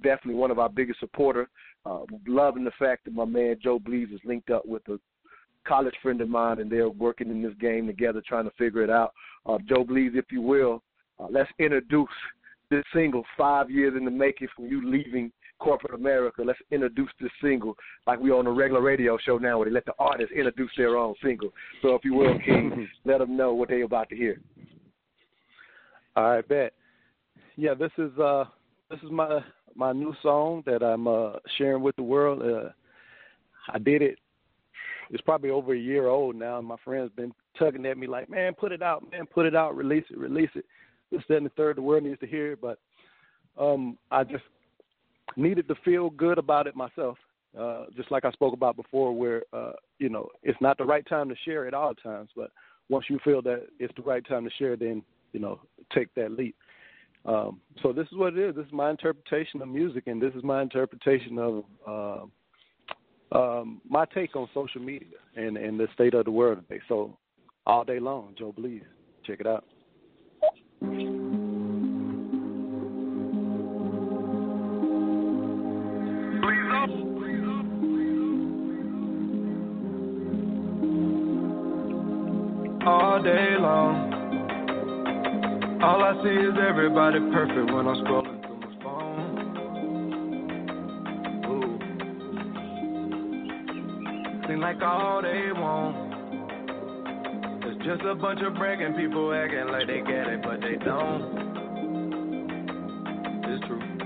[0.03, 1.49] definitely one of our biggest supporter.
[1.87, 4.99] Uh, loving the fact that my man Joe Blees is linked up with a
[5.67, 8.91] college friend of mine, and they're working in this game together, trying to figure it
[8.91, 9.13] out.
[9.47, 10.83] Uh, Joe Blees, if you will,
[11.19, 12.09] uh, let's introduce
[12.71, 16.43] this single, Five Years in the Making from you leaving corporate America.
[16.45, 17.75] Let's introduce this single
[18.07, 20.97] like we on a regular radio show now where they let the artists introduce their
[20.97, 21.51] own single.
[21.83, 24.41] So if you will, King, let them know what they're about to hear.
[26.17, 26.75] All right, bet.
[27.57, 28.45] Yeah, this is uh
[28.91, 29.41] this is my
[29.75, 32.43] my new song that I'm uh sharing with the world.
[32.43, 32.71] Uh
[33.73, 34.19] I did it
[35.11, 38.29] it's probably over a year old now, and my friends been tugging at me like,
[38.29, 40.65] "Man, put it out, man, put it out, release it, release it."
[41.11, 41.77] This, that, and the third.
[41.77, 42.79] The world needs to hear it, but
[43.59, 44.45] um, I just
[45.37, 47.19] needed to feel good about it myself.
[47.59, 51.07] Uh, just like I spoke about before, where uh, you know it's not the right
[51.09, 52.51] time to share at all times, but
[52.89, 55.03] once you feel that it's the right time to share, then
[55.33, 55.61] you know
[55.95, 56.55] take that leap.
[57.25, 58.57] Um, so this is what it is.
[58.57, 62.25] This is my interpretation of music, and this is my interpretation of uh,
[63.33, 66.81] um, my take on social media and, and the state of the world today.
[66.89, 67.19] So
[67.67, 68.83] all day long, Joe Blees,
[69.27, 69.65] check it out.
[70.81, 70.91] All
[83.23, 84.15] day long.
[85.83, 89.09] All I see is everybody perfect when I'm scrolling through my phone.
[94.47, 96.08] Seem like all they want
[97.85, 101.23] just a bunch of bragging people acting like they get it, but they don't.
[103.45, 103.99] It's true.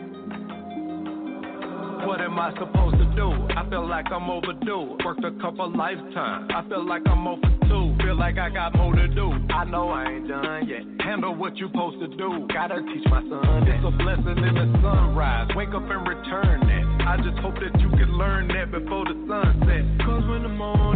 [2.06, 3.30] What am I supposed to do?
[3.56, 4.96] I feel like I'm overdue.
[5.04, 6.50] Worked a couple lifetimes.
[6.52, 7.94] I feel like I'm over two.
[8.04, 9.32] Feel like I got more to do.
[9.50, 10.82] I know I ain't done yet.
[11.00, 12.46] Handle what you supposed to do.
[12.52, 13.64] Gotta teach my son.
[13.64, 13.68] That.
[13.68, 15.48] It's a blessing in the sunrise.
[15.56, 17.06] Wake up and return it.
[17.06, 20.06] I just hope that you can learn that before the sun sets.
[20.06, 20.91] Cause when the morning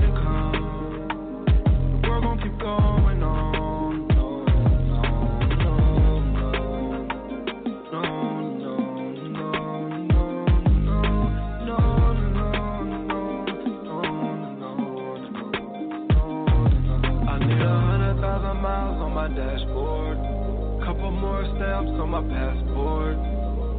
[22.16, 23.16] my passport.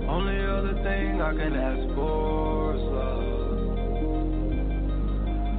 [0.07, 3.25] Only other thing I can ask for is love.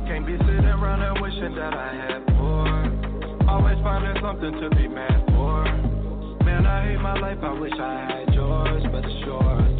[0.06, 3.50] Can't be sitting around and wishing that I had more.
[3.50, 5.64] Always finding something to be mad for.
[6.44, 9.74] Man, I hate my life, I wish I had yours, but it's yours.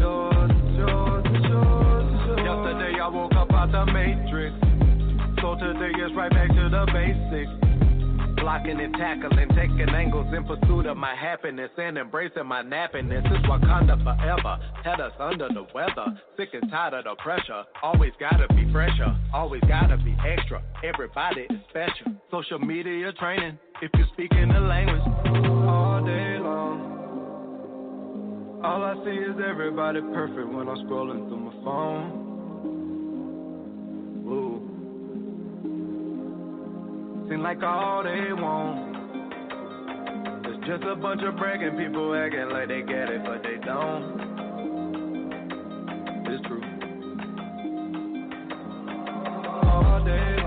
[0.00, 2.40] Yours, yours, yours, yours.
[2.40, 4.56] Yesterday I woke up out the matrix.
[5.42, 7.69] So today is right back to the basics.
[8.40, 13.22] Blocking and tackling, taking angles in pursuit of my happiness and embracing my nappiness.
[13.24, 14.58] It's Wakanda forever.
[14.82, 16.18] Had us under the weather.
[16.38, 17.64] Sick and tired of the pressure.
[17.82, 19.14] Always gotta be fresher.
[19.34, 20.62] Always gotta be extra.
[20.82, 22.14] Everybody is special.
[22.30, 23.58] Social media training.
[23.82, 25.02] If you speak in the language
[25.68, 26.98] all day long.
[28.64, 32.19] All I see is everybody perfect when I'm scrolling through my phone.
[37.30, 38.96] Seem like all they want
[40.48, 44.18] is just a bunch of bragging people acting like they get it, but they don't.
[46.26, 46.60] It's true.
[49.62, 50.39] All day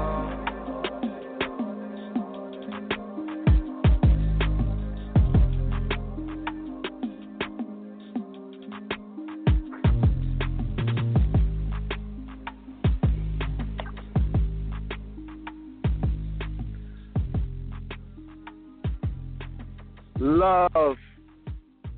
[20.75, 20.97] Love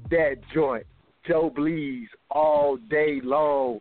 [0.10, 0.86] that joint.
[1.28, 3.80] Joe Blees all day long.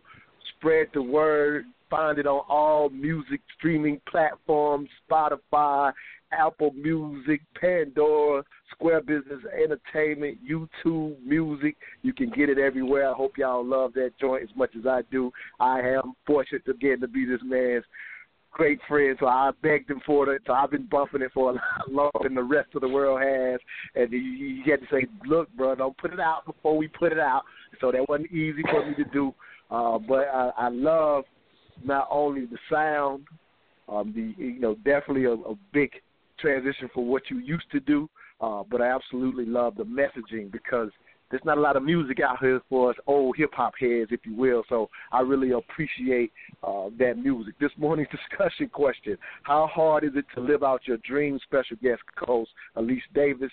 [0.57, 1.65] Spread the word.
[1.89, 5.93] Find it on all music streaming platforms Spotify,
[6.31, 11.75] Apple Music, Pandora, Square Business Entertainment, YouTube Music.
[12.01, 13.09] You can get it everywhere.
[13.09, 15.31] I hope y'all love that joint as much as I do.
[15.59, 17.85] I am fortunate to get to be this man's
[18.55, 20.41] great friend, so I begged him for it.
[20.47, 21.53] So I've been bumping it for a
[21.91, 23.59] lot longer than the rest of the world has.
[23.95, 27.11] And he, he had to say, "Look, bro, don't put it out before we put
[27.11, 27.43] it out."
[27.81, 29.33] So that wasn't easy for me to do.
[29.69, 31.25] Uh, but I, I love
[31.83, 33.25] not only the sound,
[33.89, 35.91] um, the you know definitely a, a big
[36.39, 40.89] transition for what you used to do, uh, but I absolutely love the messaging because
[41.31, 44.19] there's not a lot of music out here for us old hip hop heads, if
[44.25, 44.63] you will.
[44.69, 46.31] So I really appreciate
[46.63, 47.55] uh, that music.
[47.59, 51.39] This morning's discussion question: How hard is it to live out your dream?
[51.43, 53.51] Special guest host Elise Davis.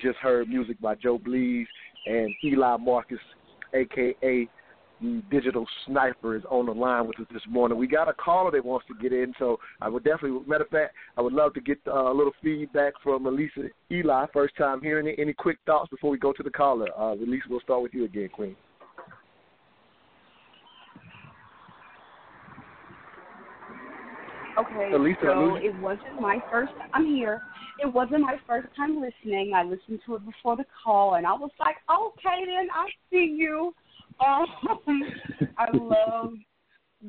[0.00, 1.66] Just heard music by Joe Blees
[2.06, 3.18] and Eli Marcus,
[3.72, 4.48] aka
[5.00, 7.78] the digital sniper, is on the line with us this morning.
[7.78, 10.40] We got a caller that wants to get in, so I would definitely.
[10.46, 14.26] Matter of fact, I would love to get uh, a little feedback from Elisa Eli.
[14.32, 15.16] First time hearing it.
[15.18, 16.88] Any quick thoughts before we go to the caller?
[16.98, 18.56] Uh, Elisa, we'll start with you again, Queen.
[24.56, 25.66] Okay, Elisa, so Elisa.
[25.66, 26.72] it wasn't my first.
[26.92, 27.42] I'm here.
[27.82, 29.52] It wasn't my first time listening.
[29.54, 33.34] I listened to it before the call, and I was like, okay, then I see
[33.36, 33.74] you.
[34.20, 35.02] Um,
[35.58, 36.32] I love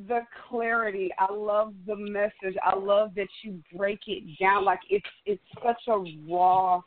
[0.07, 1.09] the clarity.
[1.17, 2.57] I love the message.
[2.63, 4.65] I love that you break it down.
[4.65, 6.81] Like it's it's such a raw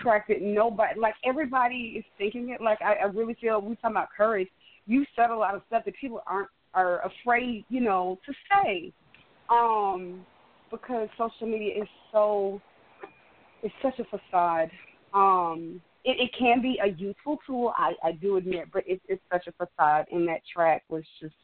[0.00, 2.60] track that nobody like everybody is thinking it.
[2.60, 4.48] Like I, I really feel we talking about courage.
[4.86, 8.92] You said a lot of stuff that people aren't are afraid, you know, to say.
[9.48, 10.24] Um,
[10.70, 12.60] because social media is so
[13.62, 14.70] it's such a facade.
[15.12, 19.22] Um it, it can be a useful tool, I, I do admit, but it's it's
[19.32, 21.34] such a facade and that track was just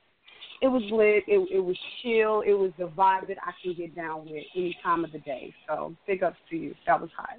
[0.63, 3.97] it was lit, it it was chill, it was the vibe that I can get
[3.97, 5.55] down with any time of the day.
[5.67, 6.75] So big ups to you.
[6.87, 7.39] That was hot.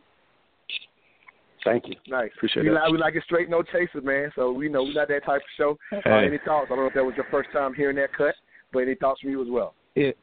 [1.64, 1.96] Thank you.
[2.08, 2.32] Nice.
[2.36, 2.74] Appreciate we it.
[2.74, 4.32] Like, we like it straight, no chaser, man.
[4.36, 5.78] So we know we not that type of show.
[5.94, 6.70] Uh, any thoughts?
[6.72, 8.34] I don't know if that was your first time hearing that cut,
[8.74, 9.76] but any thoughts from you as well?
[9.96, 10.18] It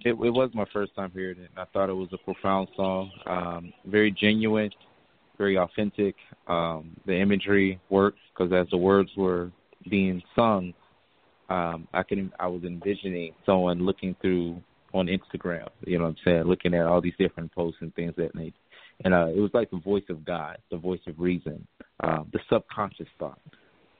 [0.00, 1.50] it, it was my first time hearing it.
[1.50, 4.70] and I thought it was a profound song, um, very genuine,
[5.38, 6.14] very authentic.
[6.46, 9.50] Um, the imagery worked because as the words were
[9.90, 10.74] being sung,
[11.48, 14.60] um, I can I was envisioning someone looking through
[14.92, 15.68] on Instagram.
[15.86, 16.42] You know what I'm saying?
[16.44, 18.56] Looking at all these different posts and things that nature.
[19.04, 21.66] And uh, it was like the voice of God, the voice of reason,
[22.00, 23.38] um, the subconscious thought.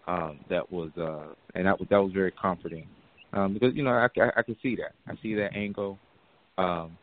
[0.08, 2.86] Um, that was, uh, and that was that was very comforting
[3.32, 4.92] um, because you know I, I, I can see that.
[5.06, 5.98] I see that angle.
[6.58, 6.96] Um,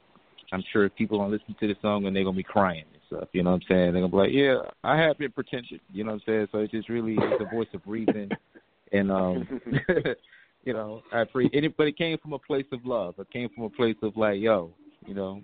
[0.52, 3.30] I'm sure people gonna listen to the song and they're gonna be crying stuff.
[3.34, 3.94] You know what I'm saying?
[3.94, 6.48] They're gonna be like, "Yeah, I have been pretentious." You know what I'm saying?
[6.52, 8.30] So it's just really is the voice of reason,
[8.92, 9.62] and um,
[10.64, 11.78] you know, I appreciate it.
[11.78, 13.16] But it came from a place of love.
[13.20, 14.72] It came from a place of like, yo,
[15.06, 15.42] you know,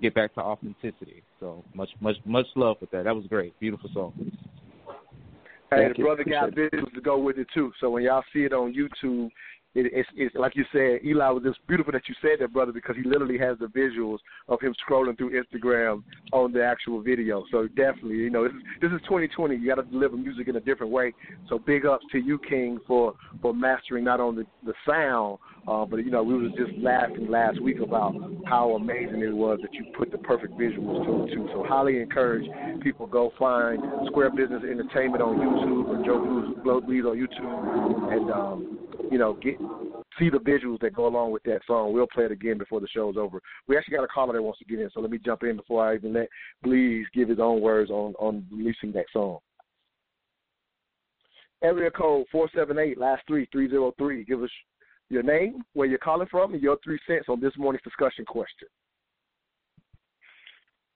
[0.00, 1.22] get back to authenticity.
[1.40, 3.04] So much, much, much love with that.
[3.04, 3.58] That was great.
[3.60, 4.12] Beautiful song.
[5.70, 7.72] Hey, Thank the brother got Appreciate visuals to go with it too.
[7.80, 9.30] So when y'all see it on YouTube,
[9.74, 12.72] it, it's, it's like you said, Eli was just beautiful that you said that, brother,
[12.72, 14.18] because he literally has the visuals
[14.48, 16.02] of him scrolling through Instagram
[16.32, 17.44] on the actual video.
[17.50, 19.56] So definitely, you know, this is this is 2020.
[19.56, 21.12] You got to deliver music in a different way.
[21.48, 25.96] So big ups to you, King, for for mastering not only the sound, uh, but
[25.98, 28.14] you know, we was just laughing last week about
[28.46, 31.48] how amazing it was that you put the perfect visuals to it too.
[31.52, 32.46] So highly encourage
[32.82, 38.78] people go find Square Business Entertainment on YouTube or Joe Blees on YouTube, and um,
[39.10, 39.56] you know, get
[40.18, 41.92] see the visuals that go along with that song.
[41.92, 43.40] We'll play it again before the show's over.
[43.66, 45.56] We actually got a caller that wants to get in, so let me jump in
[45.56, 46.28] before I even let
[46.64, 49.38] Blees give his own words on on releasing that song.
[51.62, 54.24] Area code four seven eight, last three three zero three.
[54.24, 54.50] Give us
[55.10, 58.68] your name, where you're calling from, and your three cents on this morning's discussion question.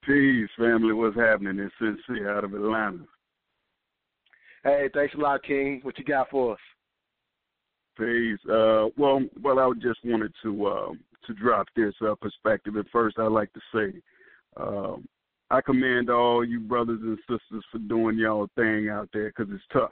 [0.03, 0.93] Peace, family.
[0.93, 1.59] What's happening?
[1.59, 3.03] It's Sincere out of Atlanta.
[4.63, 5.79] Hey, thanks a lot, King.
[5.83, 6.59] What you got for us?
[7.99, 10.91] Uh, well, well, I just wanted to uh,
[11.27, 12.77] to drop this uh, perspective.
[12.77, 14.01] At first, I'd like to say,
[14.57, 15.07] um,
[15.49, 19.63] I commend all you brothers and sisters for doing y'all thing out there because it's
[19.71, 19.91] tough.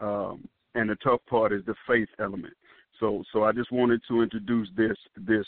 [0.00, 2.54] Um, and the tough part is the faith element.
[2.98, 5.46] So, so I just wanted to introduce this this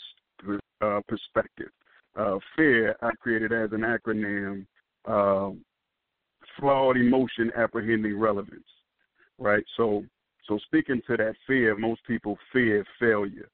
[0.81, 1.69] uh, perspective.
[2.15, 4.65] Uh, fear I created as an acronym.
[5.05, 5.55] Uh,
[6.59, 8.65] flawed emotion apprehending relevance.
[9.37, 9.63] Right.
[9.77, 10.03] So,
[10.47, 13.49] so speaking to that fear, most people fear failure.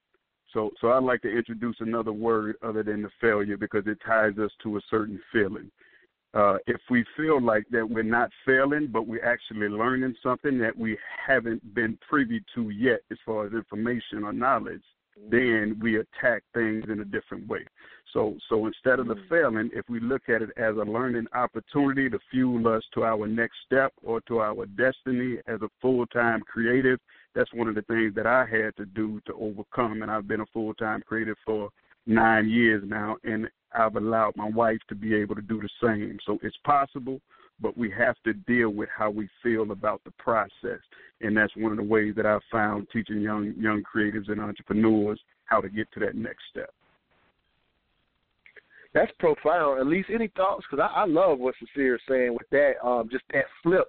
[0.54, 4.38] So, so I'd like to introduce another word other than the failure because it ties
[4.38, 5.72] us to a certain feeling.
[6.34, 10.78] Uh, if we feel like that we're not failing, but we're actually learning something that
[10.78, 14.84] we haven't been privy to yet as far as information or knowledge,
[15.30, 17.66] then we attack things in a different way.
[18.14, 19.30] So, so instead of the mm.
[19.30, 23.28] failing, if we look at it as a learning opportunity to fuel us to our
[23.28, 27.00] next step or to our destiny as a full-time creative,
[27.34, 30.02] that's one of the things that I had to do to overcome.
[30.02, 31.70] And I've been a full-time creative for
[32.06, 36.18] nine years now, and I've allowed my wife to be able to do the same.
[36.26, 37.22] So it's possible,
[37.62, 40.80] but we have to deal with how we feel about the process,
[41.22, 45.20] and that's one of the ways that I've found teaching young young creatives and entrepreneurs
[45.46, 46.74] how to get to that next step.
[48.94, 49.80] That's profound.
[49.80, 50.66] At least any thoughts?
[50.70, 52.74] Because I, I love what Sincere is saying with that.
[52.84, 53.88] Um, just that flip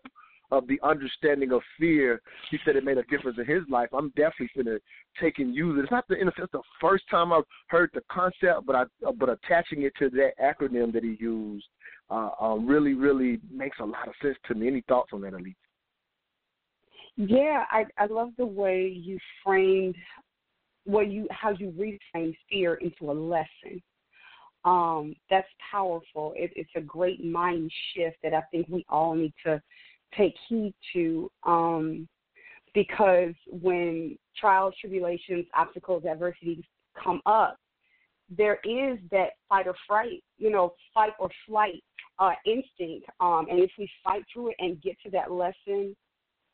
[0.52, 2.20] of the understanding of fear.
[2.50, 3.88] He said it made a difference in his life.
[3.92, 4.78] I'm definitely gonna
[5.20, 5.82] take and use it.
[5.82, 8.84] It's not the sense the first time I've heard the concept, but I
[9.18, 11.66] but attaching it to that acronym that he used
[12.12, 14.68] uh, um, really really makes a lot of sense to me.
[14.68, 15.54] Any thoughts on that, Elise?
[17.16, 19.96] Yeah, I I love the way you framed
[20.84, 23.82] what you how you reframe fear into a lesson.
[24.64, 26.34] Um, that's powerful.
[26.36, 29.60] It, it's a great mind shift that I think we all need to
[30.16, 31.30] take heed to.
[31.44, 32.08] Um,
[32.74, 36.64] because when trials, tribulations, obstacles, adversities
[37.02, 37.58] come up,
[38.30, 41.82] there is that fight or fright, you know, fight or flight
[42.18, 43.06] uh, instinct.
[43.20, 45.94] Um, and if we fight through it and get to that lesson,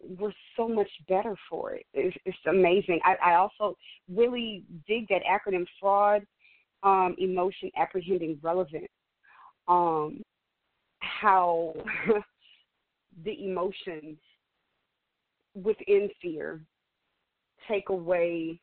[0.01, 1.85] we're so much better for it.
[1.93, 3.01] It's, it's amazing.
[3.05, 3.77] I, I also
[4.13, 6.23] really dig that acronym fraud,
[6.83, 8.89] um, emotion, apprehending, relevant.
[9.67, 10.23] Um,
[11.01, 11.75] how
[13.25, 14.19] the emotions
[15.55, 16.61] within fear
[17.69, 18.61] take away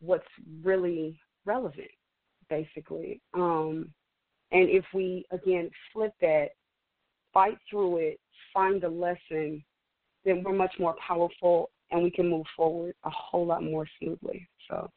[0.00, 0.24] what's
[0.62, 1.90] really relevant,
[2.50, 3.20] basically.
[3.32, 3.88] Um,
[4.52, 6.48] and if we, again, flip that,
[7.32, 8.20] fight through it,
[8.52, 9.64] find the lesson,
[10.24, 14.46] then we're much more powerful and we can move forward a whole lot more smoothly.
[14.68, 14.90] So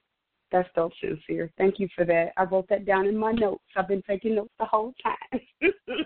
[0.51, 1.51] that's dope, sincere.
[1.57, 2.33] Thank you for that.
[2.37, 3.63] I wrote that down in my notes.
[3.75, 5.41] I've been taking notes the whole time.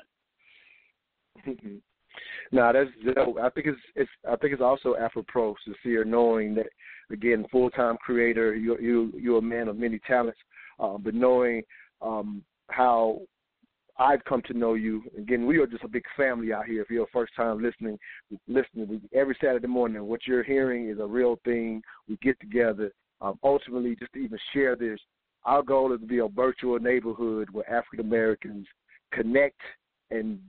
[2.52, 3.38] no, that's dope.
[3.40, 6.68] I think it's it's I think it's also Afro sincere, knowing that
[7.12, 10.40] again, full time creator, you you you're a man of many talents,
[10.80, 11.62] uh, but knowing
[12.02, 13.22] um, how
[14.00, 15.04] I've come to know you.
[15.18, 16.82] Again, we are just a big family out here.
[16.82, 17.98] If you're a first time listening,
[18.48, 21.82] listening every Saturday morning, what you're hearing is a real thing.
[22.08, 22.92] We get together,
[23.22, 25.00] um, ultimately, just to even share this.
[25.46, 28.68] Our goal is to be a virtual neighborhood where African Americans
[29.12, 29.60] connect
[30.12, 30.40] and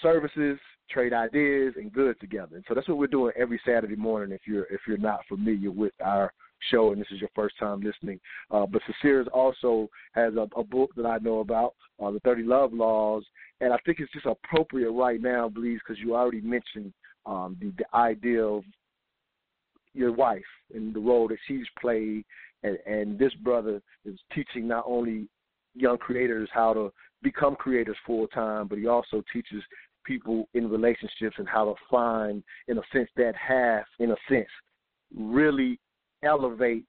[0.00, 0.58] services,
[0.90, 2.56] trade ideas, and goods together.
[2.56, 4.32] And so that's what we're doing every Saturday morning.
[4.32, 6.32] If you're if you're not familiar with our
[6.70, 8.20] show and this is your first time listening.
[8.50, 12.42] Uh, but Cecilia also has a, a, book that I know about, uh, The 30
[12.44, 13.24] Love Laws,
[13.60, 16.92] and I think it's just appropriate right now, Blees, because you already mentioned
[17.26, 18.64] um, the, the idea of
[19.94, 20.42] your wife
[20.74, 22.24] and the role that she's played,
[22.62, 25.28] and, and this brother is teaching not only
[25.74, 29.62] young creators how to become creators full time, but he also teaches
[30.04, 34.48] people in relationships and how to find, in a sense, that half, in a sense,
[35.16, 35.78] really
[36.22, 36.84] elevate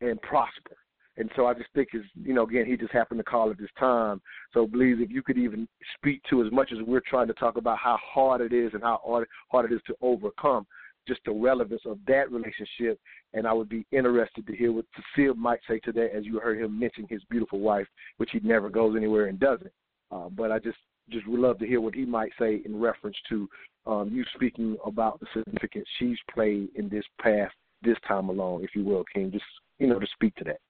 [0.00, 0.76] and prosper.
[1.16, 3.58] And so I just think is you know again he just happened to call at
[3.58, 4.20] this time.
[4.54, 7.56] So please, if you could even speak to as much as we're trying to talk
[7.56, 10.64] about how hard it is and how hard, hard it is to overcome,
[11.08, 13.00] just the relevance of that relationship.
[13.34, 14.84] And I would be interested to hear what
[15.16, 17.86] Cecile might say to that, as you heard him mention his beautiful wife,
[18.18, 19.72] which he never goes anywhere and doesn't.
[20.12, 20.78] Uh, but I just
[21.10, 23.48] just would love to hear what he might say in reference to
[23.86, 27.50] um, you speaking about the significance she's played in this path
[27.82, 29.30] this time alone, if you will, King.
[29.30, 29.44] Just
[29.78, 30.60] you know to speak to that.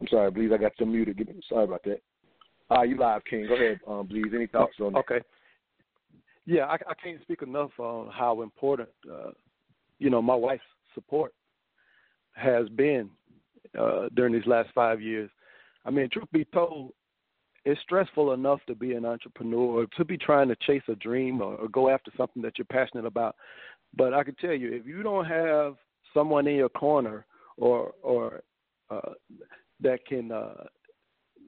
[0.00, 0.52] I'm sorry, Blees.
[0.52, 1.28] I got you muted.
[1.48, 2.00] Sorry about that.
[2.70, 3.46] Ah, uh, you live, King.
[3.46, 4.34] Go ahead, um, Blees.
[4.34, 4.98] Any thoughts on that?
[5.00, 5.20] Okay.
[6.46, 9.30] Yeah, I, I can't speak enough on how important, uh,
[9.98, 10.62] you know, my wife's
[10.94, 11.32] support
[12.34, 13.08] has been
[13.78, 15.30] uh, during these last five years.
[15.86, 16.92] I mean, truth be told,
[17.64, 21.40] it's stressful enough to be an entrepreneur, or to be trying to chase a dream
[21.40, 23.36] or, or go after something that you're passionate about.
[23.96, 25.76] But I can tell you, if you don't have
[26.12, 27.24] someone in your corner
[27.56, 28.42] or or
[28.90, 29.12] uh,
[29.80, 30.64] that can, uh,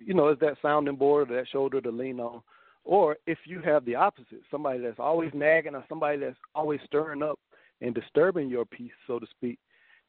[0.05, 2.43] you know, is that sounding board or that shoulder to lean on,
[2.85, 7.23] or if you have the opposite, somebody that's always nagging or somebody that's always stirring
[7.23, 7.39] up
[7.81, 9.59] and disturbing your peace, so to speak,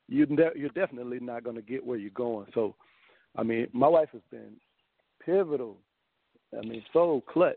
[0.07, 0.25] you
[0.55, 2.47] you're definitely not going to get where you're going.
[2.53, 2.75] So,
[3.35, 4.53] I mean, my wife has been
[5.23, 5.77] pivotal
[6.55, 7.55] I mean, so clutch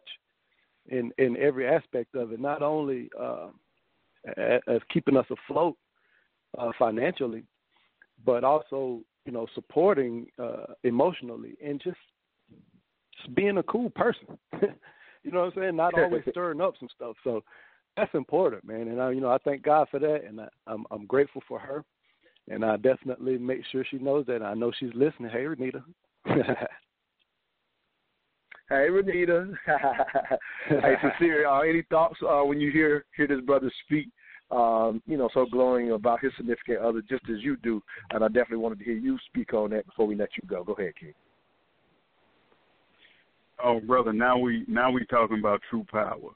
[0.89, 2.41] in in every aspect of it.
[2.41, 3.49] Not only uh,
[4.37, 5.77] as keeping us afloat
[6.59, 7.45] uh, financially,
[8.25, 11.99] but also you know supporting uh, emotionally and just,
[13.17, 14.39] just being a cool person.
[15.23, 15.77] you know what I'm saying?
[15.77, 17.17] Not always stirring up some stuff.
[17.25, 17.43] So
[17.97, 18.89] that's important, man.
[18.89, 21.59] And I, you know, I thank God for that, and I, I'm I'm grateful for
[21.59, 21.85] her,
[22.49, 24.43] and I definitely make sure she knows that.
[24.43, 25.31] I know she's listening.
[25.31, 25.83] Hey, Renita.
[28.71, 29.53] Hey, Renita.
[30.69, 31.49] hey, sincere.
[31.49, 34.09] Uh, any thoughts uh, when you hear hear this brother speak?
[34.53, 37.83] Um, you know, so glowing about his significant other, just as you do.
[38.13, 40.63] And I definitely wanted to hear you speak on that before we let you go.
[40.63, 41.15] Go ahead, King.
[43.63, 46.31] Oh, brother, now we now we talking about true power.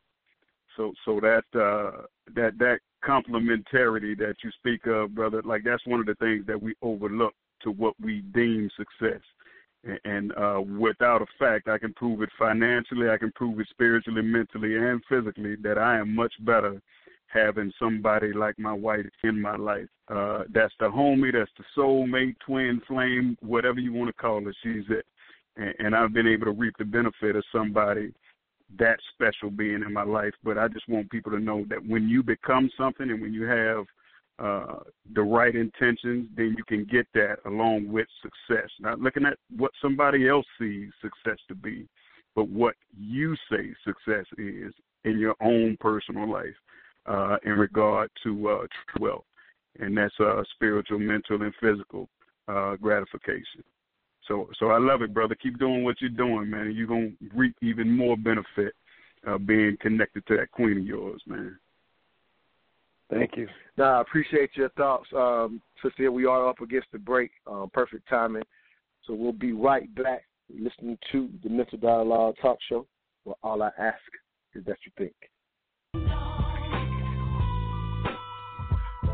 [0.77, 2.03] So so that uh,
[2.35, 6.61] that that complementarity that you speak of, brother, like that's one of the things that
[6.61, 9.21] we overlook to what we deem success
[10.05, 14.23] and uh, without a fact, I can prove it financially, I can prove it spiritually,
[14.23, 16.81] mentally, and physically that I am much better
[17.27, 19.89] having somebody like my wife in my life.
[20.09, 24.57] Uh, that's the homie, that's the soulmate, twin flame, whatever you want to call it.
[24.63, 25.05] She's it,
[25.57, 28.13] and, and I've been able to reap the benefit of somebody
[28.79, 30.33] that special being in my life.
[30.43, 33.45] But I just want people to know that when you become something and when you
[33.45, 33.85] have
[34.39, 34.81] uh,
[35.15, 38.69] the right intentions, then you can get that along with success.
[38.81, 41.87] Not looking at what somebody else sees success to be,
[42.35, 44.73] but what you say success is
[45.05, 46.55] in your own personal life
[47.07, 48.67] uh, in regard to uh,
[48.99, 49.25] wealth.
[49.79, 52.09] And that's uh, spiritual, mental, and physical
[52.49, 53.63] uh, gratification.
[54.27, 55.35] So so I love it, brother.
[55.35, 56.73] Keep doing what you're doing, man.
[56.75, 58.75] You're gonna reap even more benefit
[59.27, 61.59] uh, being connected to that queen of yours, man.
[63.11, 63.49] Thank you.
[63.77, 66.11] Now I appreciate your thoughts, um, Sister.
[66.11, 67.31] We are up against the break.
[67.47, 68.45] Um, perfect timing.
[69.07, 72.87] So we'll be right back listening to the Mental Dialogue Talk Show.
[73.25, 73.99] Well, all I ask
[74.55, 75.15] is that you think.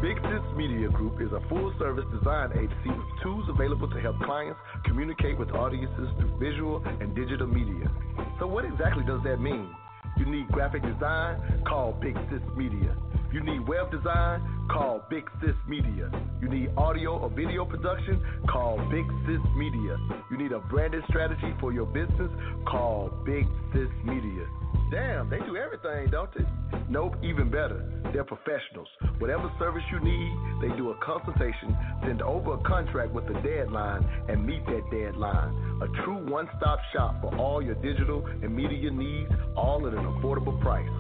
[0.00, 4.18] Big Sis Media Group is a full service design agency with tools available to help
[4.20, 7.90] clients communicate with audiences through visual and digital media.
[8.38, 9.68] So, what exactly does that mean?
[10.16, 11.62] You need graphic design?
[11.66, 12.96] Call Big Sis Media.
[13.32, 14.42] You need web design?
[14.68, 16.10] Call Big Sis Media.
[16.40, 18.20] You need audio or video production?
[18.48, 19.96] Call Big Sis Media.
[20.32, 22.30] You need a branded strategy for your business?
[22.66, 24.46] Call Big Sis Media.
[24.90, 26.44] Damn, they do everything, don't they?
[26.88, 27.88] Nope, even better.
[28.12, 28.88] They're professionals.
[29.18, 34.04] Whatever service you need, they do a consultation, send over a contract with a deadline,
[34.28, 35.54] and meet that deadline.
[35.82, 40.04] A true one stop shop for all your digital and media needs, all at an
[40.04, 40.90] affordable price.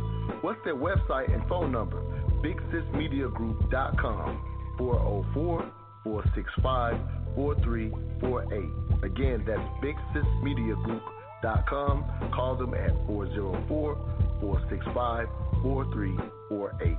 [0.42, 2.00] What's their website and phone number?
[2.42, 4.42] BigSisMediaGroup.com
[4.78, 5.72] 404
[6.04, 6.96] 465
[7.34, 9.04] 4348.
[9.04, 12.30] Again, that's BigSisMediaGroup.com.
[12.34, 13.96] Call them at 404
[14.40, 15.28] 465
[15.62, 16.96] 4348.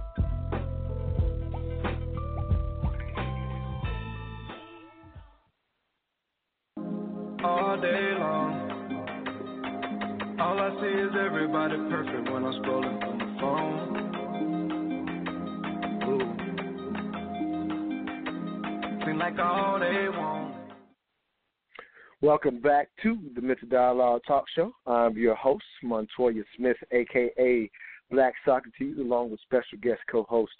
[7.43, 8.69] all day long.
[10.39, 14.10] All I see is everybody perfect when I'm scrolling through my phone.
[19.11, 20.55] Seem like all they want.
[22.21, 24.71] Welcome back to the Mental Dialogue Talk Show.
[24.87, 27.69] I'm your host, Montoya Smith, aka
[28.09, 30.53] Black Socrates, along with special guest co-host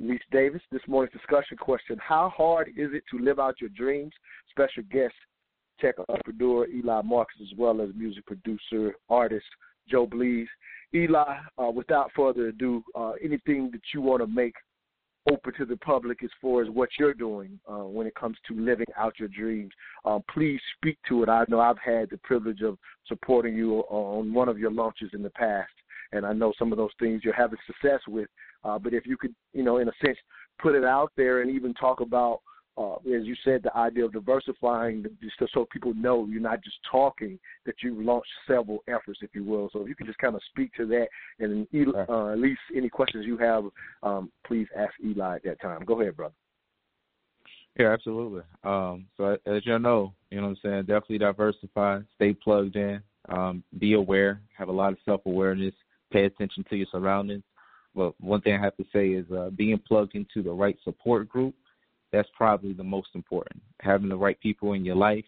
[0.00, 0.62] Elise Davis.
[0.72, 4.12] This morning's discussion question: How hard is it to live out your dreams?
[4.50, 5.14] Special guest
[5.80, 9.46] tech entrepreneur Eli Marcus, as well as music producer, artist
[9.88, 10.48] Joe Blees.
[10.92, 14.54] Eli, uh, without further ado, uh, anything that you want to make
[15.30, 18.58] open to the public as far as what you're doing uh, when it comes to
[18.58, 19.72] living out your dreams,
[20.04, 21.28] um, please speak to it.
[21.28, 22.76] I know I've had the privilege of
[23.06, 25.70] supporting you on one of your launches in the past,
[26.12, 28.28] and I know some of those things you're having success with.
[28.64, 30.18] Uh, but if you could, you know, in a sense,
[30.60, 32.40] put it out there and even talk about
[32.76, 36.76] uh, as you said, the idea of diversifying, just so people know you're not just
[36.90, 39.68] talking, that you've launched several efforts, if you will.
[39.72, 41.08] So if you could just kind of speak to that,
[41.38, 41.66] and
[42.08, 43.64] uh, at least any questions you have,
[44.02, 45.84] um, please ask Eli at that time.
[45.84, 46.34] Go ahead, brother.
[47.78, 48.42] Yeah, absolutely.
[48.64, 53.02] Um, so as you know, you know what I'm saying, definitely diversify, stay plugged in,
[53.28, 55.74] um, be aware, have a lot of self awareness,
[56.10, 57.44] pay attention to your surroundings.
[57.94, 61.28] But one thing I have to say is uh, being plugged into the right support
[61.28, 61.54] group
[62.12, 63.62] that's probably the most important.
[63.80, 65.24] Having the right people in your life.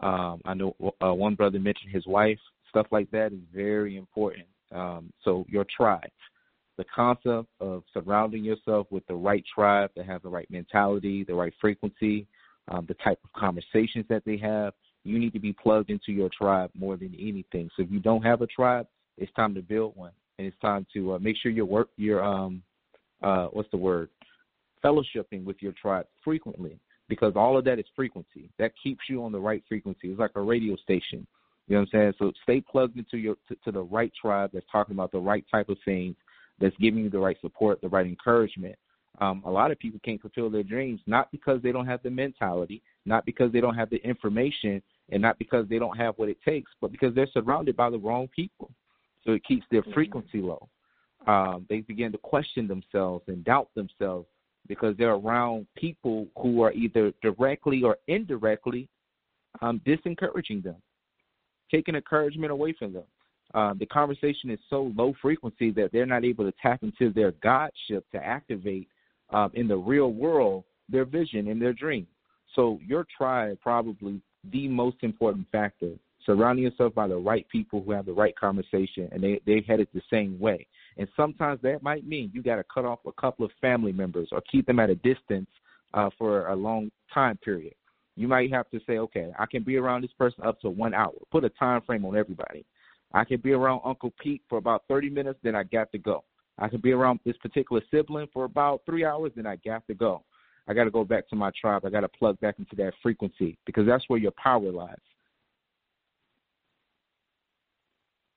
[0.00, 2.38] Um, I know uh, one brother mentioned his wife.
[2.68, 4.46] Stuff like that is very important.
[4.72, 6.10] Um, so your tribe,
[6.78, 11.34] the concept of surrounding yourself with the right tribe that has the right mentality, the
[11.34, 12.26] right frequency,
[12.68, 14.72] um, the type of conversations that they have.
[15.04, 17.70] You need to be plugged into your tribe more than anything.
[17.76, 18.86] So if you don't have a tribe,
[19.16, 22.22] it's time to build one, and it's time to uh, make sure your work, your
[22.22, 22.62] um,
[23.22, 24.08] uh, what's the word?
[24.84, 26.78] Fellowshipping with your tribe frequently
[27.08, 28.48] because all of that is frequency.
[28.58, 30.08] That keeps you on the right frequency.
[30.08, 31.26] It's like a radio station.
[31.66, 32.12] You know what I'm saying?
[32.18, 35.44] So stay plugged into your to, to the right tribe that's talking about the right
[35.50, 36.16] type of things,
[36.60, 38.76] that's giving you the right support, the right encouragement.
[39.20, 42.10] Um, a lot of people can't fulfill their dreams not because they don't have the
[42.10, 46.28] mentality, not because they don't have the information, and not because they don't have what
[46.28, 48.70] it takes, but because they're surrounded by the wrong people.
[49.24, 50.68] So it keeps their frequency low.
[51.26, 54.26] Um, they begin to question themselves and doubt themselves
[54.70, 58.88] because they're around people who are either directly or indirectly
[59.62, 60.76] um, disencouraging them,
[61.72, 63.02] taking encouragement away from them.
[63.52, 67.32] Uh, the conversation is so low frequency that they're not able to tap into their
[67.42, 68.86] godship to activate
[69.30, 72.06] um, in the real world their vision and their dream.
[72.54, 74.20] So your tribe probably
[74.52, 75.94] the most important factor.
[76.26, 79.88] Surrounding yourself by the right people who have the right conversation and they they headed
[79.94, 80.66] the same way.
[80.96, 84.28] And sometimes that might mean you got to cut off a couple of family members
[84.32, 85.48] or keep them at a distance
[85.94, 87.74] uh, for a long time period.
[88.16, 90.92] You might have to say, okay, I can be around this person up to one
[90.92, 91.12] hour.
[91.30, 92.66] Put a time frame on everybody.
[93.12, 96.24] I can be around Uncle Pete for about 30 minutes, then I got to go.
[96.58, 99.94] I can be around this particular sibling for about three hours, then I got to
[99.94, 100.22] go.
[100.68, 101.84] I got to go back to my tribe.
[101.84, 104.94] I got to plug back into that frequency because that's where your power lies.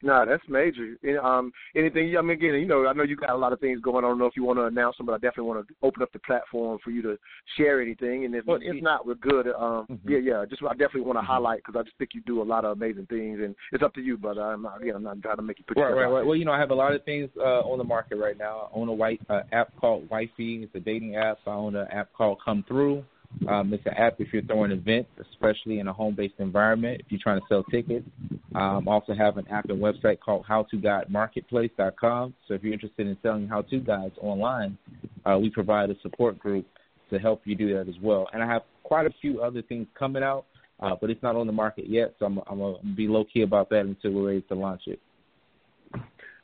[0.04, 0.98] No, that's major.
[1.24, 2.16] Um, anything?
[2.18, 4.04] I mean, again, you know, I know you got a lot of things going on.
[4.04, 6.04] I don't know if you want to announce them, but I definitely want to open
[6.04, 7.18] up the platform for you to
[7.58, 8.26] share anything.
[8.26, 9.48] And if, well, if not, we're good.
[9.48, 10.10] Um, mm-hmm.
[10.10, 10.46] Yeah, yeah.
[10.48, 11.32] Just I definitely want to mm-hmm.
[11.32, 13.94] highlight because I just think you do a lot of amazing things, and it's up
[13.94, 14.42] to you, brother.
[14.42, 16.26] I'm not, again, I'm not trying to make you put right, right, right.
[16.26, 18.70] Well, you know, I have a lot of things uh, on the market right now.
[18.74, 20.64] I own a white uh, app called Wifey.
[20.64, 21.40] It's a dating app.
[21.48, 23.06] I own an app called Come Through.
[23.48, 27.02] Um, it's an app if you're throwing events, especially in a home-based environment.
[27.02, 28.08] If you're trying to sell tickets,
[28.56, 32.34] um, also have an app and website called HowToGuideMarketplace.com.
[32.48, 34.78] So if you're interested in selling how-to guides online,
[35.26, 36.66] uh, we provide a support group
[37.10, 38.28] to help you do that as well.
[38.34, 40.46] And I have quite a few other things coming out,
[40.80, 42.16] uh, but it's not on the market yet.
[42.20, 45.00] So I'm, I'm gonna be low key about that until we're ready to launch it.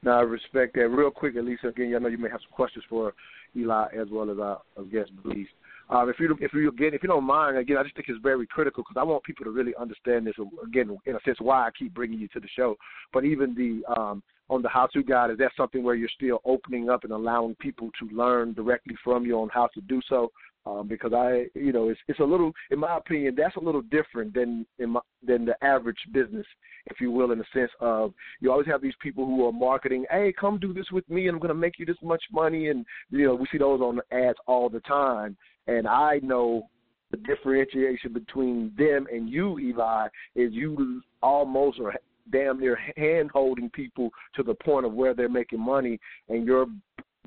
[0.01, 0.87] Now, I respect that.
[0.87, 3.13] Real quick, Elisa, again, I know you may have some questions for
[3.55, 5.47] Eli as well as our, our guest, please.
[5.91, 8.19] Um, if you if you again if you don't mind again, I just think it's
[8.21, 11.65] very critical because I want people to really understand this again in a sense why
[11.65, 12.75] I keep bringing you to the show.
[13.11, 16.89] But even the um, on the how-to guide, is that something where you're still opening
[16.89, 20.31] up and allowing people to learn directly from you on how to do so?
[20.65, 23.81] Um, because I, you know, it's it's a little, in my opinion, that's a little
[23.81, 26.45] different than in my, than the average business,
[26.87, 30.05] if you will, in the sense of you always have these people who are marketing,
[30.11, 32.67] hey, come do this with me, and I'm going to make you this much money,
[32.67, 35.37] and you know, we see those on the ads all the time,
[35.69, 36.67] and I know
[37.11, 41.95] the differentiation between them and you, Eli, is you almost are
[42.31, 46.67] damn near hand holding people to the point of where they're making money, and your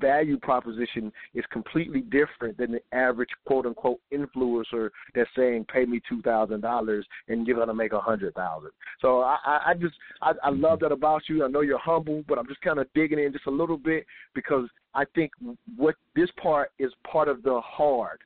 [0.03, 6.01] value proposition is completely different than the average quote unquote influencer that's saying pay me
[6.09, 8.71] two thousand dollars and you're gonna make a hundred thousand.
[8.99, 11.45] So I, I just I, I love that about you.
[11.45, 14.05] I know you're humble, but I'm just kind of digging in just a little bit
[14.35, 15.31] because I think
[15.75, 18.19] what this part is part of the hard.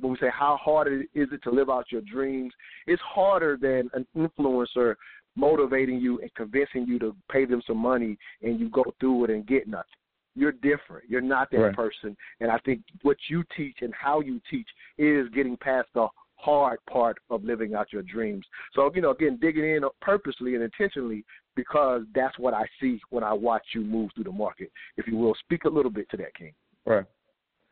[0.00, 2.52] When we say how hard is it to live out your dreams,
[2.86, 4.94] it's harder than an influencer
[5.36, 9.30] motivating you and convincing you to pay them some money and you go through it
[9.30, 9.97] and get nothing.
[10.38, 11.08] You're different.
[11.08, 11.74] You're not that right.
[11.74, 12.16] person.
[12.40, 16.78] And I think what you teach and how you teach is getting past the hard
[16.88, 18.44] part of living out your dreams.
[18.74, 21.24] So, you know, again, digging in purposely and intentionally
[21.56, 24.70] because that's what I see when I watch you move through the market.
[24.96, 26.52] If you will, speak a little bit to that, King.
[26.86, 27.04] Right.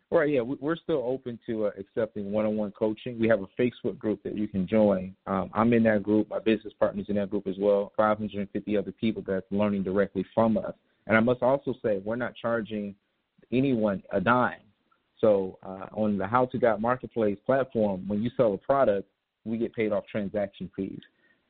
[0.09, 3.19] Right, yeah, we're still open to uh, accepting one-on-one coaching.
[3.19, 5.17] We have a Facebook group that you can join.
[5.27, 6.31] Um, I'm in that group.
[6.31, 7.93] My business partners in that group as well.
[7.97, 10.75] 550 other people that's learning directly from us.
[11.07, 12.95] And I must also say, we're not charging
[13.53, 14.61] anyone a dime.
[15.21, 19.09] So uh, on the How to Guide Marketplace platform, when you sell a product,
[19.45, 21.01] we get paid off transaction fees.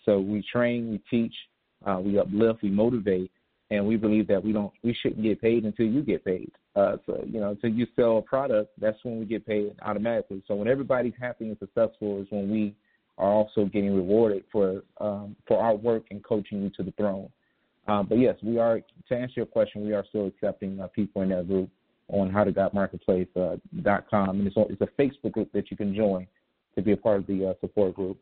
[0.05, 1.35] So we train, we teach,
[1.85, 3.31] uh, we uplift, we motivate,
[3.71, 6.53] and we believe that we don't, we shouldn't get paid until you get paid.
[6.77, 10.43] Uh, so you know, until you sell a product, that's when we get paid automatically.
[10.47, 12.77] So when everybody's happy and successful is when we
[13.19, 17.31] are also getting rewarded for um, for our work and coaching you to the throne.
[17.89, 18.81] Um, but yes, we are.
[19.09, 21.71] To answer your question, we are still accepting uh, people in that group
[22.09, 26.27] on howtoguidemarketplace.com, uh, and it's, it's a Facebook group that you can join
[26.75, 28.19] to be a part of the uh, support group.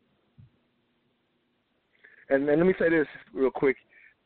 [2.31, 3.77] And, and let me say this real quick: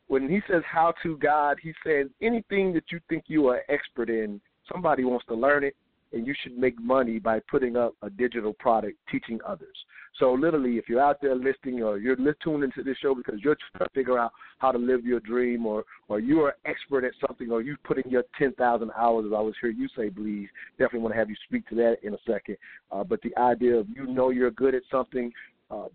[0.07, 4.09] when he says "how to God," he says anything that you think you are expert
[4.09, 4.41] in,
[4.71, 5.75] somebody wants to learn it,
[6.13, 9.75] and you should make money by putting up a digital product teaching others.
[10.17, 13.55] So literally, if you're out there listening or you're tuned into this show because you're
[13.71, 17.05] trying to figure out how to live your dream, or or you are an expert
[17.05, 19.87] at something, or you put in your ten thousand hours, as I was hear you
[19.95, 22.57] say, please, definitely want to have you speak to that in a second.
[22.91, 25.31] Uh, but the idea of you know you're good at something,
[25.71, 25.87] uh,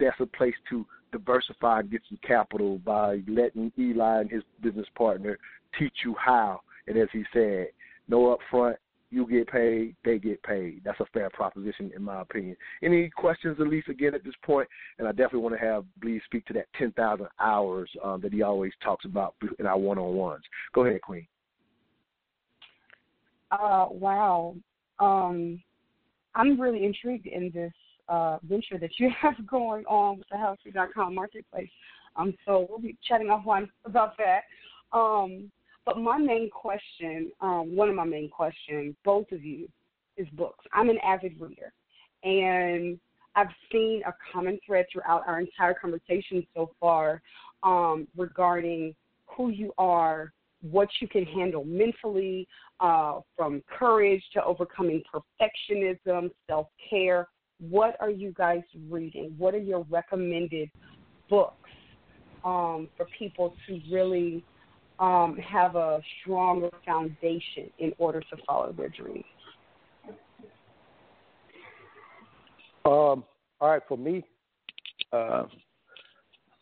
[0.00, 4.86] that's a place to diversify and get some capital by letting Eli and his business
[4.96, 5.38] partner
[5.78, 6.60] teach you how.
[6.86, 7.68] And as he said,
[8.08, 8.76] no upfront,
[9.10, 10.82] you get paid, they get paid.
[10.84, 12.56] That's a fair proposition, in my opinion.
[12.82, 14.68] Any questions, Elise, again at this point?
[14.98, 18.42] And I definitely want to have Blees speak to that 10,000 hours um, that he
[18.42, 20.44] always talks about in our one on ones.
[20.74, 21.26] Go ahead, Queen.
[23.50, 24.54] Uh, wow.
[24.98, 25.62] Um,
[26.34, 27.72] I'm really intrigued in this
[28.08, 31.70] uh, venture that you have going on with the HowTo.com marketplace.
[32.16, 34.42] Um, so we'll be chatting offline about that.
[34.92, 35.50] Um,
[35.88, 39.66] but my main question, um, one of my main questions, both of you,
[40.18, 40.62] is books.
[40.74, 41.72] I'm an avid reader,
[42.24, 43.00] and
[43.34, 47.22] I've seen a common thread throughout our entire conversation so far
[47.62, 48.94] um, regarding
[49.34, 52.46] who you are, what you can handle mentally,
[52.80, 57.28] uh, from courage to overcoming perfectionism, self care.
[57.60, 58.60] What are you guys
[58.90, 59.34] reading?
[59.38, 60.70] What are your recommended
[61.30, 61.70] books
[62.44, 64.44] um, for people to really
[64.98, 69.24] um, have a stronger foundation in order to follow their dreams?
[72.84, 73.24] Um,
[73.60, 74.24] all right, for me,
[75.12, 75.44] uh,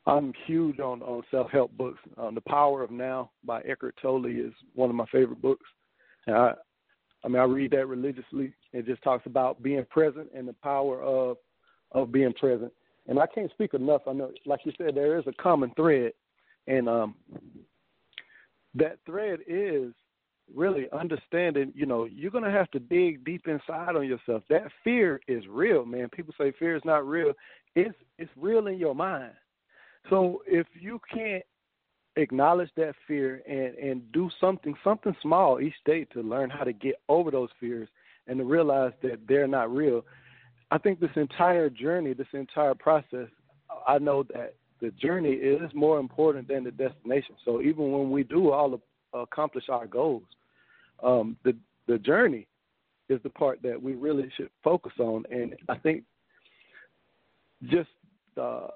[0.06, 1.98] I'm huge on, on self help books.
[2.16, 5.66] Um, the Power of Now by Eckhart Tolle is one of my favorite books.
[6.26, 6.54] And I,
[7.24, 8.52] I mean, I read that religiously.
[8.72, 11.38] It just talks about being present and the power of
[11.92, 12.72] of being present.
[13.08, 14.02] And I can't speak enough.
[14.06, 16.12] I know, like you said, there is a common thread,
[16.66, 17.14] and um,
[18.76, 19.92] that thread is
[20.54, 21.72] really understanding.
[21.74, 24.42] You know, you're gonna have to dig deep inside on yourself.
[24.48, 26.08] That fear is real, man.
[26.08, 27.32] People say fear is not real.
[27.74, 29.32] It's it's real in your mind.
[30.08, 31.44] So if you can't
[32.16, 36.72] acknowledge that fear and and do something something small each day to learn how to
[36.72, 37.88] get over those fears
[38.26, 40.02] and to realize that they're not real
[40.70, 43.28] i think this entire journey this entire process
[43.86, 48.22] i know that the journey is more important than the destination so even when we
[48.22, 48.80] do all
[49.14, 50.24] accomplish our goals
[51.02, 51.54] um the
[51.86, 52.46] the journey
[53.08, 56.02] is the part that we really should focus on and i think
[57.64, 57.90] just
[58.40, 58.68] uh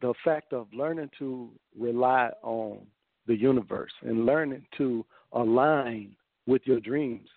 [0.00, 2.78] the fact of learning to rely on
[3.26, 6.14] the universe and learning to align
[6.46, 7.28] with your dreams.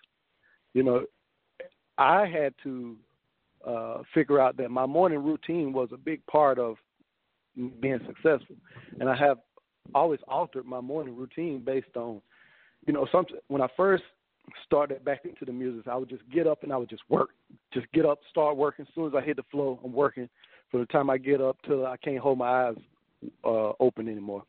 [0.72, 1.04] You know,
[1.98, 2.96] I had to
[3.66, 6.76] uh, figure out that my morning routine was a big part of
[7.80, 8.56] being successful,
[9.00, 9.38] and I have
[9.94, 12.20] always altered my morning routine based on,
[12.86, 14.04] you know, some when I first
[14.64, 17.30] started back into the music, I would just get up and I would just work,
[17.72, 18.84] just get up, start working.
[18.86, 20.28] As soon as I hit the flow, I'm working
[20.70, 22.76] from the time I get up till I can't hold my eyes
[23.44, 24.42] uh, open anymore.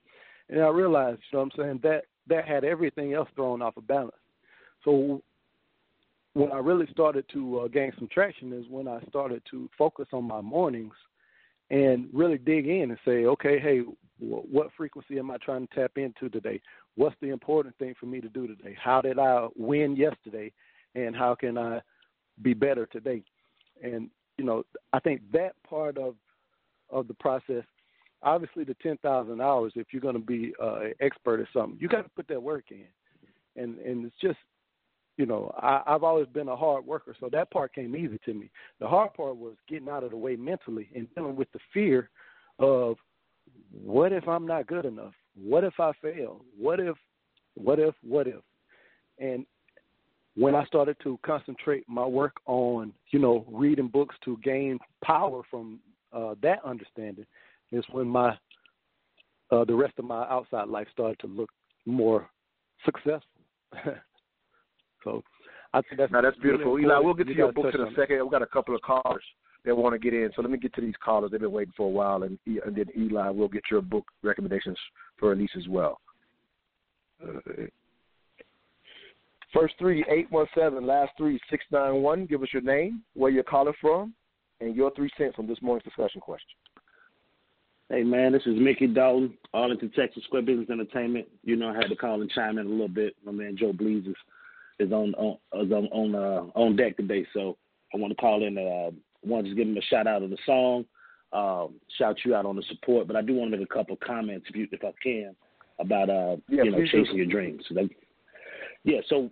[0.49, 3.77] And I realized, you know what I'm saying, that that had everything else thrown off
[3.77, 4.11] of balance.
[4.83, 5.21] So
[6.33, 10.07] when I really started to uh, gain some traction is when I started to focus
[10.11, 10.93] on my mornings
[11.69, 13.81] and really dig in and say, okay, hey,
[14.19, 16.61] what frequency am I trying to tap into today?
[16.95, 18.75] What's the important thing for me to do today?
[18.81, 20.51] How did I win yesterday,
[20.93, 21.81] and how can I
[22.41, 23.23] be better today?
[23.83, 24.63] And you know,
[24.93, 26.15] I think that part of
[26.89, 27.63] of the process,
[28.23, 31.77] obviously the ten thousand hours, if you're going to be uh, an expert at something,
[31.81, 32.85] you got to put that work in,
[33.61, 34.37] and and it's just,
[35.17, 38.33] you know, I, I've always been a hard worker, so that part came easy to
[38.33, 38.49] me.
[38.79, 42.09] The hard part was getting out of the way mentally and dealing with the fear
[42.59, 42.97] of
[43.71, 45.13] what if I'm not good enough?
[45.35, 46.41] What if I fail?
[46.57, 46.95] What if,
[47.55, 48.41] what if, what if?
[49.19, 49.45] And
[50.35, 55.41] when I started to concentrate my work on, you know, reading books to gain power
[55.49, 55.79] from
[56.11, 57.25] uh, that understanding,
[57.71, 58.37] is when my
[59.51, 61.49] uh, the rest of my outside life started to look
[61.85, 62.29] more
[62.83, 63.21] successful.
[65.05, 65.23] so
[65.73, 66.73] I think that's now that's beautiful.
[66.73, 67.95] Really Eli, we'll get to you your books in a on it.
[67.97, 68.19] second.
[68.21, 69.23] We've got a couple of callers
[69.63, 71.31] that want to get in, so let me get to these callers.
[71.31, 74.77] They've been waiting for a while, and, and then Eli, we'll get your book recommendations
[75.17, 76.01] for Elise as well.
[77.23, 77.39] Uh,
[79.53, 80.85] First three, eight one seven.
[80.85, 82.25] Last three, six nine one.
[82.25, 84.13] Give us your name, where you're calling from,
[84.59, 86.57] and your three cents on this morning's discussion question.
[87.89, 91.27] Hey man, this is Mickey Dalton, Arlington, Texas, Square Business Entertainment.
[91.43, 93.15] You know I had to call and chime in a little bit.
[93.23, 94.05] My man Joe Blees
[94.79, 97.57] is, on on is on on, uh, on deck today, so
[97.93, 98.57] I want to call in.
[98.57, 98.91] Uh,
[99.23, 100.85] want to just give him a shout out of the song,
[101.33, 103.07] um, shout you out on the support.
[103.07, 105.35] But I do want to make a couple comments if you if I can
[105.79, 106.87] about uh Yeah, you know do.
[106.87, 107.63] chasing your dreams.
[107.67, 107.89] So that,
[108.83, 109.29] yeah, so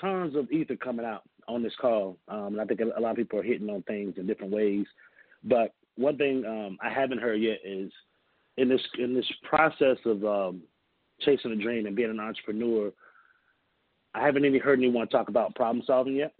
[0.00, 3.16] tons of ether coming out on this call, um, and I think a lot of
[3.16, 4.86] people are hitting on things in different ways.
[5.44, 7.92] But one thing um, I haven't heard yet is
[8.56, 10.62] in this in this process of um,
[11.20, 12.92] chasing a dream and being an entrepreneur,
[14.14, 16.34] I haven't even heard anyone talk about problem solving yet.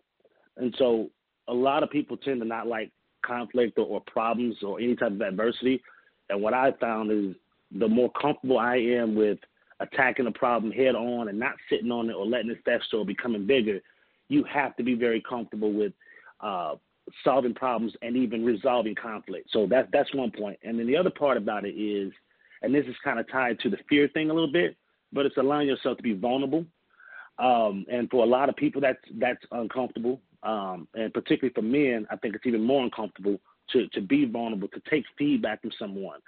[0.56, 1.10] And so
[1.48, 2.90] a lot of people tend to not like
[3.24, 5.82] conflict or, or problems or any type of adversity.
[6.30, 7.34] And what I found is
[7.78, 9.38] the more comfortable I am with
[9.80, 13.04] attacking a problem head on and not sitting on it or letting it fester or
[13.04, 13.80] becoming bigger,
[14.28, 15.92] you have to be very comfortable with
[16.40, 16.74] uh,
[17.22, 19.48] solving problems and even resolving conflict.
[19.52, 20.58] So that that's one point.
[20.62, 22.12] And then the other part about it is,
[22.62, 24.76] and this is kind of tied to the fear thing a little bit,
[25.12, 26.64] but it's allowing yourself to be vulnerable.
[27.38, 30.20] Um, and for a lot of people, that's that's uncomfortable.
[30.42, 33.40] Um, and particularly for men, I think it's even more uncomfortable
[33.70, 36.20] to to be vulnerable, to take feedback from someone,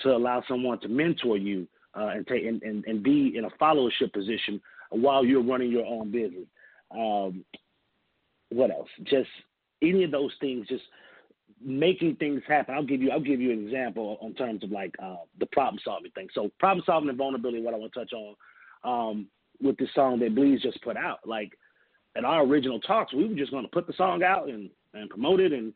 [0.00, 3.50] to allow someone to mentor you uh, and take and, and, and be in a
[3.50, 4.60] followership position
[4.90, 6.46] while you're running your own business.
[6.90, 7.44] Um,
[8.50, 8.88] what else?
[9.02, 9.28] Just
[9.82, 10.84] any of those things, just
[11.60, 12.74] making things happen.
[12.74, 15.80] I'll give you I'll give you an example in terms of like uh, the problem
[15.84, 16.28] solving thing.
[16.34, 17.62] So problem solving and vulnerability.
[17.62, 18.34] What I want to touch on
[18.84, 19.26] um,
[19.64, 21.20] with this song that Blees just put out.
[21.26, 21.52] Like
[22.16, 25.10] in our original talks, we were just going to put the song out and, and
[25.10, 25.52] promote it.
[25.52, 25.72] And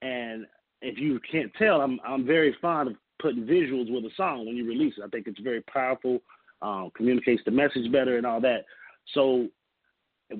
[0.00, 0.46] and
[0.80, 4.56] if you can't tell, I'm I'm very fond of putting visuals with a song when
[4.56, 5.04] you release it.
[5.04, 6.20] I think it's very powerful,
[6.60, 8.64] um, communicates the message better and all that.
[9.14, 9.48] So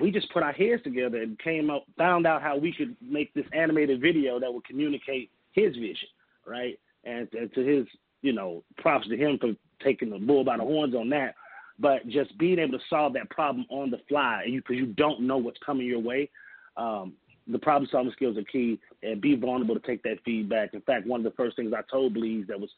[0.00, 3.32] we just put our heads together and came up, found out how we could make
[3.34, 6.08] this animated video that would communicate his vision,
[6.46, 6.78] right?
[7.04, 7.86] And, and to his
[8.22, 9.52] you know, props to him for
[9.84, 11.34] taking the bull by the horns on that.
[11.82, 15.20] But just being able to solve that problem on the fly, because you, you don't
[15.20, 16.30] know what's coming your way,
[16.76, 17.14] um,
[17.48, 18.78] the problem solving skills are key.
[19.02, 20.74] And be vulnerable to take that feedback.
[20.74, 22.70] In fact, one of the first things I told Blees that was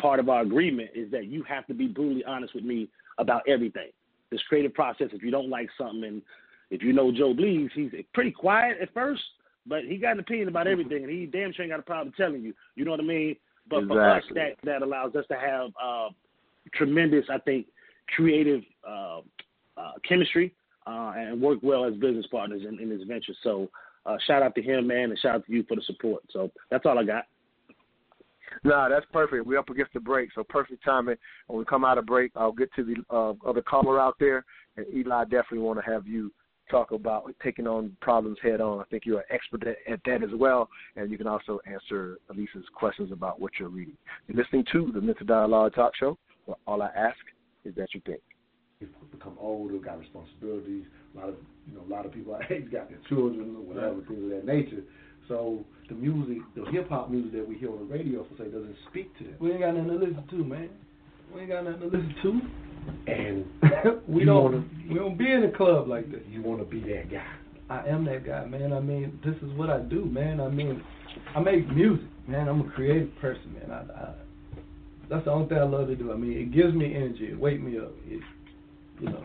[0.00, 2.88] part of our agreement is that you have to be brutally honest with me
[3.18, 3.90] about everything.
[4.30, 5.08] This creative process.
[5.12, 6.22] If you don't like something, and
[6.70, 9.22] if you know Joe Blees, he's pretty quiet at first,
[9.66, 12.12] but he got an opinion about everything, and he damn sure ain't got a problem
[12.16, 12.54] telling you.
[12.76, 13.36] You know what I mean?
[13.68, 13.96] But exactly.
[13.96, 16.08] for us, that that allows us to have uh,
[16.74, 17.66] tremendous, I think,
[18.16, 19.20] creative uh,
[19.76, 20.54] uh, chemistry
[20.86, 23.34] uh, and work well as business partners in, in this venture.
[23.42, 23.68] So
[24.06, 26.22] uh, shout out to him, man, and shout out to you for the support.
[26.30, 27.24] So that's all I got.
[28.64, 29.46] No, that's perfect.
[29.46, 31.16] We're up against the break, so perfect timing.
[31.46, 34.44] When we come out of break, I'll get to the uh, other caller out there,
[34.76, 36.32] and Eli definitely want to have you
[36.70, 38.80] talk about taking on problems head on.
[38.80, 42.64] I think you're an expert at that as well, and you can also answer Elisa's
[42.74, 43.96] questions about what you're reading.
[44.28, 46.18] You're listening to the Mental Dialogue Talk Show.
[46.46, 47.18] Where all I ask
[47.64, 48.20] is that you think.
[48.78, 50.84] People become older, got responsibilities.
[51.14, 51.34] A lot of
[51.66, 54.08] you know, a lot of people our age got their children or whatever, yeah.
[54.08, 54.82] things of that nature.
[55.28, 58.50] So the music, the hip hop music that we hear on the radio, for say,
[58.50, 59.34] doesn't speak to them.
[59.38, 60.70] We ain't got nothing to listen to, man.
[61.32, 62.40] We ain't got nothing to listen to.
[63.06, 63.44] And
[64.08, 66.20] we don't wanna, we don't be in a club like this.
[66.28, 67.26] You want to be that guy.
[67.68, 68.72] I am that guy, man.
[68.72, 70.40] I mean, this is what I do, man.
[70.40, 70.82] I mean,
[71.36, 72.48] I make music, man.
[72.48, 73.70] I'm a creative person, man.
[73.70, 74.14] I, I
[75.10, 76.12] that's the only thing I love to do.
[76.12, 77.26] I mean, it gives me energy.
[77.26, 77.92] It wakes me up.
[78.06, 78.22] It,
[79.00, 79.24] you know,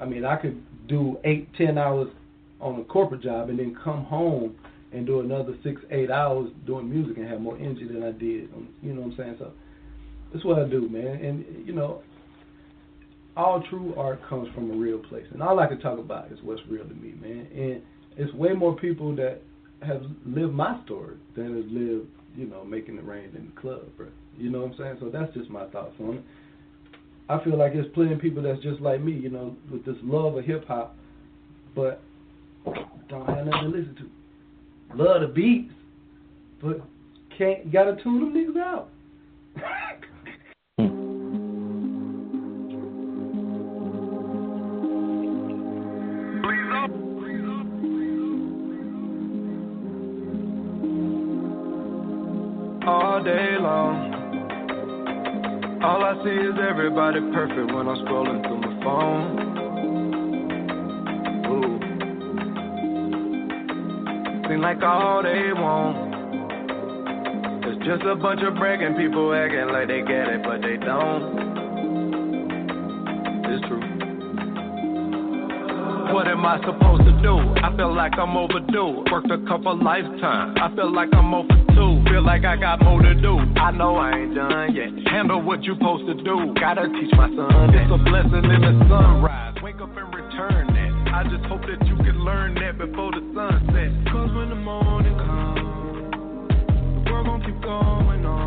[0.00, 2.08] I mean, I could do eight, ten hours
[2.60, 4.54] on a corporate job and then come home
[4.92, 8.52] and do another six, eight hours doing music and have more energy than I did.
[8.54, 9.36] Um, you know what I'm saying?
[9.38, 9.52] So
[10.32, 11.24] that's what I do, man.
[11.24, 12.02] And you know,
[13.36, 16.38] all true art comes from a real place, and all I can talk about is
[16.42, 17.48] what's real to me, man.
[17.54, 17.82] And
[18.16, 19.40] it's way more people that
[19.82, 23.82] have lived my story than have lived, you know, making it rain in the club,
[23.96, 24.08] bro.
[24.38, 24.96] You know what I'm saying?
[25.00, 26.24] So that's just my thoughts on it.
[27.28, 29.96] I feel like there's plenty of people that's just like me, you know, with this
[30.02, 30.96] love of hip hop,
[31.74, 32.02] but
[33.08, 34.96] don't have nothing to listen to.
[34.96, 35.72] Love the beats,
[36.62, 36.80] but
[37.38, 38.88] can't gotta tune them niggas out.
[56.24, 59.38] see is everybody perfect when I'm scrolling through my phone.
[61.50, 61.78] Ooh.
[64.48, 66.12] Seem like all they want
[67.66, 71.50] is just a bunch of bragging people acting like they get it, but they don't.
[73.50, 73.82] It's true.
[76.14, 77.38] What am I supposed to do?
[77.62, 79.02] I feel like I'm overdue.
[79.10, 80.56] Worked a couple lifetimes.
[80.60, 81.91] I feel like I'm over two.
[82.12, 83.38] Feel like I got more to do.
[83.56, 84.90] I know I ain't done yet.
[85.10, 86.52] Handle what you supposed to do.
[86.60, 87.72] Gotta teach my son.
[87.72, 89.56] It's a blessing in the sunrise.
[89.62, 90.92] Wake up and return that.
[91.14, 94.12] I just hope that you can learn that before the sun sets.
[94.12, 98.41] Cause when the morning comes, the world gon' keep going on.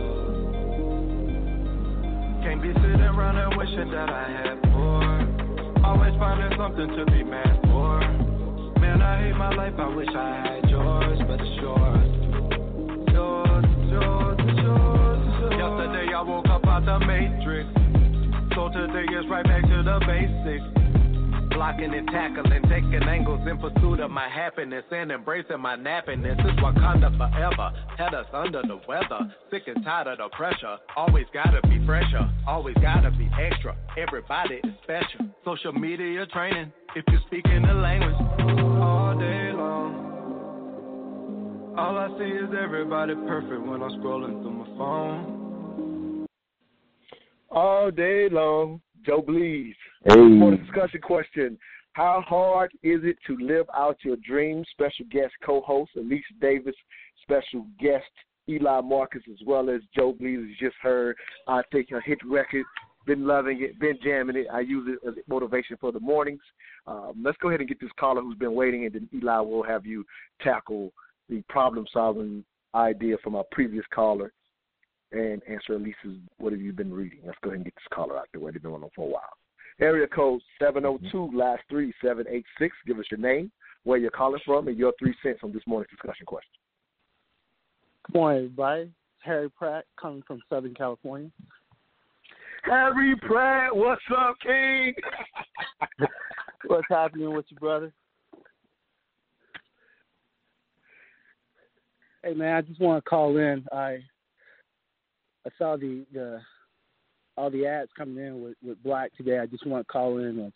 [2.44, 5.28] Can't be sitting around and wishing that I had more.
[5.84, 8.00] Always finding something to be mad for.
[8.80, 12.08] Man, I hate my life, I wish I had yours, but it's yours.
[13.12, 15.52] Yours, yours, yours, yours.
[15.52, 17.68] Yesterday I woke up out the matrix.
[18.56, 20.77] So today is right back to the basics.
[21.58, 26.38] Blocking and tackling, taking angles in pursuit of my happiness and embracing my nappiness.
[26.38, 27.74] It's Wakanda forever.
[27.98, 29.34] Had us under the weather.
[29.50, 30.78] Sick and tired of the pressure.
[30.96, 32.30] Always gotta be fresher.
[32.46, 33.76] Always gotta be extra.
[33.98, 35.32] Everybody is special.
[35.44, 36.72] Social media training.
[36.96, 38.14] If you speak in the language
[38.80, 39.96] all day long.
[41.76, 46.28] All I see is everybody perfect when I'm scrolling through my phone.
[47.50, 49.74] All day long, Joe Blees.
[50.04, 50.14] Hey.
[50.14, 51.58] For the discussion question,
[51.94, 54.68] how hard is it to live out your dreams?
[54.72, 56.76] Special guest co-host Elise Davis,
[57.24, 58.04] special guest
[58.50, 61.16] Eli Marcus, as well as Joe you just heard.
[61.48, 62.66] I think a hit record.
[63.06, 64.48] Been loving it, been jamming it.
[64.52, 66.42] I use it as motivation for the mornings.
[66.86, 69.64] Um, let's go ahead and get this caller who's been waiting, and then Eli will
[69.64, 70.04] have you
[70.42, 70.92] tackle
[71.30, 72.44] the problem-solving
[72.76, 74.34] idea from our previous caller
[75.12, 77.20] and answer Elise's what have you been reading.
[77.26, 78.52] Let's go ahead and get this caller out there.
[78.52, 79.22] They've been on for a while.
[79.80, 81.38] Area code 702, mm-hmm.
[81.38, 82.76] last three, 786.
[82.86, 83.52] Give us your name,
[83.84, 86.50] where you're calling from, and your three cents on this morning's discussion question.
[88.08, 88.92] Good morning, everybody.
[89.20, 91.30] Harry Pratt coming from Southern California.
[92.64, 94.94] Harry Pratt, what's up, King?
[96.68, 97.94] what's happening with you, brother?
[102.24, 103.64] Hey man, I just want to call in.
[103.72, 104.00] I
[105.48, 106.40] I saw the the
[107.38, 109.40] all the ads coming in with with Black today.
[109.40, 110.54] I just want to call in and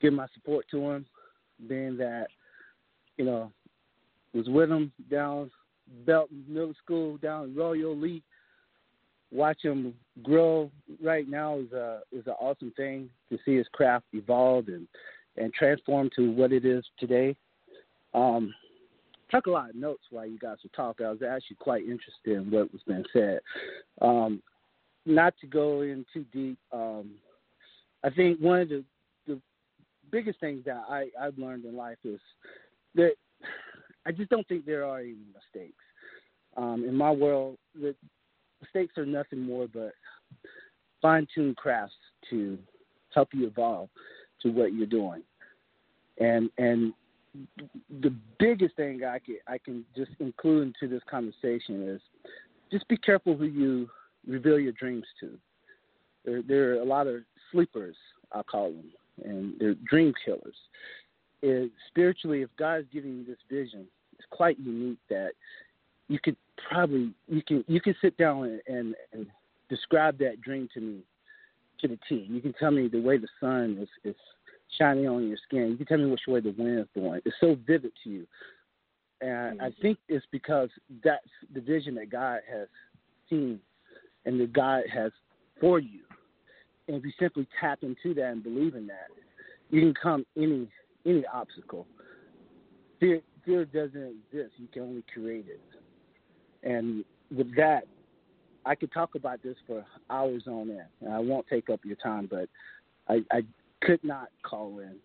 [0.00, 1.06] give my support to him,
[1.68, 2.26] being that
[3.16, 3.52] you know
[4.32, 5.50] was with him down
[6.04, 8.22] Belton Middle School down Royal Lee.
[9.30, 10.70] Watch him grow
[11.02, 14.88] right now is a is an awesome thing to see his craft evolve and
[15.36, 17.36] and transform to what it is today.
[18.14, 18.54] Um,
[19.34, 21.06] took a lot of notes while you guys were talking.
[21.06, 23.40] I was actually quite interested in what was being said.
[24.00, 24.42] Um,
[25.06, 27.10] not to go in too deep, um,
[28.04, 28.84] I think one of the,
[29.26, 29.40] the
[30.10, 32.20] biggest things that I, I've learned in life is
[32.94, 33.14] that
[34.06, 35.82] I just don't think there are any mistakes.
[36.56, 37.94] Um, in my world, the
[38.60, 39.92] mistakes are nothing more but
[41.02, 41.94] fine-tuned crafts
[42.30, 42.58] to
[43.12, 43.88] help you evolve
[44.42, 45.22] to what you're doing.
[46.18, 46.92] And and
[48.02, 52.00] the biggest thing I can I can just include into this conversation is
[52.70, 53.88] just be careful who you
[54.26, 55.30] reveal your dreams to.
[56.24, 57.96] There, there are a lot of sleepers,
[58.32, 58.90] I'll call them,
[59.24, 60.56] and they're dream killers.
[61.42, 65.32] It, spiritually, if God is giving you this vision, it's quite unique that
[66.08, 66.36] you could
[66.68, 69.26] probably you can you can sit down and, and, and
[69.68, 71.00] describe that dream to me
[71.80, 72.26] to the T.
[72.28, 74.16] You can tell me the way the sun is, is
[74.78, 75.68] shining on your skin.
[75.70, 77.20] You can tell me which way the wind is blowing.
[77.24, 78.26] It's so vivid to you.
[79.20, 79.82] And I mm-hmm.
[79.82, 80.68] think it's because
[81.02, 81.24] that's
[81.54, 82.68] the vision that God has
[83.30, 83.60] seen
[84.24, 85.12] and that God has
[85.60, 86.00] for you.
[86.88, 89.08] And if you simply tap into that and believe in that,
[89.70, 90.68] you can come any
[91.06, 91.86] any obstacle.
[93.00, 94.52] Fear fear doesn't exist.
[94.58, 95.60] You can only create it.
[96.62, 97.84] And with that,
[98.66, 101.96] I could talk about this for hours on end, and I won't take up your
[101.96, 102.28] time.
[102.30, 102.48] But
[103.08, 103.42] I, I
[103.84, 104.96] could not call in.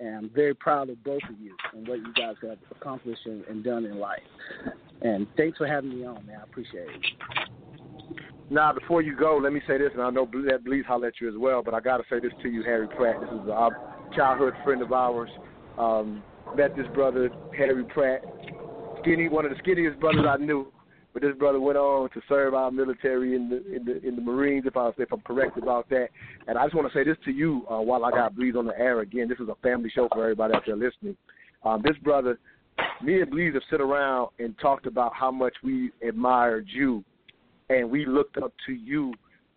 [0.00, 3.44] And I'm very proud of both of you and what you guys have accomplished and,
[3.44, 4.20] and done in life.
[5.02, 6.38] And thanks for having me on, man.
[6.40, 7.06] I appreciate it.
[8.50, 11.20] Now, before you go, let me say this, and I know that Blees holler at
[11.20, 13.20] you as well, but I got to say this to you, Harry Pratt.
[13.20, 13.68] This is a
[14.16, 15.30] childhood friend of ours.
[15.78, 16.22] Um,
[16.56, 18.22] met this brother, Harry Pratt,
[19.00, 20.72] skinny, one of the skinniest brothers I knew.
[21.12, 24.22] But this brother went on to serve our military in the in the in the
[24.22, 26.08] Marines, if I if I'm correct about that.
[26.46, 28.66] And I just want to say this to you uh, while I got Blees on
[28.66, 29.28] the air again.
[29.28, 31.16] This is a family show for everybody out there listening.
[31.64, 32.38] Um, this brother,
[33.02, 37.04] me and Blees have sit around and talked about how much we admired you,
[37.68, 39.12] and we looked up to you,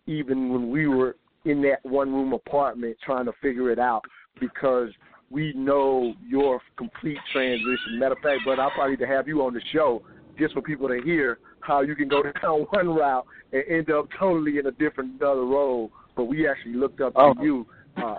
[0.06, 4.02] even when we were in that one room apartment trying to figure it out
[4.40, 4.88] because
[5.30, 7.98] we know your complete transition.
[7.98, 10.02] Matter of fact, brother, I'll probably to have you on the show
[10.38, 14.08] just for people to hear how you can go down one route and end up
[14.18, 15.90] totally in a different other role.
[16.16, 17.66] But we actually looked up to you
[17.96, 18.14] uh,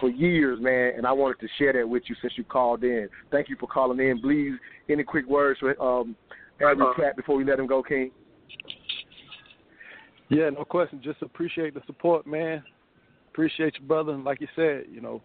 [0.00, 3.08] for years, man, and I wanted to share that with you since you called in.
[3.30, 4.20] Thank you for calling in.
[4.20, 4.56] Blees,
[4.88, 6.16] any quick words for um,
[6.58, 6.94] Harry uh-huh.
[6.94, 8.10] Pratt before we let him go, King?
[10.28, 11.00] Yeah, no question.
[11.02, 12.62] Just appreciate the support, man.
[13.30, 14.12] Appreciate you, brother.
[14.12, 15.22] And like you said, you know,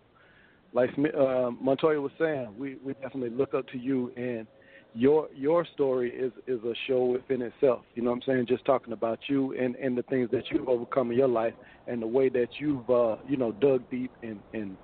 [0.73, 4.47] like uh, Montoya was saying, we we definitely look up to you and
[4.93, 7.81] your your story is is a show within itself.
[7.95, 8.45] You know what I'm saying?
[8.47, 11.53] Just talking about you and and the things that you've overcome in your life
[11.87, 14.75] and the way that you've uh you know dug deep and and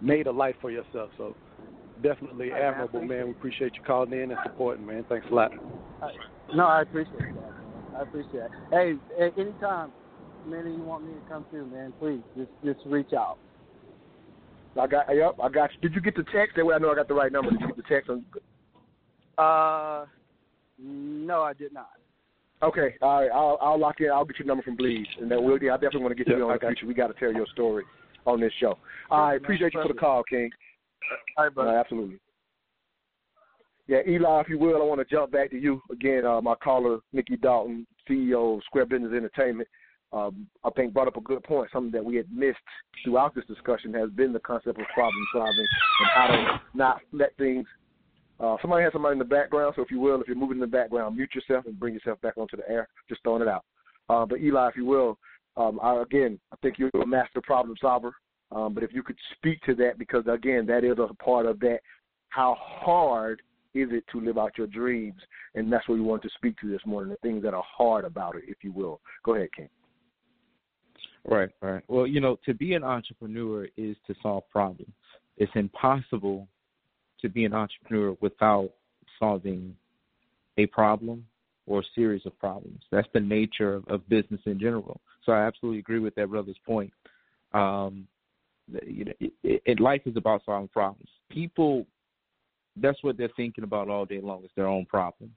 [0.00, 1.10] made a life for yourself.
[1.16, 1.34] So
[2.02, 3.26] definitely right, admirable, man.
[3.26, 5.04] We appreciate you calling in and supporting, man.
[5.08, 5.52] Thanks a lot.
[6.54, 7.52] No, I appreciate that.
[7.98, 8.50] I appreciate it.
[8.70, 8.94] Hey,
[9.40, 9.90] anytime,
[10.46, 13.38] man, If you want me to come through, man, please just just reach out.
[14.78, 15.88] I got yep, I got you.
[15.88, 16.56] Did you get the text?
[16.56, 17.50] That way I know I got the right number.
[17.50, 18.24] Did you get the text on
[19.38, 20.06] uh,
[20.78, 21.90] no, I did not.
[22.62, 23.30] Okay, all right.
[23.30, 24.10] I'll I'll lock in.
[24.10, 25.58] I'll get your number from Blees, and then we'll.
[25.58, 26.86] Do I definitely want to get you on the future.
[26.86, 27.84] We got to tell your story
[28.24, 28.78] on this show.
[29.10, 30.50] I appreciate you for the call, King.
[31.36, 31.76] All right, brother.
[31.76, 32.18] Uh, absolutely.
[33.88, 36.26] Yeah, Eli, if you will, I want to jump back to you again.
[36.26, 39.68] Uh, my caller, Nikki Dalton, CEO of Square Business Entertainment,
[40.12, 41.70] um, I think brought up a good point.
[41.72, 42.58] Something that we had missed
[43.04, 45.66] throughout this discussion has been the concept of problem solving
[46.00, 47.66] and how to not let things
[48.38, 50.60] uh, somebody has somebody in the background, so if you will, if you're moving in
[50.60, 52.88] the background, mute yourself and bring yourself back onto the air.
[53.08, 53.64] Just throwing it out.
[54.08, 55.18] Uh, but Eli, if you will,
[55.56, 58.12] um, I, again, I think you're a master problem solver.
[58.52, 61.58] Um, but if you could speak to that, because again, that is a part of
[61.60, 61.78] that.
[62.28, 63.40] How hard
[63.74, 65.20] is it to live out your dreams?
[65.54, 67.10] And that's what we want to speak to this morning.
[67.10, 69.00] The things that are hard about it, if you will.
[69.24, 69.68] Go ahead, King.
[71.24, 71.82] Right, right.
[71.88, 74.92] Well, you know, to be an entrepreneur is to solve problems.
[75.38, 76.46] It's impossible
[77.26, 78.70] to be an entrepreneur without
[79.18, 79.74] solving
[80.58, 81.24] a problem
[81.66, 82.80] or a series of problems.
[82.92, 85.00] That's the nature of, of business in general.
[85.24, 86.92] So I absolutely agree with that brother's point.
[87.52, 88.06] Um,
[88.86, 91.08] you know, it, it, life is about solving problems.
[91.30, 91.86] People,
[92.76, 95.36] that's what they're thinking about all day long is their own problems.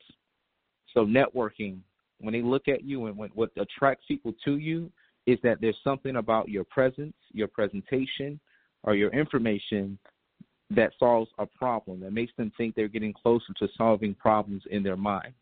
[0.94, 1.80] So networking,
[2.20, 4.92] when they look at you and when, what attracts people to you
[5.26, 8.40] is that there's something about your presence, your presentation,
[8.84, 9.98] or your information
[10.72, 14.84] that solves a problem that makes them think they're getting closer to solving problems in
[14.84, 15.34] their mind.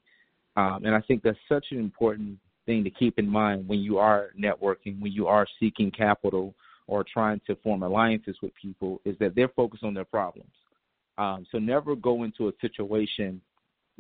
[0.56, 3.98] Um, and I think that's such an important thing to keep in mind when you
[3.98, 6.56] are networking, when you are seeking capital
[6.88, 10.52] or trying to form alliances with people, is that they're focused on their problems.
[11.18, 13.42] Um, so never go into a situation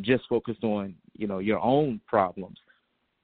[0.01, 2.57] just focused on you know your own problems,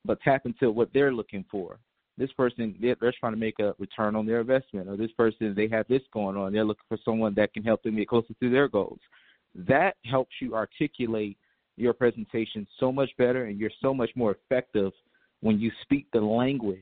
[0.06, 1.78] but tap into what they're looking for.
[2.18, 5.53] This person they're, they're trying to make a return on their investment, or this person
[5.56, 6.53] they have this going on.
[6.53, 8.99] They're looking for someone that can help them get closer to their goals.
[9.56, 11.38] That helps you articulate
[11.76, 14.91] your presentation so much better, and you're so much more effective
[15.41, 16.81] when you speak the language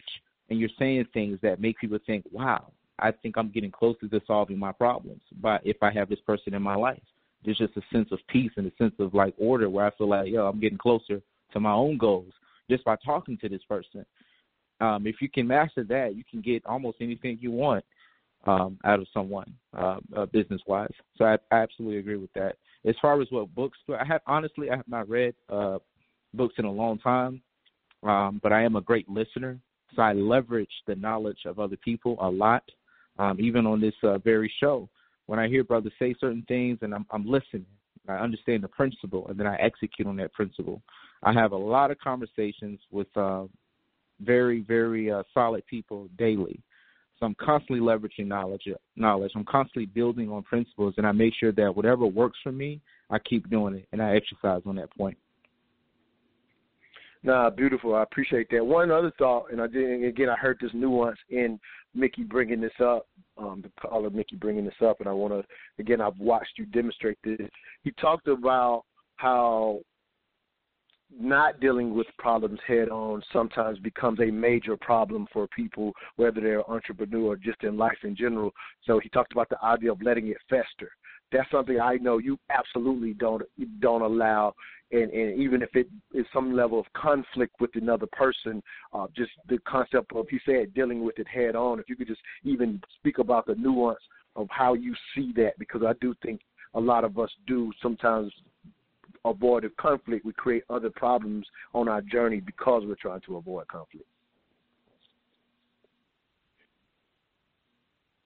[0.49, 4.21] and you're saying things that make people think, "Wow, I think I'm getting closer to
[4.27, 7.01] solving my problems." But if I have this person in my life,
[7.43, 10.09] there's just a sense of peace and a sense of like order where I feel
[10.09, 11.21] like, yo, I'm getting closer
[11.53, 12.31] to my own goals
[12.69, 14.05] just by talking to this person.
[14.81, 17.85] Um, if you can master that, you can get almost anything you want
[18.45, 20.91] um, out of someone, uh, uh, business wise.
[21.17, 22.55] So I, I absolutely agree with that.
[22.85, 25.77] As far as what books, I have honestly I have not read uh,
[26.33, 27.41] books in a long time,
[28.03, 29.59] um, but I am a great listener,
[29.95, 32.63] so I leverage the knowledge of other people a lot,
[33.19, 34.89] um, even on this uh, very show
[35.31, 37.65] when I hear brothers say certain things and I'm, I'm listening,
[38.07, 40.81] I understand the principle, and then I execute on that principle.
[41.23, 43.43] I have a lot of conversations with uh,
[44.23, 46.60] very, very uh, solid people daily.
[47.19, 48.64] So I'm constantly leveraging knowledge.
[48.95, 49.31] Knowledge.
[49.35, 53.19] I'm constantly building on principles, and I make sure that whatever works for me, I
[53.19, 55.18] keep doing it, and I exercise on that point.
[57.23, 57.93] Nah, beautiful.
[57.93, 58.65] I appreciate that.
[58.65, 60.30] One other thought, and I did again.
[60.30, 61.60] I heard this nuance in
[61.93, 63.06] Mickey bringing this up
[63.38, 65.43] um, the caller Mickey bringing this up, and I want to
[65.80, 66.02] again.
[66.02, 67.49] I've watched you demonstrate this.
[67.84, 68.84] He talked about
[69.18, 69.80] how
[71.19, 76.69] not dealing with problems head on sometimes becomes a major problem for people, whether they're
[76.69, 78.51] entrepreneur or just in life in general.
[78.85, 80.91] So he talked about the idea of letting it fester.
[81.31, 83.43] That's something I know you absolutely don't
[83.79, 84.53] don't allow
[84.91, 88.61] and, and even if it is some level of conflict with another person,
[88.93, 91.79] uh, just the concept of, he said, dealing with it head on.
[91.79, 93.99] If you could just even speak about the nuance
[94.35, 96.41] of how you see that, because I do think
[96.73, 98.33] a lot of us do sometimes
[99.26, 100.26] avoid a conflict.
[100.26, 104.07] We create other problems on our journey because we're trying to avoid conflict.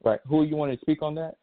[0.03, 0.19] Right.
[0.27, 1.35] Who you want to speak on that?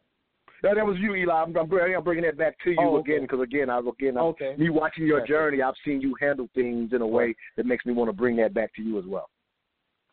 [0.63, 1.33] No, that was you, Eli.
[1.33, 3.15] I'm, I'm, bringing that back to you oh, okay.
[3.15, 4.55] again because again, I again, I'm, okay.
[4.57, 7.91] me watching your journey, I've seen you handle things in a way that makes me
[7.91, 9.29] want to bring that back to you as well.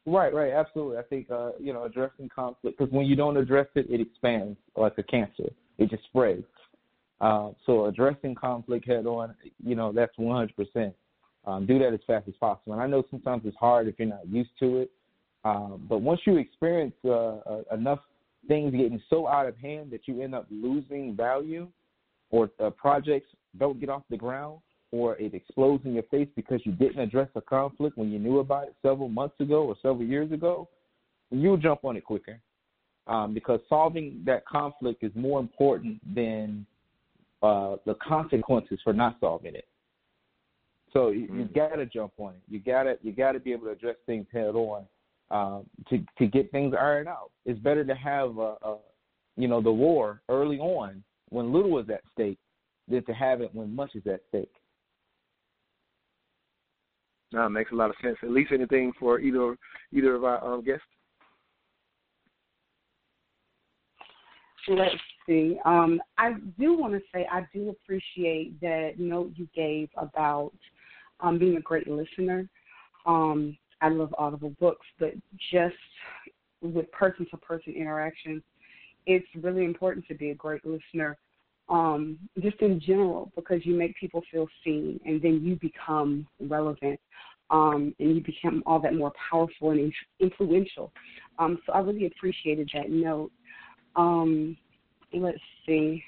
[0.06, 0.96] Right, right, absolutely.
[0.96, 4.58] I think uh, you know addressing conflict because when you don't address it, it expands
[4.76, 5.50] like a cancer.
[5.78, 6.42] It just spreads.
[7.20, 9.34] Uh, so addressing conflict head on,
[9.64, 10.94] you know, that's 100%.
[11.46, 12.74] Um, do that as fast as possible.
[12.74, 14.90] And I know sometimes it's hard if you're not used to it.
[15.44, 18.00] Um, but once you experience uh, uh, enough
[18.48, 21.68] things getting so out of hand that you end up losing value
[22.30, 23.28] or uh, projects
[23.58, 24.60] don't get off the ground
[24.92, 28.38] or it explodes in your face because you didn't address a conflict when you knew
[28.38, 30.68] about it several months ago or several years ago,
[31.30, 32.40] you'll jump on it quicker.
[33.06, 36.66] Um, because solving that conflict is more important than
[37.42, 39.66] uh, the consequences for not solving it.
[40.92, 42.42] So you, you got to jump on it.
[42.48, 44.84] You got to you got to be able to address things head on
[45.30, 47.30] um, to to get things ironed out.
[47.44, 48.78] It's better to have a, a
[49.36, 52.38] you know the war early on when little is at stake
[52.88, 54.50] than to have it when much is at stake.
[57.32, 58.16] No, it makes a lot of sense.
[58.24, 59.56] Elise anything for either
[59.92, 60.84] either of our um, guests.
[64.70, 64.94] Let's
[65.26, 65.58] see.
[65.64, 70.52] Um, I do want to say I do appreciate that note you gave about
[71.18, 72.48] um, being a great listener.
[73.04, 75.14] Um, I love audible books, but
[75.52, 75.74] just
[76.62, 78.40] with person to person interaction,
[79.06, 81.18] it's really important to be a great listener,
[81.68, 87.00] um, just in general, because you make people feel seen and then you become relevant
[87.50, 90.92] um, and you become all that more powerful and influential.
[91.40, 93.32] Um, so I really appreciated that note.
[93.96, 94.56] Um,
[95.12, 96.02] let's see.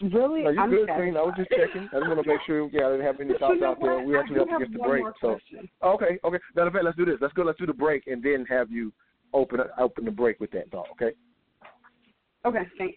[0.00, 0.44] Really?
[0.44, 0.88] No, you I'm good.
[0.88, 1.16] Queen.
[1.16, 1.82] I was just checking.
[1.92, 2.70] I just want to make sure.
[2.72, 4.00] Yeah, I didn't have any thoughts out there.
[4.00, 5.04] We actually have to get the break.
[5.20, 5.38] So
[5.84, 6.38] okay, okay.
[6.56, 7.16] Matter of fact, let's do this.
[7.20, 7.42] Let's go.
[7.42, 8.92] Let's do the break and then have you
[9.34, 10.86] open open the break with that thought.
[10.92, 11.12] Okay.
[12.46, 12.96] Okay, thanks.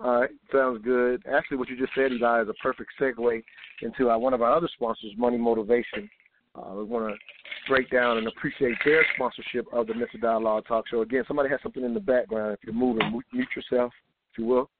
[0.00, 1.22] All right, sounds good.
[1.30, 3.42] Actually, what you just said, Eli, is a perfect segue
[3.82, 6.08] into uh, one of our other sponsors, Money Motivation.
[6.54, 7.18] Uh, we want to
[7.66, 11.02] break down and appreciate their sponsorship of the Mental Dialogue Talk Show.
[11.02, 12.54] Again, somebody has something in the background.
[12.54, 13.92] If you're moving, mute yourself,
[14.32, 14.70] if you will.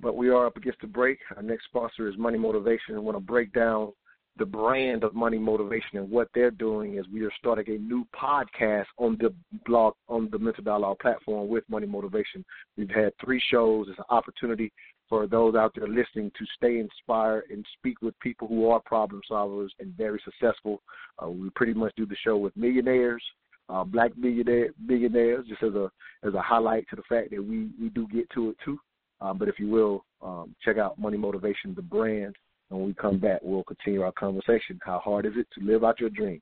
[0.00, 1.18] But we are up against the break.
[1.36, 2.96] Our next sponsor is Money Motivation.
[2.96, 3.92] I want to break down
[4.38, 8.06] the brand of Money Motivation and what they're doing is we are starting a new
[8.18, 9.32] podcast on the
[9.66, 12.44] blog on the Mental Dialogue platform with Money Motivation.
[12.76, 13.88] We've had three shows.
[13.90, 14.72] It's an opportunity
[15.12, 19.20] for those out there listening to stay inspired and speak with people who are problem
[19.30, 20.80] solvers and very successful.
[21.22, 23.22] Uh, we pretty much do the show with millionaires,
[23.68, 25.90] uh, black millionaire, billionaires, just as a
[26.26, 28.78] as a highlight to the fact that we we do get to it too.
[29.20, 32.34] Um, but if you will, um, check out Money Motivation, the brand.
[32.70, 34.80] And when we come back, we'll continue our conversation.
[34.82, 36.40] How hard is it to live out your dreams?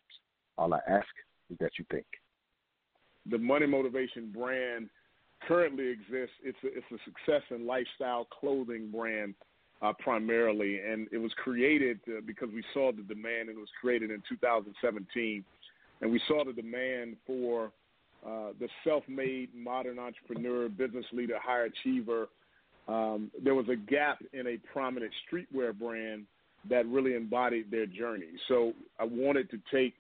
[0.57, 1.09] All I ask
[1.51, 2.07] is that you think.
[3.29, 4.91] The Money Motivation brand
[5.47, 6.35] currently exists.
[6.43, 9.35] It's a, it's a success and lifestyle clothing brand
[9.83, 13.69] uh, primarily, and it was created uh, because we saw the demand, and it was
[13.81, 15.45] created in 2017,
[16.01, 17.73] and we saw the demand for
[18.27, 22.29] uh, the self-made modern entrepreneur, business leader, high achiever.
[22.89, 26.27] Um, there was a gap in a prominent streetwear brand
[26.69, 28.27] that really embodied their journey.
[28.49, 29.95] So I wanted to take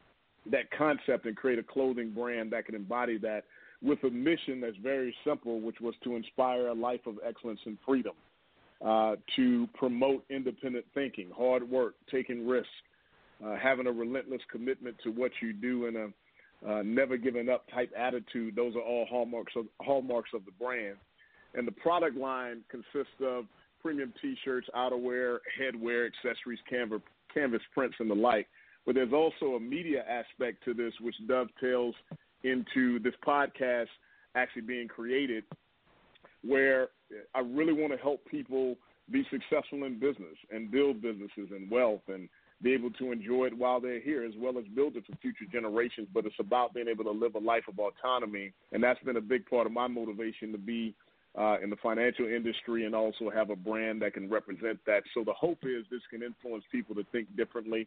[0.50, 3.44] that concept and create a clothing brand that can embody that
[3.82, 7.78] with a mission that's very simple, which was to inspire a life of excellence and
[7.86, 8.15] freedom,
[8.85, 12.69] uh, to promote independent thinking, hard work, taking risks,
[13.44, 16.09] uh, having a relentless commitment to what you do, and a
[16.69, 18.55] uh, never giving up type attitude.
[18.55, 20.97] Those are all hallmarks of hallmarks of the brand.
[21.55, 23.47] And the product line consists of
[23.82, 27.01] premium T-shirts, outerwear, headwear, accessories, canvas,
[27.32, 28.47] canvas prints, and the like.
[28.86, 31.94] But there's also a media aspect to this, which dovetails
[32.44, 33.88] into this podcast
[34.34, 35.44] actually being created,
[36.42, 36.88] where
[37.34, 38.76] I really want to help people
[39.10, 42.28] be successful in business and build businesses and wealth and
[42.62, 45.46] be able to enjoy it while they're here, as well as build it for future
[45.50, 46.08] generations.
[46.12, 49.20] But it's about being able to live a life of autonomy, and that's been a
[49.20, 50.94] big part of my motivation to be
[51.38, 55.02] uh, in the financial industry and also have a brand that can represent that.
[55.14, 57.86] So the hope is this can influence people to think differently.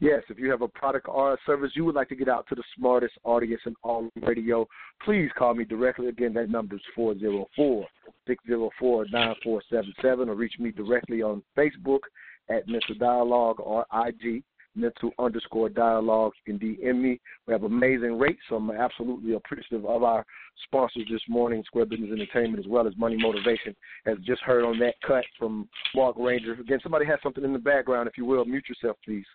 [0.00, 2.46] Yes, if you have a product or a service you would like to get out
[2.48, 4.66] to the smartest audience in all radio,
[5.04, 6.06] please call me directly.
[6.06, 7.84] Again, that number is 404
[8.28, 12.00] 604 9477 or reach me directly on Facebook
[12.48, 14.44] at Mental Dialogue or IG,
[14.76, 16.32] Mental underscore Dialogue.
[16.46, 17.20] You can DM me.
[17.48, 20.24] We have amazing rates, so I'm absolutely appreciative of our
[20.64, 23.74] sponsors this morning, Square Business Entertainment, as well as Money Motivation.
[24.06, 26.52] As just heard on that cut from Mark Ranger.
[26.52, 28.44] Again, somebody has something in the background, if you will.
[28.44, 29.26] Mute yourself, please.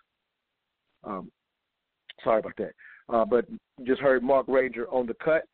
[1.04, 1.30] Um,
[2.22, 2.72] sorry about that.
[3.08, 3.46] Uh, but
[3.84, 5.44] just heard Mark Ranger on the cut.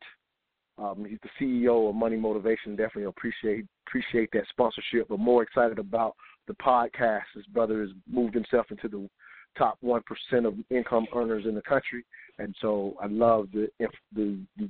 [0.77, 2.75] Um, he's the CEO of Money Motivation.
[2.75, 5.09] Definitely appreciate appreciate that sponsorship.
[5.09, 6.15] But more excited about
[6.47, 7.23] the podcast.
[7.35, 9.09] His brother has moved himself into the
[9.57, 12.05] top one percent of income earners in the country,
[12.39, 14.69] and so I love the the the,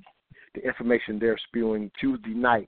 [0.55, 2.67] the information they're spewing Tuesday night,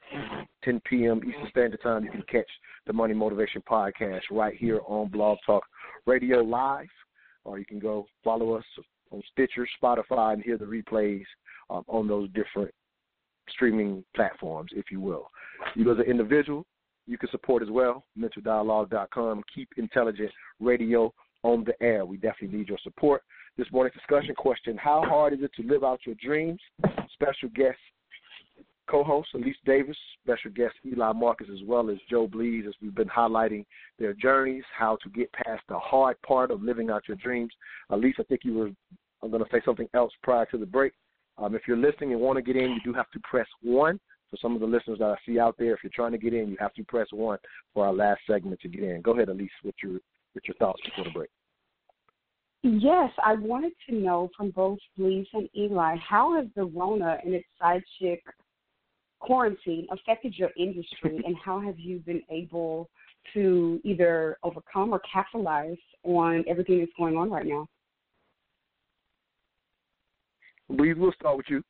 [0.64, 1.19] 10 p.m.
[1.27, 2.06] Eastern Standard Time.
[2.06, 2.49] You can catch
[2.88, 5.64] the Money Motivation podcast right here on Blog Talk
[6.06, 6.88] Radio Live
[7.45, 8.64] or you can go follow us
[9.11, 11.26] on Stitcher, Spotify, and hear the replays
[11.70, 12.74] um, on those different
[13.49, 15.28] streaming platforms, if you will.
[15.76, 16.65] You as an individual,
[17.06, 19.44] you can support as well, mentaldialogue.com.
[19.53, 21.14] Keep intelligent radio
[21.44, 22.06] on the air.
[22.06, 23.22] We definitely need your support.
[23.57, 26.60] This morning's discussion question How hard is it to live out your dreams?
[27.14, 27.78] Special guest
[28.90, 33.08] co-host Elise Davis, special guest Eli Marcus, as well as Joe Blees, as we've been
[33.08, 33.66] highlighting
[34.00, 37.52] their journeys, how to get past the hard part of living out your dreams.
[37.90, 38.70] Elise, I think you were
[39.24, 40.92] I'm going to say something else prior to the break.
[41.38, 44.00] Um, if you're listening and want to get in, you do have to press one.
[44.30, 46.34] For some of the listeners that I see out there, if you're trying to get
[46.34, 47.38] in, you have to press one
[47.74, 49.02] for our last segment to get in.
[49.02, 50.00] Go ahead, Elise, with your
[50.34, 51.30] with your thoughts before the break.
[52.64, 57.36] Yes, I wanted to know from both Blees and Eli, how has the Rona and
[57.36, 58.24] its side chick
[59.24, 62.90] quarantine affected your industry, and how have you been able
[63.34, 67.68] to either overcome or capitalize on everything that's going on right now?
[70.72, 71.64] Blees, we'll start with you.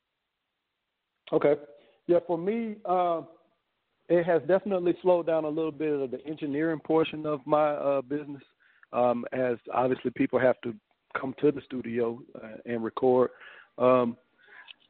[1.32, 1.54] Okay.
[2.06, 3.22] Yeah, for me, uh,
[4.08, 8.02] it has definitely slowed down a little bit of the engineering portion of my uh,
[8.02, 8.42] business,
[8.92, 10.74] um, as obviously people have to
[11.18, 13.30] come to the studio uh, and record.
[13.78, 14.16] Um,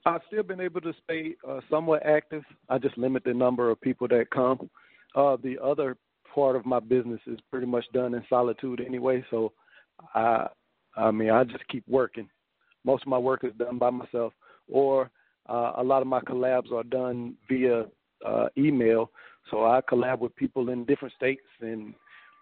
[0.06, 2.42] I've still been able to stay uh, somewhat active.
[2.68, 4.68] I just limit the number of people that come.
[5.14, 5.96] Uh, the other
[6.34, 9.52] part of my business is pretty much done in solitude anyway, so
[10.14, 10.48] I,
[10.96, 12.28] I mean, I just keep working.
[12.84, 14.32] Most of my work is done by myself,
[14.70, 15.10] or
[15.48, 17.84] uh, a lot of my collabs are done via
[18.26, 19.10] uh, email.
[19.50, 21.94] So I collab with people in different states, and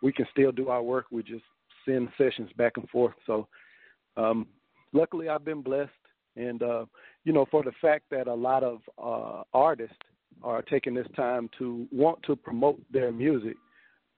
[0.02, 1.06] we can still do our work.
[1.10, 1.44] We just
[1.84, 3.14] send sessions back and forth.
[3.26, 3.46] So
[4.16, 4.46] um,
[4.92, 5.90] luckily, I've been blessed,
[6.36, 6.84] and uh,
[7.24, 9.96] you know, for the fact that a lot of uh, artists
[10.42, 13.56] are taking this time to want to promote their music,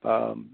[0.04, 0.50] um,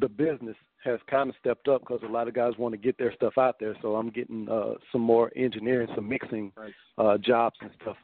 [0.00, 2.96] the business has kind of stepped up because a lot of guys want to get
[2.98, 3.76] their stuff out there.
[3.82, 6.52] So I'm getting uh, some more engineering, some mixing
[6.98, 7.96] uh, jobs and stuff.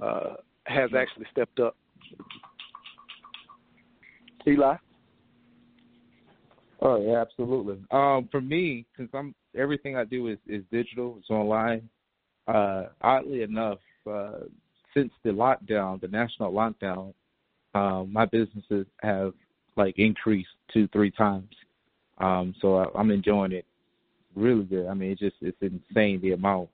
[0.00, 0.34] Uh,
[0.66, 1.76] has actually stepped up.
[4.46, 4.76] Eli.
[6.80, 7.78] Oh yeah, absolutely.
[7.90, 11.88] Um, for me, since I'm everything I do is is digital, it's online.
[12.46, 13.78] Uh, oddly enough,
[14.10, 14.40] uh,
[14.94, 17.12] since the lockdown, the national lockdown,
[17.74, 19.34] um, my businesses have
[19.76, 21.52] like increased two, three times.
[22.18, 23.66] Um, so I, I'm enjoying it
[24.34, 24.86] really good.
[24.86, 26.68] I mean, it's just it's insane the amount.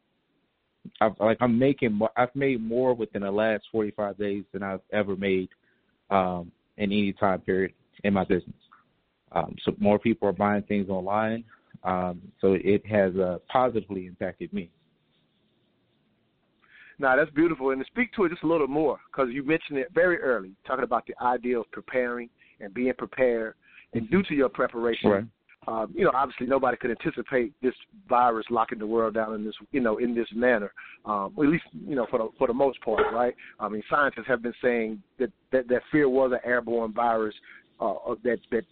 [1.01, 2.01] I've like I'm making.
[2.17, 5.49] I've made more within the last 45 days than I've ever made
[6.11, 7.73] um, in any time period
[8.05, 8.55] in my business.
[9.33, 11.45] Um, so more people are buying things online.
[11.85, 14.71] Um, so it has uh, positively impacted me.
[17.03, 19.77] Now that's beautiful, and to speak to it just a little more, because you mentioned
[19.77, 22.31] it very early, talking about the idea of preparing
[22.61, 23.55] and being prepared,
[23.93, 25.25] and due to your preparation, right.
[25.67, 27.75] um, you know, obviously nobody could anticipate this
[28.09, 30.73] virus locking the world down in this, you know, in this manner.
[31.05, 33.35] Um, at least, you know, for the for the most part, right?
[33.59, 37.35] I mean, scientists have been saying that that, that fear was an airborne virus
[37.81, 38.63] uh, that that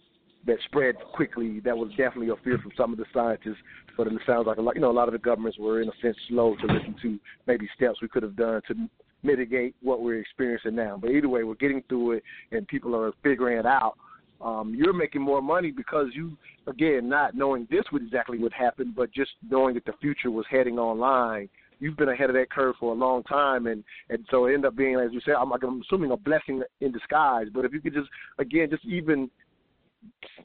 [0.45, 1.59] that spread quickly.
[1.59, 3.61] That was definitely a fear from some of the scientists.
[3.97, 5.89] But it sounds like a lot, you know, a lot of the governments were in
[5.89, 8.75] a sense slow to listen to maybe steps we could have done to
[9.23, 10.97] mitigate what we're experiencing now.
[10.99, 13.95] But either way, we're getting through it, and people are figuring it out.
[14.41, 16.35] Um, you're making more money because you,
[16.65, 20.45] again, not knowing this would exactly what happened, but just knowing that the future was
[20.49, 21.47] heading online.
[21.79, 24.67] You've been ahead of that curve for a long time, and and so it ended
[24.67, 27.47] up being, as you said, I'm, I'm assuming a blessing in disguise.
[27.53, 29.29] But if you could just, again, just even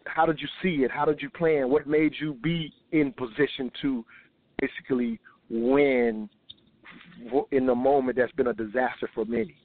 [0.05, 0.91] how did you see it?
[0.91, 1.69] How did you plan?
[1.69, 4.05] What made you be in position to
[4.61, 5.21] basically
[5.51, 6.29] win
[7.51, 9.57] in the moment that's been a disaster for many?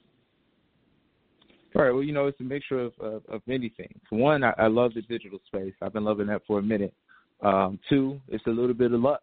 [1.74, 1.90] All right.
[1.90, 3.98] Well, you know, it's a mixture of of, of many things.
[4.10, 5.72] One, I, I love the digital space.
[5.80, 6.94] I've been loving that for a minute.
[7.42, 9.22] Um, two, it's a little bit of luck.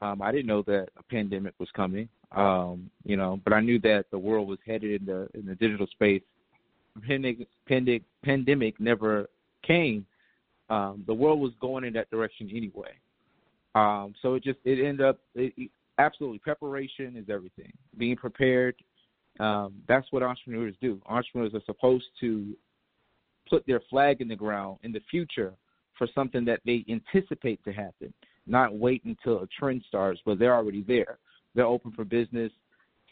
[0.00, 2.08] Um, I didn't know that a pandemic was coming.
[2.32, 5.54] Um, you know, but I knew that the world was headed in the in the
[5.54, 6.22] digital space.
[7.06, 9.28] Pandemic, pandemic, pandemic never
[9.62, 10.06] came,
[10.70, 12.92] um, the world was going in that direction anyway.
[13.74, 17.72] Um, so it just it ended up it, it, absolutely preparation is everything.
[17.96, 18.74] Being prepared,
[19.40, 21.00] um, that's what entrepreneurs do.
[21.06, 22.54] Entrepreneurs are supposed to
[23.48, 25.52] put their flag in the ground in the future
[25.96, 28.12] for something that they anticipate to happen,
[28.46, 31.18] not wait until a trend starts, but they're already there.
[31.54, 32.50] They're open for business.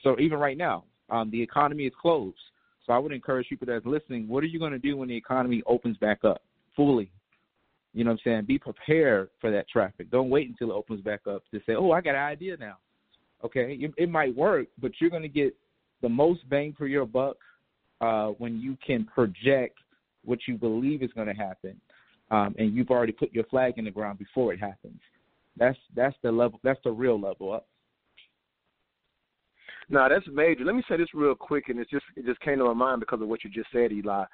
[0.02, 2.39] So even right now, um, the economy is closed.
[2.86, 5.16] So I would encourage people that's listening, what are you going to do when the
[5.16, 6.43] economy opens back up
[6.74, 7.11] fully?
[7.93, 8.44] You know what I'm saying?
[8.47, 10.11] Be prepared for that traffic.
[10.11, 12.77] Don't wait until it opens back up to say, "Oh, I got an idea now."
[13.43, 15.57] Okay, it, might work, but you're going to get
[16.02, 17.36] the most bang for your buck
[18.01, 19.78] uh, when you can project
[20.24, 21.81] what you believe is going to happen,
[22.31, 25.01] um, and you've already put your flag in the ground before it happens.
[25.57, 26.61] That's that's the level.
[26.62, 27.66] That's the real level up.
[29.90, 30.64] No, that's major.
[30.64, 33.00] Let me say this real quick, and it just it just came to my mind
[33.00, 34.24] because of what you just said, Eli.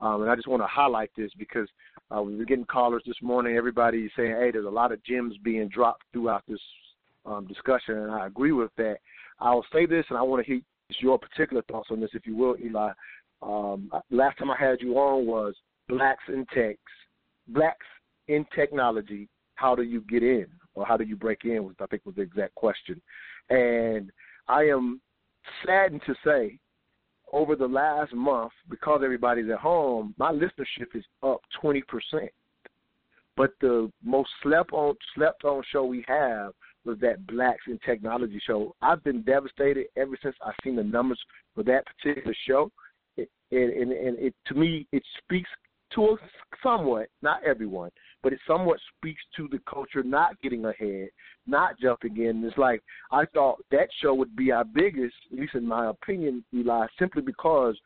[0.00, 1.68] Um, and I just want to highlight this because
[2.14, 3.56] uh, we were getting callers this morning.
[3.56, 6.60] Everybody saying, "Hey, there's a lot of gems being dropped throughout this
[7.24, 8.96] um, discussion," and I agree with that.
[9.38, 10.60] I'll say this, and I want to hear
[11.00, 12.90] your particular thoughts on this, if you will, Eli.
[13.42, 15.54] Um, last time I had you on was
[15.88, 16.80] blacks in techs,
[17.48, 17.86] blacks
[18.26, 19.28] in technology.
[19.54, 21.62] How do you get in, or how do you break in?
[21.64, 23.00] Was I think was the exact question,
[23.50, 24.10] and
[24.48, 25.00] I am
[25.64, 26.58] saddened to say
[27.32, 31.82] over the last month, because everybody's at home, my listenership is up 20%.
[33.36, 36.52] But the most slept on slept on show we have
[36.86, 38.74] was that Blacks in Technology show.
[38.80, 41.20] I've been devastated ever since I've seen the numbers
[41.54, 42.70] for that particular show.
[43.18, 45.50] It, and, and it to me it speaks
[45.96, 46.20] to us
[46.62, 47.90] somewhat, not everyone,
[48.22, 51.08] but it somewhat speaks to the culture not getting ahead,
[51.46, 52.44] not jumping in.
[52.44, 56.44] It's like I thought that show would be our biggest, at least in my opinion,
[56.54, 57.76] Eli, simply because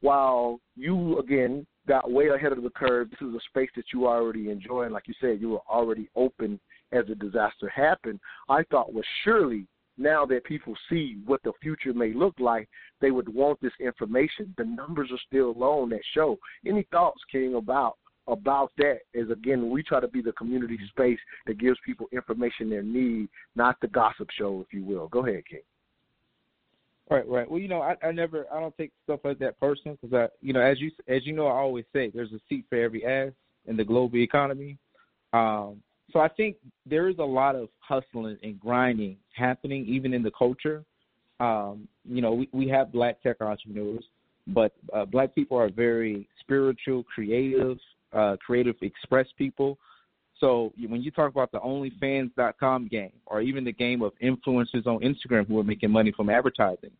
[0.00, 4.06] while you again got way ahead of the curve, this is a space that you
[4.06, 4.92] already enjoying.
[4.92, 6.58] Like you said, you were already open
[6.92, 8.20] as the disaster happened.
[8.48, 9.66] I thought was surely
[9.98, 12.68] now that people see what the future may look like,
[13.00, 14.54] they would want this information.
[14.58, 16.38] The numbers are still low on that show.
[16.66, 17.96] Any thoughts, King, about
[18.28, 22.68] about that is again we try to be the community space that gives people information
[22.68, 25.08] they need, not the gossip show, if you will.
[25.08, 25.60] Go ahead, King.
[27.08, 27.48] Right, right.
[27.48, 30.28] Well, you know, I, I never, I don't take stuff like that personal because I,
[30.44, 33.06] you know, as you, as you know, I always say there's a seat for every
[33.06, 33.30] ass
[33.66, 34.76] in the global economy.
[35.32, 35.82] Um,
[36.12, 40.30] so I think there is a lot of hustling and grinding happening even in the
[40.30, 40.84] culture.
[41.40, 44.04] Um, you know, we, we have black tech entrepreneurs,
[44.46, 47.78] but uh, black people are very spiritual, creative,
[48.12, 49.78] uh, creative, express people.
[50.38, 55.00] So when you talk about the OnlyFans.com game, or even the game of influencers on
[55.00, 56.90] Instagram who are making money from advertising,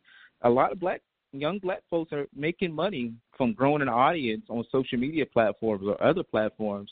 [0.43, 1.03] a lot of black
[1.33, 6.03] young black folks are making money from growing an audience on social media platforms or
[6.03, 6.91] other platforms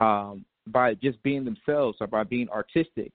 [0.00, 3.12] um, by just being themselves or by being artistic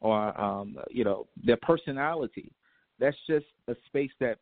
[0.00, 2.52] or um, you know their personality.
[2.98, 4.38] That's just a space that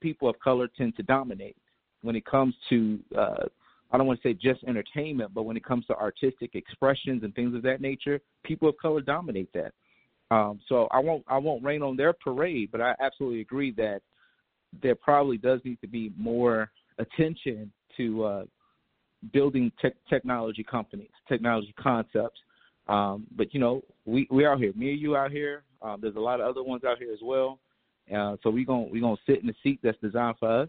[0.00, 1.56] people of color tend to dominate
[2.02, 3.46] when it comes to uh,
[3.92, 7.34] I don't want to say just entertainment, but when it comes to artistic expressions and
[7.34, 9.72] things of that nature, people of color dominate that.
[10.30, 14.00] Um, so I won't I won't rain on their parade, but I absolutely agree that
[14.80, 18.44] there probably does need to be more attention to uh,
[19.32, 22.40] building te- technology companies, technology concepts.
[22.88, 24.72] Um, but you know, we we out here.
[24.74, 25.62] Me and you out here.
[25.82, 27.58] Um, there's a lot of other ones out here as well.
[28.14, 30.68] Uh, so we gonna we gonna sit in the seat that's designed for us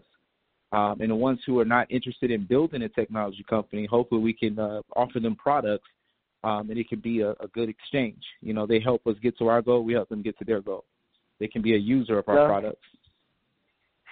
[0.72, 4.32] um, and the ones who are not interested in building a technology company, hopefully we
[4.32, 5.88] can uh, offer them products,
[6.44, 8.22] um, and it can be a, a, good exchange.
[8.40, 10.62] You know, they help us get to our goal, we help them get to their
[10.62, 10.84] goal.
[11.38, 12.46] They can be a user of our no.
[12.46, 12.86] products.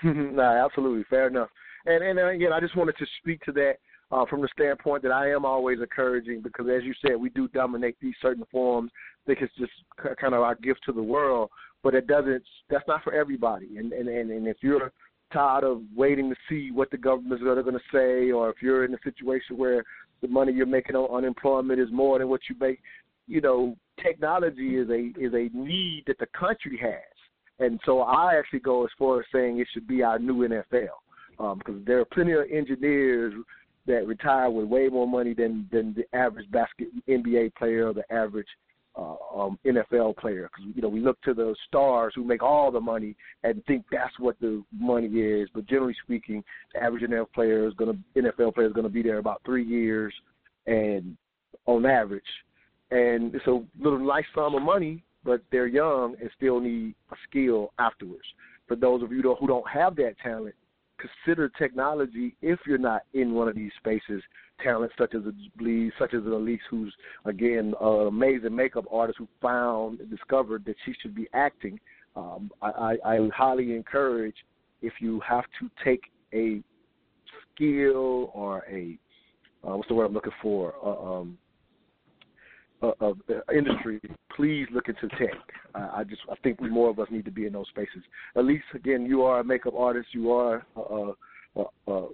[0.04, 1.48] nah, absolutely, fair enough.
[1.86, 3.76] And and again, I just wanted to speak to that
[4.12, 7.48] uh, from the standpoint that I am always encouraging because, as you said, we do
[7.48, 8.90] dominate these certain forms.
[8.94, 9.72] I think it's just
[10.20, 11.50] kind of our gift to the world,
[11.82, 12.42] but it doesn't.
[12.68, 13.76] That's not for everybody.
[13.76, 14.92] And and and, and if you're
[15.32, 18.94] tired of waiting to see what the government's going to say, or if you're in
[18.94, 19.84] a situation where
[20.22, 22.80] the money you're making on unemployment is more than what you make,
[23.28, 26.98] you know, technology is a is a need that the country has,
[27.60, 30.88] and so I actually go as far as saying it should be our new NFL,
[31.38, 33.34] um, because there are plenty of engineers
[33.86, 38.10] that retire with way more money than than the average basket NBA player or the
[38.12, 38.46] average
[38.96, 42.70] uh, um, NFL player because you know we look to the stars who make all
[42.70, 45.48] the money and think that's what the money is.
[45.54, 46.42] But generally speaking,
[46.74, 49.42] the average NFL player is going to NFL player is going to be there about
[49.44, 50.12] three years,
[50.66, 51.16] and
[51.66, 52.22] on average,
[52.90, 57.16] and it's a little nice sum of money, but they're young and still need a
[57.28, 58.26] skill afterwards.
[58.66, 60.54] For those of you who don't have that talent,
[61.00, 64.22] consider technology if you're not in one of these spaces
[64.62, 66.94] talent such as a Blees, such as an Elise, who's
[67.24, 71.78] again an amazing makeup artist who found and discovered that she should be acting.
[72.16, 74.34] Um, I, I, I highly encourage
[74.82, 76.02] if you have to take
[76.34, 76.62] a
[77.54, 78.98] skill or a
[79.62, 80.74] uh, what's the word I'm looking for?
[80.82, 81.38] Uh, um,
[82.82, 83.18] of
[83.54, 84.00] industry,
[84.34, 85.34] please look into tech.
[85.74, 88.02] I just I think more of us need to be in those spaces.
[88.36, 91.12] Elise again, you are a makeup artist, you are a,
[91.56, 92.06] a,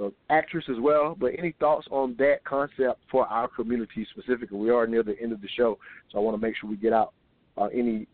[0.00, 1.16] a, actress as well.
[1.18, 4.58] But any thoughts on that concept for our community specifically?
[4.58, 5.78] We are near the end of the show,
[6.10, 7.12] so I want to make sure we get out
[7.56, 8.06] uh, any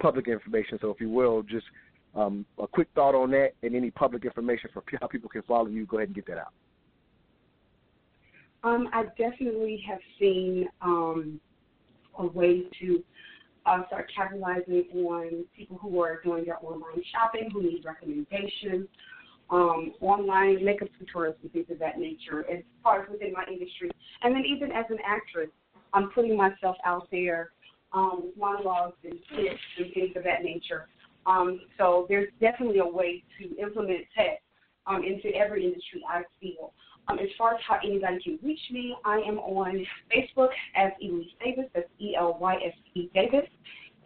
[0.00, 0.78] public information.
[0.80, 1.66] So if you will, just
[2.14, 5.68] um, a quick thought on that and any public information for how people can follow
[5.68, 5.86] you.
[5.86, 6.52] Go ahead and get that out.
[8.64, 11.40] Um, I definitely have seen um,
[12.18, 13.02] a way to
[13.66, 18.88] uh, start capitalizing on people who are doing their online shopping, who need recommendations,
[19.50, 23.90] um, online makeup tutorials and things of that nature as far as within my industry.
[24.22, 25.50] And then even as an actress,
[25.92, 27.50] I'm putting myself out there
[27.92, 30.88] um, with monologues and skits and things of that nature.
[31.26, 34.40] Um, so there's definitely a way to implement tech
[34.86, 36.72] um, into every industry I feel.
[37.08, 39.84] Um, as far as how anybody can reach me, I am on
[40.14, 43.48] Facebook as Elise Davis, that's E L Y S E Davis,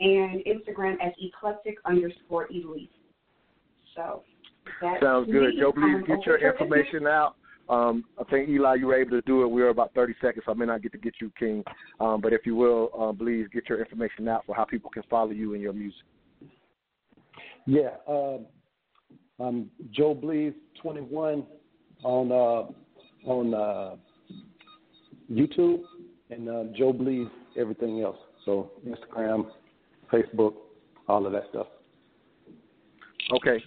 [0.00, 2.88] and Instagram as eclectic underscore Elise.
[3.94, 4.22] So
[4.80, 5.54] that Sounds good.
[5.58, 7.36] Joe, please get your information out
[7.68, 9.48] Um, I think Eli, you were able to do it.
[9.48, 11.64] We were about 30 seconds, so I may not get to get you, King.
[11.98, 15.02] Um, but if you will, uh, please get your information out for how people can
[15.10, 16.04] follow you and your music.
[17.66, 18.38] Yeah, uh,
[19.40, 21.44] I'm Joe Blees 21
[22.04, 22.72] on uh,
[23.26, 23.96] on uh,
[25.30, 25.80] YouTube
[26.30, 28.16] and uh, Joe Blees everything else.
[28.44, 29.46] So Instagram,
[30.12, 30.54] Facebook,
[31.08, 31.66] all of that stuff.
[33.32, 33.62] Okay,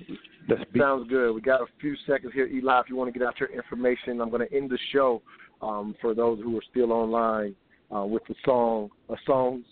[0.48, 1.34] that sounds good.
[1.34, 2.80] We got a few seconds here, Eli.
[2.80, 5.22] If you want to get out your information, I'm going to end the show
[5.62, 7.56] um, for those who are still online
[7.94, 9.64] uh, with the song, a song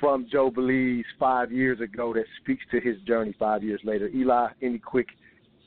[0.00, 4.08] from Joe Blees five years ago that speaks to his journey five years later.
[4.08, 5.08] Eli, any quick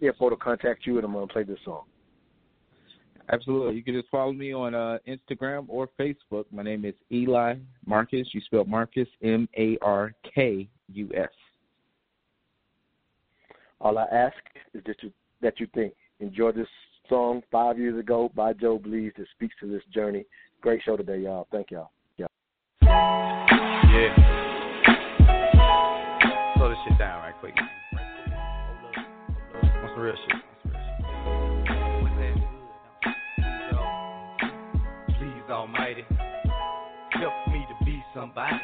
[0.02, 1.84] info to contact you, and I'm going to play this song.
[3.32, 3.76] Absolutely.
[3.76, 6.46] You can just follow me on uh, Instagram or Facebook.
[6.52, 8.28] My name is Eli Marcus.
[8.34, 11.30] You spell Marcus M A R K U S.
[13.80, 14.36] All I ask
[14.74, 15.12] is that you
[15.42, 15.94] that you think.
[16.20, 16.68] Enjoy this
[17.08, 20.26] song five years ago by Joe Blees that speaks to this journey.
[20.62, 21.48] Great show today, y'all.
[21.52, 21.92] Thank y'all.
[22.18, 22.28] Yeah.
[22.82, 24.16] Yeah.
[26.58, 27.56] Slow this shit down right quick.
[29.82, 30.49] What's the real shit?
[35.52, 36.06] Almighty,
[37.12, 38.58] help me to be somebody.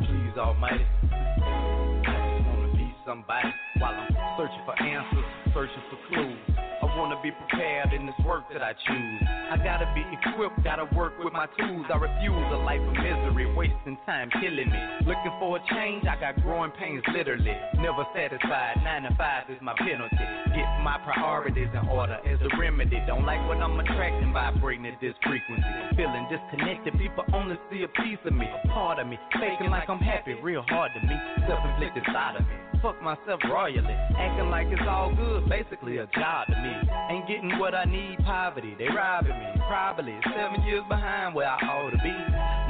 [0.00, 0.86] Please, Almighty.
[1.12, 3.48] I just wanna be somebody
[3.78, 6.55] while I'm searching for answers, searching for clues
[6.96, 9.22] wanna be prepared in this work that I choose.
[9.52, 11.86] I gotta be equipped, gotta work with my tools.
[11.92, 14.80] I refuse a life of misery, wasting time killing me.
[15.04, 17.54] Looking for a change, I got growing pains literally.
[17.78, 20.24] Never satisfied, nine to five is my penalty.
[20.56, 22.98] Get my priorities in order as a remedy.
[23.06, 25.68] Don't like what I'm attracting, vibrating at this frequency.
[25.94, 29.18] Feeling disconnected, people only see a piece of me, a part of me.
[29.36, 31.14] Faking like I'm happy, real hard to me.
[31.46, 32.65] Self inflicted side of me.
[32.82, 36.74] Fuck myself royally, acting like it's all good, basically a job to me.
[37.10, 39.46] Ain't getting what I need, poverty, they robbing me.
[39.66, 42.14] Probably seven years behind where I ought to be.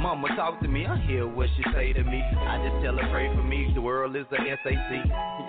[0.01, 2.21] Mama talk to me, I hear what she say to me.
[2.21, 4.91] I just tell her pray for me, the world is a SAC.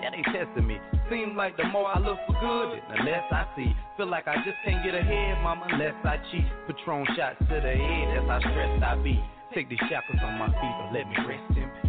[0.01, 0.77] Yeah, they testing me.
[1.09, 3.73] Seems like the more I look for good, the less I see.
[3.97, 6.45] Feel like I just can't get ahead, mama, unless I cheat.
[6.67, 9.23] Patron shots to the head, that's I stressed I be.
[9.55, 11.88] Take these shackles on my feet, but let me rest in peace.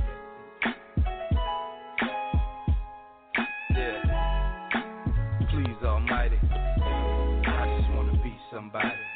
[8.51, 9.10] Somebody.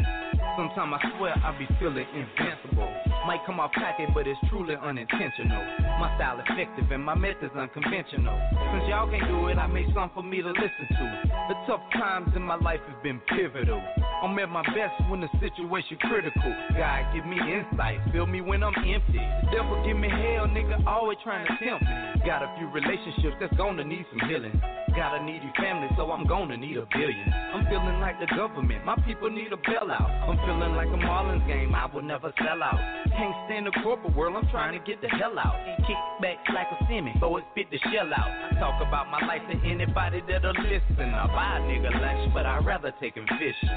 [0.75, 2.91] Sometimes I swear I be feeling invincible.
[3.27, 5.63] Might come off cocky, but it's truly unintentional.
[6.03, 8.35] My style effective and my methods unconventional.
[8.75, 11.07] Since y'all can't do it, I made something for me to listen to.
[11.49, 13.83] The tough times in my life have been pivotal.
[14.23, 16.51] I'm at my best when the situation critical.
[16.75, 19.23] God give me insight, fill me when I'm empty.
[19.47, 22.27] The devil give me hell, nigga, always trying to tempt me.
[22.27, 24.59] Got a few relationships that's gonna need some healing.
[24.97, 27.29] Got a needy family, so I'm gonna need a billion.
[27.53, 30.09] I'm feeling like the government, my people need a bailout.
[30.25, 32.79] I'm feeling like a Marlins game, I will never sell out.
[33.13, 35.55] Can't stand the corporate world, I'm trying to get the hell out.
[35.87, 38.31] Kick back like a semi, so it fit the shell out.
[38.59, 41.13] Talk about my life to anybody that'll listen.
[41.13, 43.69] I buy a nigga lunch, but I'd rather take him fishing.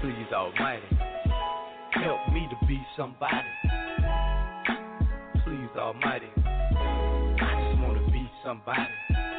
[0.00, 0.88] Please, Almighty,
[2.02, 3.48] help me to be somebody.
[5.44, 6.28] Please, Almighty,
[8.44, 8.88] somebody.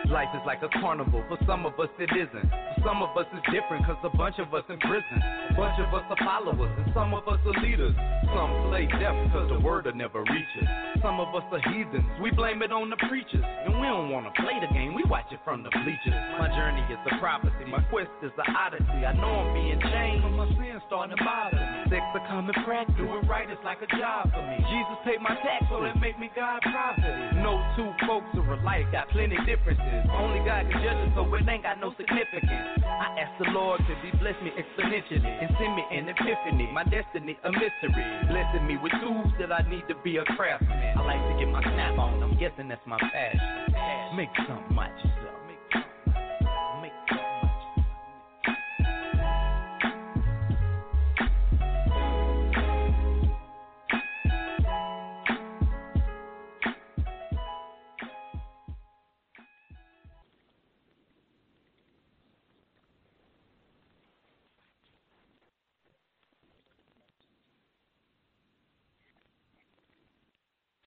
[0.10, 1.24] Life is like a carnival.
[1.30, 2.50] For some of us, it isn't.
[2.76, 5.18] For some of us, it's different, cause a bunch of us in prison.
[5.50, 7.96] A bunch of us are followers, and some of us are leaders.
[8.34, 10.68] Some play deaf, cause the word will never reach us.
[11.02, 12.04] Some of us are heathens.
[12.22, 13.46] We blame it on the preachers.
[13.46, 16.18] And we don't wanna play the game, we watch it from the bleachers.
[16.40, 17.66] My journey is a prophecy.
[17.70, 19.06] My quest is an odyssey.
[19.06, 21.81] I know I'm being changed, but my sins starting to bother me.
[21.92, 22.96] Sex a common practice.
[22.96, 24.64] Doing right is like a job for me.
[24.64, 27.36] Jesus paid my tax, so that make me God prophet.
[27.44, 30.08] No two folks are alike, got plenty differences.
[30.08, 32.80] Only God can judge us, so it ain't got no significance.
[32.80, 36.72] I ask the Lord to be bless me exponentially and send me an epiphany.
[36.72, 40.96] My destiny a mystery, blessing me with tools that I need to be a craftsman.
[40.96, 42.24] I like to get my snap on.
[42.24, 44.16] I'm guessing that's my passion.
[44.16, 45.41] Make something out yourself.